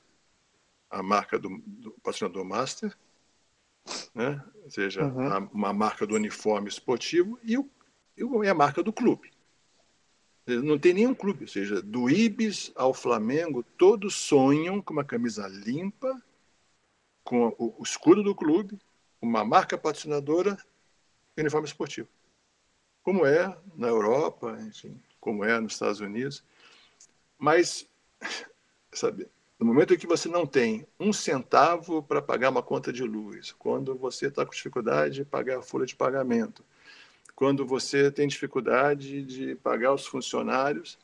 [0.91, 2.95] A marca do, do patrocinador master,
[4.15, 4.45] né?
[4.63, 5.33] ou seja, uhum.
[5.33, 7.71] a, uma marca do uniforme esportivo e, o,
[8.45, 9.32] e a marca do clube.
[10.47, 15.47] Não tem nenhum clube, ou seja, do Ibis ao Flamengo, todos sonham com uma camisa
[15.47, 16.21] limpa,
[17.23, 18.77] com o, escudo do clube,
[19.21, 20.59] uma marca patrocinadora
[21.37, 22.09] e uniforme esportivo.
[23.05, 26.45] Como é na Europa, enfim, como é nos Estados Unidos.
[27.39, 27.89] Mas,
[28.93, 29.29] sabe,
[29.61, 33.53] no momento em que você não tem um centavo para pagar uma conta de luz,
[33.53, 36.65] quando você está com dificuldade de pagar a folha de pagamento,
[37.35, 40.99] quando você tem dificuldade de pagar os funcionários,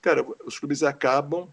[0.00, 1.48] cara, os clubes acabam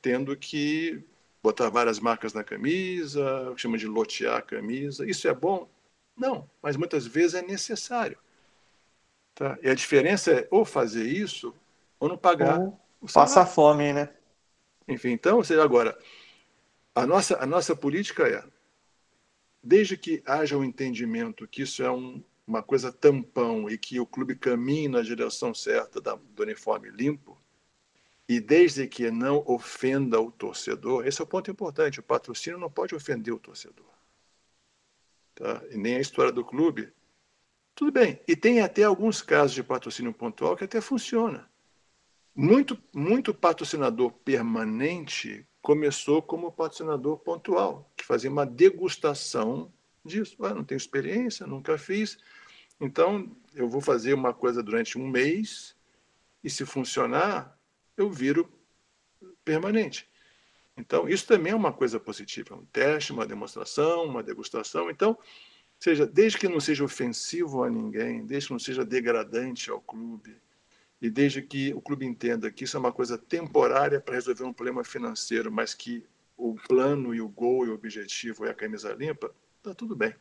[0.00, 1.02] tendo que
[1.42, 5.08] botar várias marcas na camisa, chama de lotear a camisa.
[5.08, 5.68] Isso é bom?
[6.16, 8.18] Não, mas muitas vezes é necessário.
[9.34, 9.58] Tá?
[9.62, 11.54] E a diferença é ou fazer isso
[11.98, 12.58] ou não pagar.
[12.58, 12.78] Ou
[13.12, 14.10] passa fome, né?
[14.86, 15.96] Enfim, então, ou seja, agora,
[16.94, 18.44] a nossa, a nossa política é,
[19.62, 24.00] desde que haja o um entendimento que isso é um, uma coisa tampão e que
[24.00, 27.40] o clube caminhe na direção certa da, do uniforme limpo,
[28.28, 32.68] e desde que não ofenda o torcedor, esse é o ponto importante, o patrocínio não
[32.68, 33.86] pode ofender o torcedor.
[35.34, 35.62] Tá?
[35.70, 36.92] E nem a história do clube.
[37.72, 41.48] Tudo bem, e tem até alguns casos de patrocínio pontual que até funciona.
[42.34, 49.72] Muito, muito patrocinador permanente começou como patrocinador pontual, que fazia uma degustação
[50.04, 50.36] disso.
[50.44, 52.18] Ah, não tenho experiência, nunca fiz,
[52.80, 55.76] então, eu vou fazer uma coisa durante um mês
[56.42, 57.58] e, se funcionar,
[57.96, 58.50] eu viro
[59.44, 60.08] permanente.
[60.76, 62.54] Então, isso também é uma coisa positiva.
[62.54, 64.90] Um teste, uma demonstração, uma degustação.
[64.90, 65.18] Então,
[65.78, 70.36] seja, desde que não seja ofensivo a ninguém, desde que não seja degradante ao clube,
[71.02, 74.52] e desde que o clube entenda que isso é uma coisa temporária para resolver um
[74.52, 76.04] problema financeiro, mas que
[76.36, 80.14] o plano e o gol e o objetivo é a camisa limpa, está tudo bem.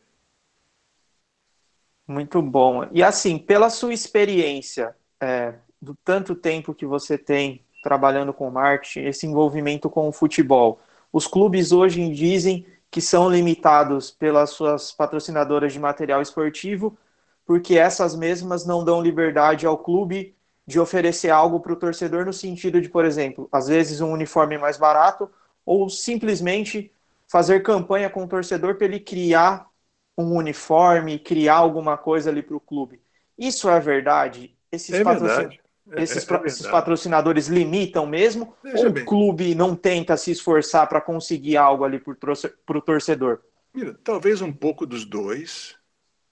[2.09, 2.87] Muito bom.
[2.91, 9.01] E assim, pela sua experiência, é, do tanto tempo que você tem trabalhando com marketing,
[9.01, 10.79] esse envolvimento com o futebol,
[11.13, 16.97] os clubes hoje dizem que são limitados pelas suas patrocinadoras de material esportivo,
[17.45, 22.33] porque essas mesmas não dão liberdade ao clube de oferecer algo para o torcedor no
[22.33, 25.29] sentido de, por exemplo, às vezes um uniforme mais barato
[25.63, 26.91] ou simplesmente
[27.27, 29.68] fazer campanha com o torcedor para ele criar
[30.19, 33.01] um uniforme, criar alguma coisa ali para o clube.
[33.37, 34.55] Isso é verdade?
[34.71, 35.61] Esses, é verdade.
[35.91, 38.55] É, esses, é, é esses, patrocinadores limitam mesmo?
[38.63, 39.03] Veja ou bem.
[39.03, 43.39] o clube não tenta se esforçar para conseguir algo ali para o torcedor?
[43.73, 45.77] Mira, talvez um pouco dos dois.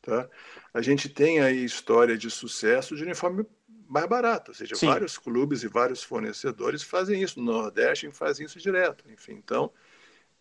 [0.02, 0.28] Tá?
[0.74, 3.46] A gente tem aí história de sucesso de uniforme
[3.88, 4.88] mais barato, ou seja, Sim.
[4.88, 7.40] vários clubes e vários fornecedores fazem isso.
[7.40, 9.06] No Nordeste fazem isso direto.
[9.10, 9.72] Enfim, então,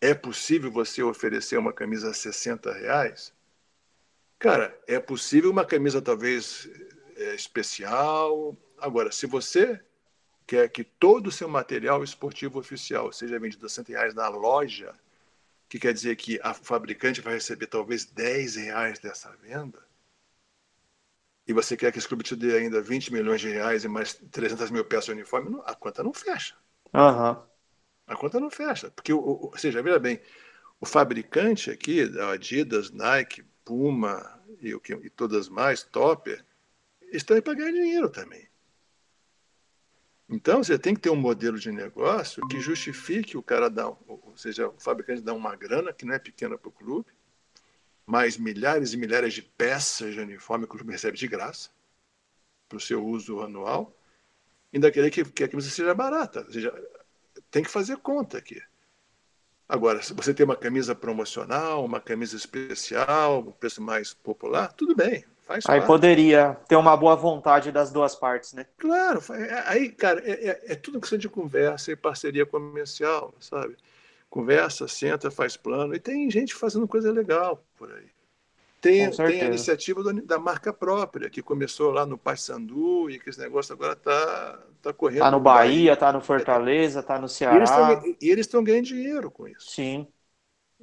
[0.00, 3.32] é possível você oferecer uma camisa a 60 reais?
[4.38, 6.68] Cara, é possível uma camisa talvez
[7.16, 8.56] é, especial.
[8.78, 9.80] Agora, se você
[10.46, 14.94] quer que todo o seu material esportivo oficial seja vendido a 100 reais na loja,
[15.68, 19.84] que quer dizer que a fabricante vai receber talvez 10 reais dessa venda,
[21.46, 24.14] e você quer que esse clube te dê ainda 20 milhões de reais e mais
[24.14, 26.56] 300 mil peças de uniforme, a conta não fecha.
[26.92, 27.36] Uhum.
[28.06, 28.90] A conta não fecha.
[28.90, 30.20] Porque, ou seja, veja bem,
[30.80, 32.02] o fabricante aqui,
[32.32, 36.42] Adidas, Nike, Puma e, o que, e todas mais, Topper,
[37.12, 38.48] estão aí para ganhar dinheiro também.
[40.28, 44.32] Então, você tem que ter um modelo de negócio que justifique o cara dar, ou
[44.36, 47.10] seja, o fabricante dar uma grana que não é pequena para o clube,
[48.06, 51.70] mais milhares e milhares de peças de uniforme que o clube recebe de graça
[52.68, 53.92] para o seu uso anual,
[54.72, 56.44] ainda querer que, que a camisa seja barata.
[56.44, 56.72] Ou seja,
[57.50, 58.62] tem que fazer conta aqui.
[59.68, 64.94] Agora, se você tem uma camisa promocional, uma camisa especial, um preço mais popular, tudo
[64.94, 65.86] bem, Faz aí parte.
[65.86, 68.66] poderia ter uma boa vontade das duas partes, né?
[68.76, 73.76] Claro, é, aí, cara, é, é, é tudo questão de conversa e parceria comercial, sabe?
[74.28, 78.15] Conversa, senta, faz plano, e tem gente fazendo coisa legal por aí.
[78.86, 83.40] Tem, tem a iniciativa da marca própria, que começou lá no Paysandu e que esse
[83.40, 85.18] negócio agora está tá correndo.
[85.18, 88.02] Está no Bahia, está no Fortaleza, está no Ceará.
[88.20, 89.70] E eles estão ganhando dinheiro com isso.
[89.70, 90.06] Sim.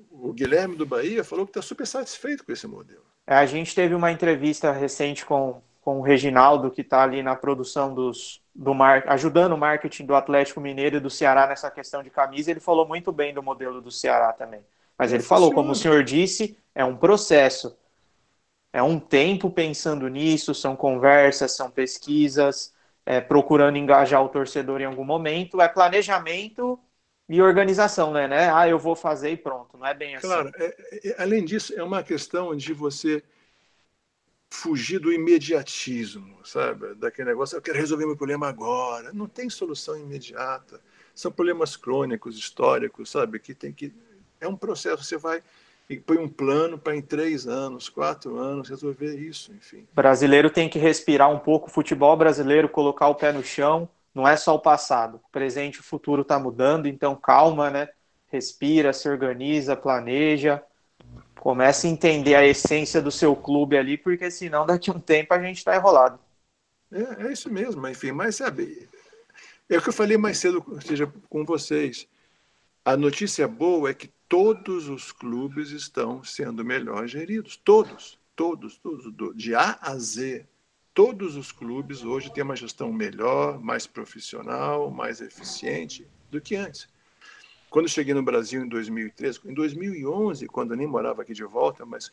[0.09, 3.03] O Guilherme do Bahia falou que está super satisfeito com esse modelo.
[3.25, 7.35] É, a gente teve uma entrevista recente com, com o Reginaldo, que está ali na
[7.35, 12.03] produção dos, do mar, ajudando o marketing do Atlético Mineiro e do Ceará nessa questão
[12.03, 12.51] de camisa.
[12.51, 14.61] Ele falou muito bem do modelo do Ceará também.
[14.97, 17.75] Mas ele falou, como o senhor disse, é um processo.
[18.73, 22.73] É um tempo pensando nisso, são conversas, são pesquisas,
[23.05, 26.79] é, procurando engajar o torcedor em algum momento, é planejamento
[27.29, 28.27] e organização, né?
[28.27, 28.51] né?
[28.51, 29.77] Ah, eu vou fazer e pronto.
[29.77, 30.25] Não é bem assim.
[30.25, 30.51] Claro.
[30.55, 33.23] É, é, além disso, é uma questão de você
[34.49, 36.95] fugir do imediatismo, sabe?
[36.95, 39.11] Daquele negócio, eu quero resolver meu problema agora.
[39.13, 40.81] Não tem solução imediata.
[41.13, 43.39] São problemas crônicos, históricos, sabe?
[43.39, 43.93] Que tem que
[44.39, 45.03] é um processo.
[45.03, 45.43] Você vai
[45.89, 49.85] e põe um plano para em três anos, quatro anos resolver isso, enfim.
[49.93, 51.67] brasileiro tem que respirar um pouco.
[51.67, 55.17] O futebol brasileiro, colocar o pé no chão não é só o passado.
[55.17, 57.89] O presente e o futuro está mudando, então calma, né?
[58.27, 60.63] Respira, se organiza, planeja.
[61.39, 65.33] Comece a entender a essência do seu clube ali, porque senão daqui a um tempo
[65.33, 66.19] a gente está enrolado.
[66.91, 68.87] É, é isso mesmo, enfim, mas sabe,
[69.69, 72.07] é o que eu falei mais cedo, seja com vocês.
[72.85, 77.55] A notícia boa é que todos os clubes estão sendo melhor geridos.
[77.55, 80.47] Todos, todos, todos, de A a Z
[80.91, 86.89] todos os clubes hoje têm uma gestão melhor, mais profissional, mais eficiente do que antes.
[87.69, 91.85] Quando cheguei no Brasil em 2013, em 2011, quando eu nem morava aqui de volta,
[91.85, 92.09] mas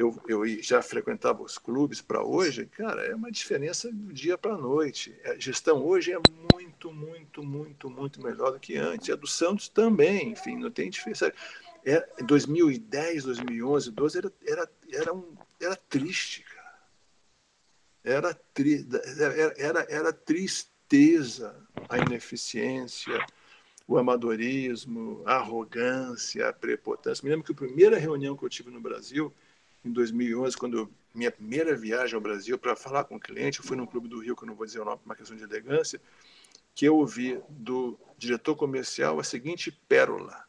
[0.00, 4.54] eu, eu já frequentava os clubes para hoje, cara, é uma diferença do dia para
[4.54, 5.14] a noite.
[5.26, 6.18] A gestão hoje é
[6.54, 9.10] muito, muito, muito, muito melhor do que antes.
[9.10, 11.32] A do Santos também, enfim, não tem diferença.
[11.84, 16.46] É, 2010, 2011, 2012 era, era, era, um, era triste,
[18.02, 18.86] era, tri,
[19.18, 21.54] era, era, era tristeza
[21.88, 23.18] a ineficiência,
[23.86, 27.22] o amadorismo, a arrogância, a prepotência.
[27.22, 29.32] Me lembro que a primeira reunião que eu tive no Brasil,
[29.84, 33.64] em 2011, quando eu, minha primeira viagem ao Brasil para falar com o cliente, eu
[33.64, 35.36] fui num clube do Rio, que eu não vou dizer o nome por uma questão
[35.36, 36.00] de elegância,
[36.74, 40.44] que eu ouvi do diretor comercial a seguinte pérola.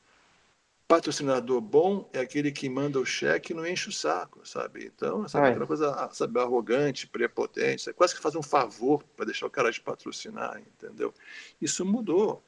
[0.88, 4.86] Patrocinador bom é aquele que manda o cheque e não enche o saco, sabe?
[4.86, 7.96] Então, sabe, aquela coisa sabe, arrogante, prepotente, sabe?
[7.96, 11.14] quase que faz um favor para deixar o cara de patrocinar, entendeu?
[11.62, 12.44] Isso mudou.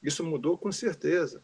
[0.00, 1.42] Isso mudou com certeza.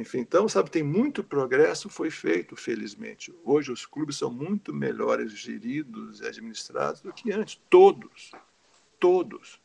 [0.00, 3.34] Enfim, então, sabe, tem muito progresso foi feito, felizmente.
[3.44, 7.60] Hoje os clubes são muito melhores geridos e administrados do que antes.
[7.68, 8.30] Todos.
[8.98, 9.60] Todos.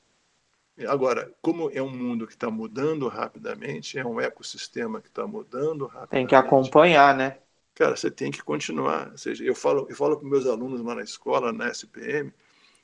[0.89, 5.85] Agora, como é um mundo que está mudando rapidamente, é um ecossistema que está mudando
[5.85, 6.09] rapidamente.
[6.09, 7.37] Tem que acompanhar, né?
[7.73, 9.11] Cara, você tem que continuar.
[9.11, 12.33] Ou seja, eu falo, eu falo com meus alunos lá na escola, na SPM,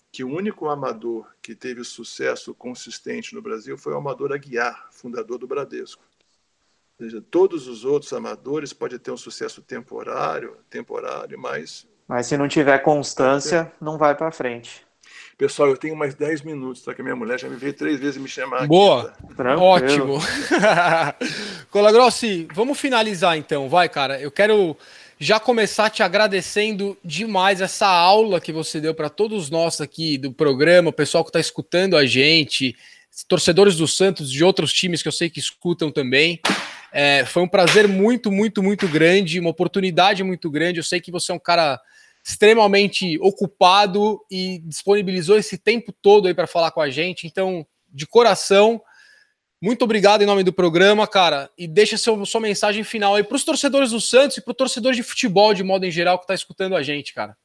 [0.10, 5.38] que o único amador que teve sucesso consistente no Brasil foi o Amador Aguiar, fundador
[5.38, 6.02] do Bradesco.
[7.02, 12.38] Ou seja, todos os outros amadores podem ter um sucesso temporário, temporário, mas mas se
[12.38, 14.86] não tiver constância, não vai para frente.
[15.36, 16.94] Pessoal, eu tenho mais 10 minutos, tá?
[16.94, 18.68] Que a minha mulher já me veio três vezes me chamar.
[18.68, 19.14] Boa!
[19.24, 19.58] Aqui, tá?
[19.58, 20.20] Ótimo!
[21.72, 24.22] Colagrossi, vamos finalizar então, vai, cara.
[24.22, 24.78] Eu quero
[25.18, 30.32] já começar te agradecendo demais essa aula que você deu para todos nós aqui do
[30.32, 32.76] programa, o pessoal que está escutando a gente,
[33.28, 36.40] torcedores do Santos, de outros times que eu sei que escutam também.
[36.92, 40.80] É, foi um prazer muito, muito, muito grande, uma oportunidade muito grande.
[40.80, 41.80] Eu sei que você é um cara
[42.24, 47.26] extremamente ocupado e disponibilizou esse tempo todo aí para falar com a gente.
[47.26, 48.82] Então, de coração,
[49.62, 51.50] muito obrigado em nome do programa, cara.
[51.58, 54.56] E deixa seu, sua mensagem final aí para os torcedores do Santos e para o
[54.56, 57.36] torcedor de futebol de modo em geral que está escutando a gente, cara.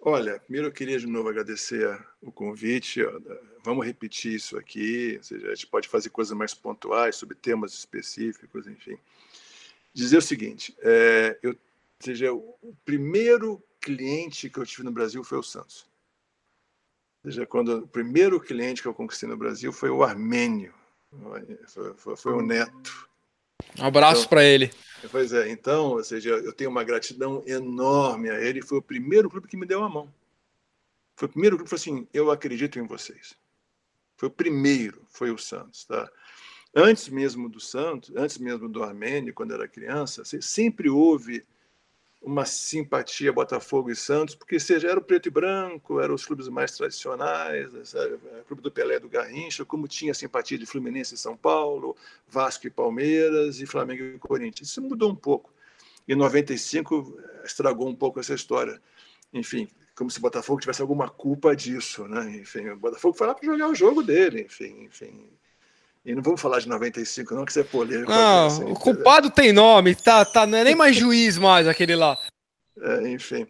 [0.00, 3.02] Olha, primeiro eu queria de novo agradecer o convite.
[3.64, 5.14] Vamos repetir isso aqui.
[5.16, 8.98] Ou seja, a gente pode fazer coisas mais pontuais sobre temas específicos, enfim.
[9.92, 11.56] Dizer o seguinte: é, eu,
[11.98, 15.88] seja, o primeiro cliente que eu tive no Brasil foi o Santos.
[17.24, 20.72] Ou seja, quando o primeiro cliente que eu conquistei no Brasil foi o armênio
[21.66, 23.08] foi, foi, foi um neto.
[23.78, 24.70] Um abraço então, para ele.
[25.10, 28.62] Pois é, então, ou seja, eu tenho uma gratidão enorme a ele.
[28.62, 30.12] Foi o primeiro clube que me deu a mão.
[31.14, 33.36] Foi o primeiro clube que falou assim: eu acredito em vocês.
[34.16, 36.10] Foi o primeiro, foi o Santos, tá?
[36.74, 41.44] Antes mesmo do Santos, antes mesmo do Armênio, quando era criança, sempre houve
[42.26, 46.48] uma simpatia Botafogo e Santos, porque seja era o preto e branco, eram os clubes
[46.48, 48.14] mais tradicionais, sabe?
[48.14, 51.96] o clube do Pelé do Garrincha, como tinha simpatia de Fluminense e São Paulo,
[52.26, 54.70] Vasco e Palmeiras e Flamengo e Corinthians.
[54.70, 55.54] Isso mudou um pouco.
[56.08, 58.82] Em 95 estragou um pouco essa história.
[59.32, 62.38] Enfim, como se o Botafogo tivesse alguma culpa disso, né?
[62.38, 65.30] Enfim, o Botafogo foi lá para jogar o jogo dele, enfim, enfim.
[66.06, 68.08] E não vamos falar de 95, não, que isso é polêmico.
[68.08, 71.96] Não, assim, o culpado tem nome, tá, tá, não é nem mais juiz mais aquele
[71.96, 72.16] lá.
[72.80, 73.44] É, enfim.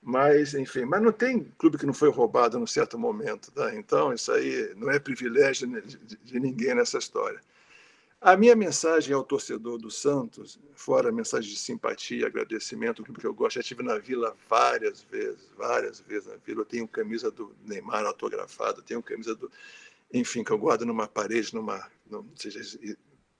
[0.00, 3.74] Mas, enfim, mas não tem clube que não foi roubado num certo momento, tá?
[3.74, 7.40] Então, isso aí não é privilégio de, de ninguém nessa história.
[8.20, 13.34] A minha mensagem ao torcedor do Santos, fora a mensagem de simpatia, agradecimento, porque eu
[13.34, 16.62] gosto, já estive na Vila várias vezes, várias vezes na Vila.
[16.62, 19.50] Eu tenho camisa do Neymar autografada, tenho camisa do
[20.12, 22.60] enfim, que eu guardo numa parede, numa, num, seja,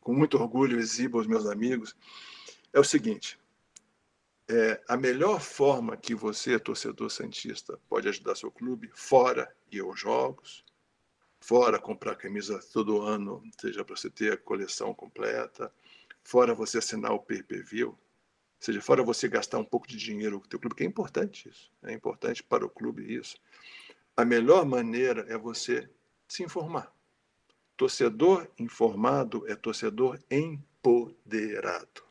[0.00, 1.94] com muito orgulho exibo aos meus amigos,
[2.72, 3.38] é o seguinte:
[4.48, 10.00] é, a melhor forma que você, torcedor santista, pode ajudar seu clube, fora ir aos
[10.00, 10.64] jogos,
[11.40, 15.72] fora comprar camisa todo ano, seja para você ter a coleção completa,
[16.22, 17.96] fora você assinar o pay-per-view,
[18.58, 21.48] seja, fora você gastar um pouco de dinheiro com o teu clube, que é importante
[21.48, 23.36] isso, é importante para o clube isso.
[24.16, 25.88] A melhor maneira é você
[26.28, 26.92] se informar.
[27.76, 32.02] Torcedor informado é torcedor empoderado.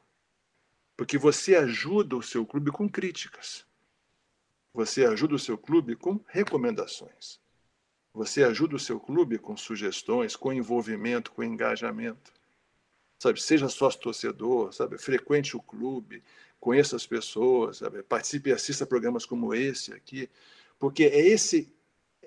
[0.96, 3.66] Porque você ajuda o seu clube com críticas.
[4.74, 7.40] Você ajuda o seu clube com recomendações.
[8.14, 12.34] Você ajuda o seu clube com sugestões, com envolvimento, com engajamento.
[13.20, 16.24] Sabe, seja sócio torcedor, sabe, frequente o clube,
[16.60, 20.30] conheça as pessoas, sabe, participe e assista programas como esse aqui,
[20.80, 21.72] porque é esse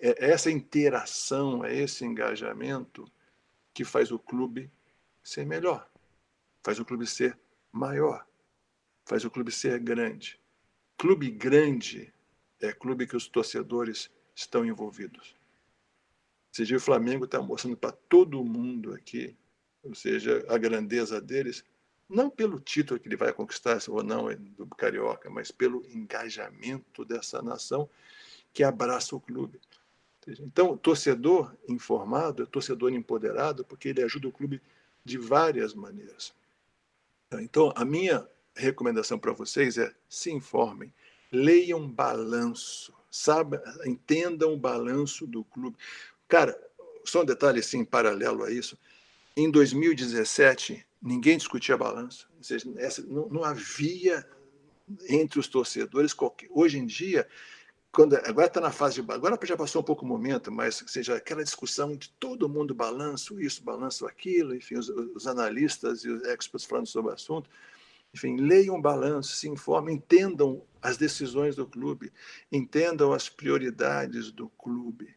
[0.01, 3.11] é essa interação, é esse engajamento
[3.75, 4.71] que faz o clube
[5.23, 5.89] ser melhor,
[6.63, 7.39] faz o clube ser
[7.71, 8.27] maior,
[9.05, 10.41] faz o clube ser grande.
[10.97, 12.13] Clube grande
[12.61, 15.37] é clube que os torcedores estão envolvidos.
[16.51, 19.37] Seja, o Flamengo está mostrando para todo mundo aqui,
[19.83, 21.65] ou seja, a grandeza deles,
[22.09, 27.41] não pelo título que ele vai conquistar ou não do Carioca, mas pelo engajamento dessa
[27.41, 27.89] nação
[28.53, 29.61] que abraça o clube.
[30.27, 34.61] Então, torcedor informado é torcedor empoderado, porque ele ajuda o clube
[35.05, 36.35] de várias maneiras.
[37.33, 40.93] Então, a minha recomendação para vocês é se informem,
[41.33, 45.77] leiam balanço, sabe, entendam o balanço do clube.
[46.29, 46.59] Cara,
[47.05, 48.79] só um detalhe assim, paralelo a isso.
[49.37, 52.29] Em 2017, ninguém discutia balanço.
[52.37, 54.27] Ou seja, essa, não, não havia
[55.09, 56.13] entre os torcedores.
[56.13, 57.27] Qualquer, hoje em dia,
[57.93, 61.17] quando agora está na fase de agora já passou um pouco o momento, mas seja
[61.17, 66.23] aquela discussão de todo mundo balanço isso, balanço aquilo, enfim, os, os analistas e os
[66.23, 67.51] experts falando sobre o assunto,
[68.15, 72.13] enfim, leiam o balanço, se informem, entendam as decisões do clube,
[72.51, 75.15] entendam as prioridades do clube,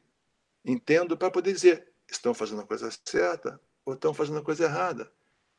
[0.65, 5.11] entendam para poder dizer estão fazendo a coisa certa ou estão fazendo a coisa errada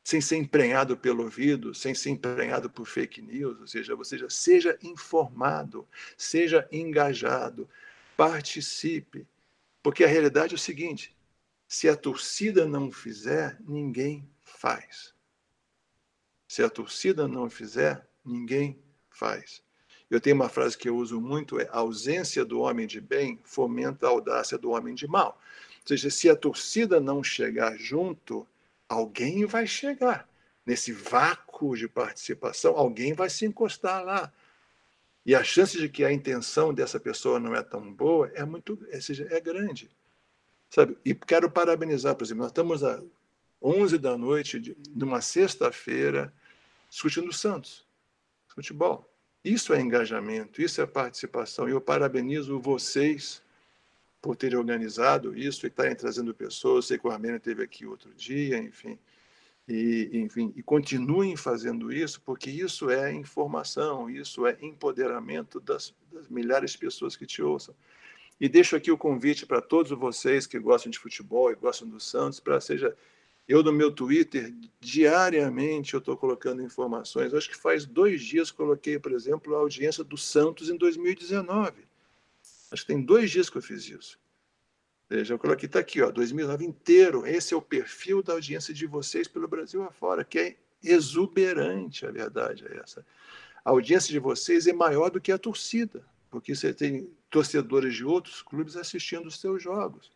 [0.05, 4.29] sem ser emprenhado pelo ouvido, sem ser emprenhado por fake news, ou seja, você já
[4.29, 7.67] seja informado, seja engajado,
[8.15, 9.27] participe.
[9.83, 11.17] Porque a realidade é o seguinte:
[11.67, 15.15] se a torcida não fizer, ninguém faz.
[16.47, 18.79] Se a torcida não fizer, ninguém
[19.09, 19.63] faz.
[20.11, 23.41] Eu tenho uma frase que eu uso muito: é a ausência do homem de bem
[23.43, 25.41] fomenta a audácia do homem de mal.
[25.81, 28.47] Ou seja, se a torcida não chegar junto,
[28.89, 30.29] alguém vai chegar.
[30.67, 34.33] nesse vácuo de participação, alguém vai se encostar lá.
[35.27, 38.79] E a chance de que a intenção dessa pessoa não é tão boa é muito,
[38.91, 39.91] é, seja, é grande.
[40.71, 40.97] Sabe?
[41.05, 43.03] E quero parabenizar, por exemplo, nós estamos às
[43.63, 46.33] 11 da noite de, de uma sexta-feira
[46.91, 47.87] discutindo Santos,
[48.49, 49.07] futebol.
[49.45, 51.69] Isso é engajamento, isso é participação.
[51.69, 53.43] E eu parabenizo vocês
[54.25, 56.87] por terem organizado isso e estarem trazendo pessoas.
[56.87, 58.99] Sei que o Armênio esteve aqui outro dia, enfim.
[59.69, 66.27] E, enfim, e continuem fazendo isso, porque isso é informação, isso é empoderamento das, das
[66.29, 67.75] milhares de pessoas que te ouçam.
[68.41, 72.01] E deixo aqui o convite para todos vocês que gostam de futebol e gostam do
[72.01, 72.97] Santos, para seja
[73.47, 77.35] eu no meu Twitter diariamente eu estou colocando informações.
[77.35, 81.84] Acho que faz dois dias coloquei, por exemplo, a audiência do Santos em 2019.
[82.75, 84.19] Acho que tem dois dias que eu fiz isso.
[85.09, 87.25] Veja, eu coloquei, está aqui, ó, 2009 inteiro.
[87.25, 92.11] Esse é o perfil da audiência de vocês pelo Brasil afora, que é exuberante, a
[92.11, 93.07] verdade é essa.
[93.65, 98.05] A audiência de vocês é maior do que a torcida, porque você tem torcedores de
[98.05, 100.11] outros clubes assistindo os seus jogos,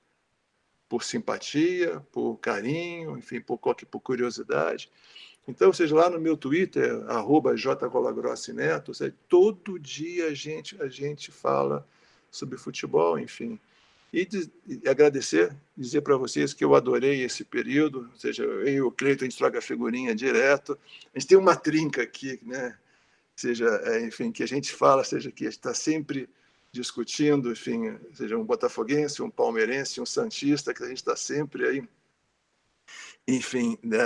[0.88, 4.90] por simpatia, por carinho, enfim, por, por curiosidade.
[5.46, 7.54] Então, seja lá no meu Twitter, arroba
[9.28, 11.86] todo dia a gente, a gente fala
[12.30, 13.58] sobre futebol, enfim.
[14.12, 18.68] E, de, e agradecer, dizer para vocês que eu adorei esse período, ou seja, eu
[18.68, 20.78] e o Cleiton, a gente troca figurinha direto.
[21.14, 22.76] A gente tem uma trinca aqui, né?
[23.38, 26.28] seja, é, enfim, que a gente fala, seja que está sempre
[26.72, 31.88] discutindo, enfim, seja um botafoguense, um palmeirense, um santista, que a gente está sempre aí,
[33.28, 33.98] enfim, né,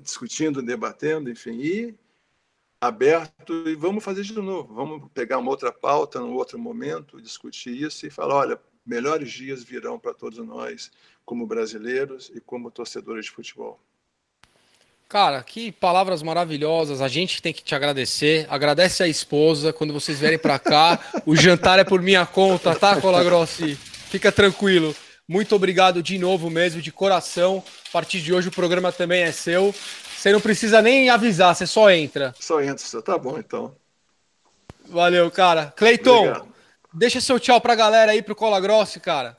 [0.00, 1.94] discutindo, debatendo, enfim, e
[2.86, 7.70] aberto e vamos fazer de novo, vamos pegar uma outra pauta, num outro momento, discutir
[7.70, 10.90] isso e falar, olha, melhores dias virão para todos nós,
[11.24, 13.80] como brasileiros e como torcedores de futebol.
[15.08, 17.00] Cara, que palavras maravilhosas.
[17.00, 18.46] A gente tem que te agradecer.
[18.50, 19.72] Agradece a esposa.
[19.72, 23.76] Quando vocês vierem para cá, o jantar é por minha conta, tá, Colagrossi?
[23.76, 24.94] Fica tranquilo.
[25.28, 27.62] Muito obrigado de novo mesmo, de coração.
[27.88, 29.74] A partir de hoje o programa também é seu.
[30.24, 32.32] Você não precisa nem avisar, você só entra.
[32.40, 33.74] Só entra, tá bom então.
[34.88, 35.70] Valeu, cara.
[35.76, 36.48] Cleiton,
[36.90, 39.36] Deixa seu tchau para a galera aí pro Cola Grossi, cara.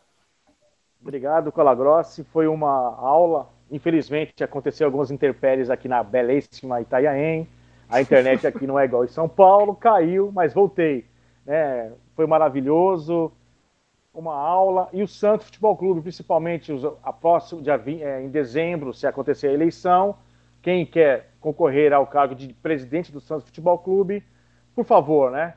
[1.01, 2.23] Obrigado, Cola Grossi.
[2.31, 3.49] Foi uma aula.
[3.71, 7.49] Infelizmente, aconteceu algumas intempéries aqui na belíssima Itanhaém.
[7.89, 11.03] A internet aqui não é igual em São Paulo, caiu, mas voltei.
[11.47, 13.31] É, foi maravilhoso,
[14.13, 14.87] uma aula.
[14.93, 16.71] E o Santos Futebol Clube, principalmente
[17.01, 20.15] a próximo, dia 20, é, em dezembro, se acontecer a eleição,
[20.65, 24.23] quem quer concorrer ao cargo de presidente do Santos Futebol Clube,
[24.73, 25.53] por favor, né?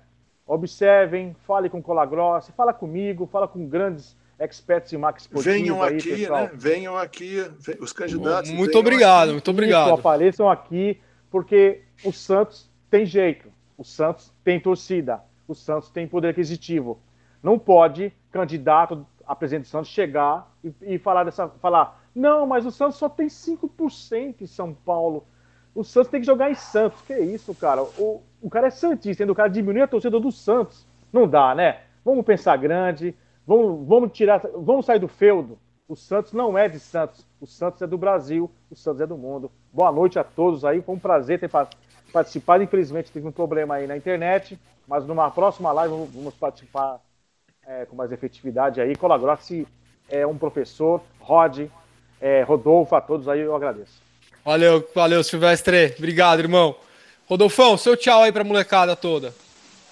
[0.47, 5.55] Observem, fale com Colagrossi, fala comigo, fala com grandes experts em marketing esportivo.
[5.55, 6.43] Venham aí, aqui, pessoal.
[6.43, 6.51] né?
[6.53, 7.37] Venham aqui,
[7.81, 8.51] os candidatos.
[8.51, 9.33] Muito obrigado, aqui.
[9.33, 9.87] muito obrigado.
[9.87, 16.07] Isso, apareçam aqui, porque o Santos tem jeito, o Santos tem torcida, o Santos tem
[16.07, 17.01] poder aquisitivo.
[17.43, 21.49] Não pode candidato a presidente do Santos chegar e, e falar dessa.
[21.49, 25.27] falar, não, mas o Santos só tem 5% em São Paulo.
[25.75, 27.01] O Santos tem que jogar em Santos.
[27.03, 27.83] Que isso, cara?
[27.83, 30.87] O, o cara é Santista, ainda o cara diminuir a torcida do Santos.
[31.13, 31.81] Não dá, né?
[32.05, 33.15] Vamos pensar grande,
[33.47, 35.59] vamos, vamos tirar, vamos sair do feudo.
[35.89, 39.17] O Santos não é de Santos, o Santos é do Brasil, o Santos é do
[39.17, 39.51] mundo.
[39.73, 41.51] Boa noite a todos aí, foi um prazer ter
[42.13, 42.63] participado.
[42.63, 47.01] Infelizmente teve um problema aí na internet, mas numa próxima live vamos participar
[47.67, 48.95] é, com mais efetividade aí.
[48.97, 49.67] Colagrossi
[50.11, 51.69] é um professor, Rod,
[52.21, 54.01] é, Rodolfo, a todos aí eu agradeço.
[54.45, 55.95] Valeu, valeu, Silvestre.
[55.99, 56.75] Obrigado, irmão.
[57.27, 59.35] Rodolfão, seu tchau aí pra molecada toda.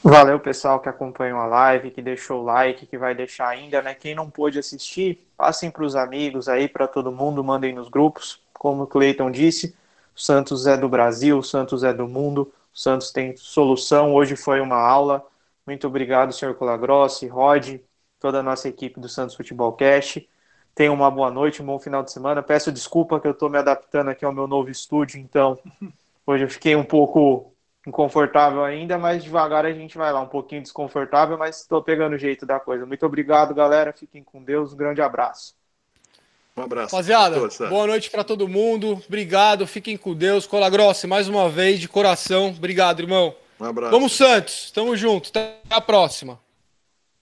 [0.03, 3.93] Valeu, pessoal que acompanhou a live, que deixou o like, que vai deixar ainda, né?
[3.93, 8.41] Quem não pôde assistir, passem para os amigos aí, para todo mundo, mandem nos grupos.
[8.53, 9.75] Como o Cleiton disse,
[10.15, 14.15] o Santos é do Brasil, o Santos é do mundo, o Santos tem solução.
[14.15, 15.27] Hoje foi uma aula.
[15.67, 17.81] Muito obrigado, senhor Colagrossi, Rod,
[18.21, 20.27] toda a nossa equipe do Santos Futebol Cast.
[20.77, 22.41] Tenham uma boa noite, um bom final de semana.
[22.41, 25.59] Peço desculpa que eu estou me adaptando aqui ao meu novo estúdio, então
[26.27, 27.53] Hoje eu fiquei um pouco
[27.87, 32.19] inconfortável ainda, mas devagar a gente vai lá, um pouquinho desconfortável, mas estou pegando o
[32.19, 32.85] jeito da coisa.
[32.85, 33.93] Muito obrigado, galera.
[33.93, 34.73] Fiquem com Deus.
[34.73, 35.55] Um grande abraço.
[36.57, 36.97] Um abraço.
[36.97, 37.39] Rapaziada,
[37.69, 39.01] boa noite para todo mundo.
[39.07, 39.67] Obrigado.
[39.69, 40.47] Fiquem com Deus.
[40.47, 42.49] Cola Grossa, mais uma vez, de coração.
[42.49, 43.33] Obrigado, irmão.
[43.61, 43.93] Um abraço.
[43.93, 44.73] Vamos, Santos.
[44.73, 45.29] Tamo junto.
[45.29, 46.46] Até a próxima.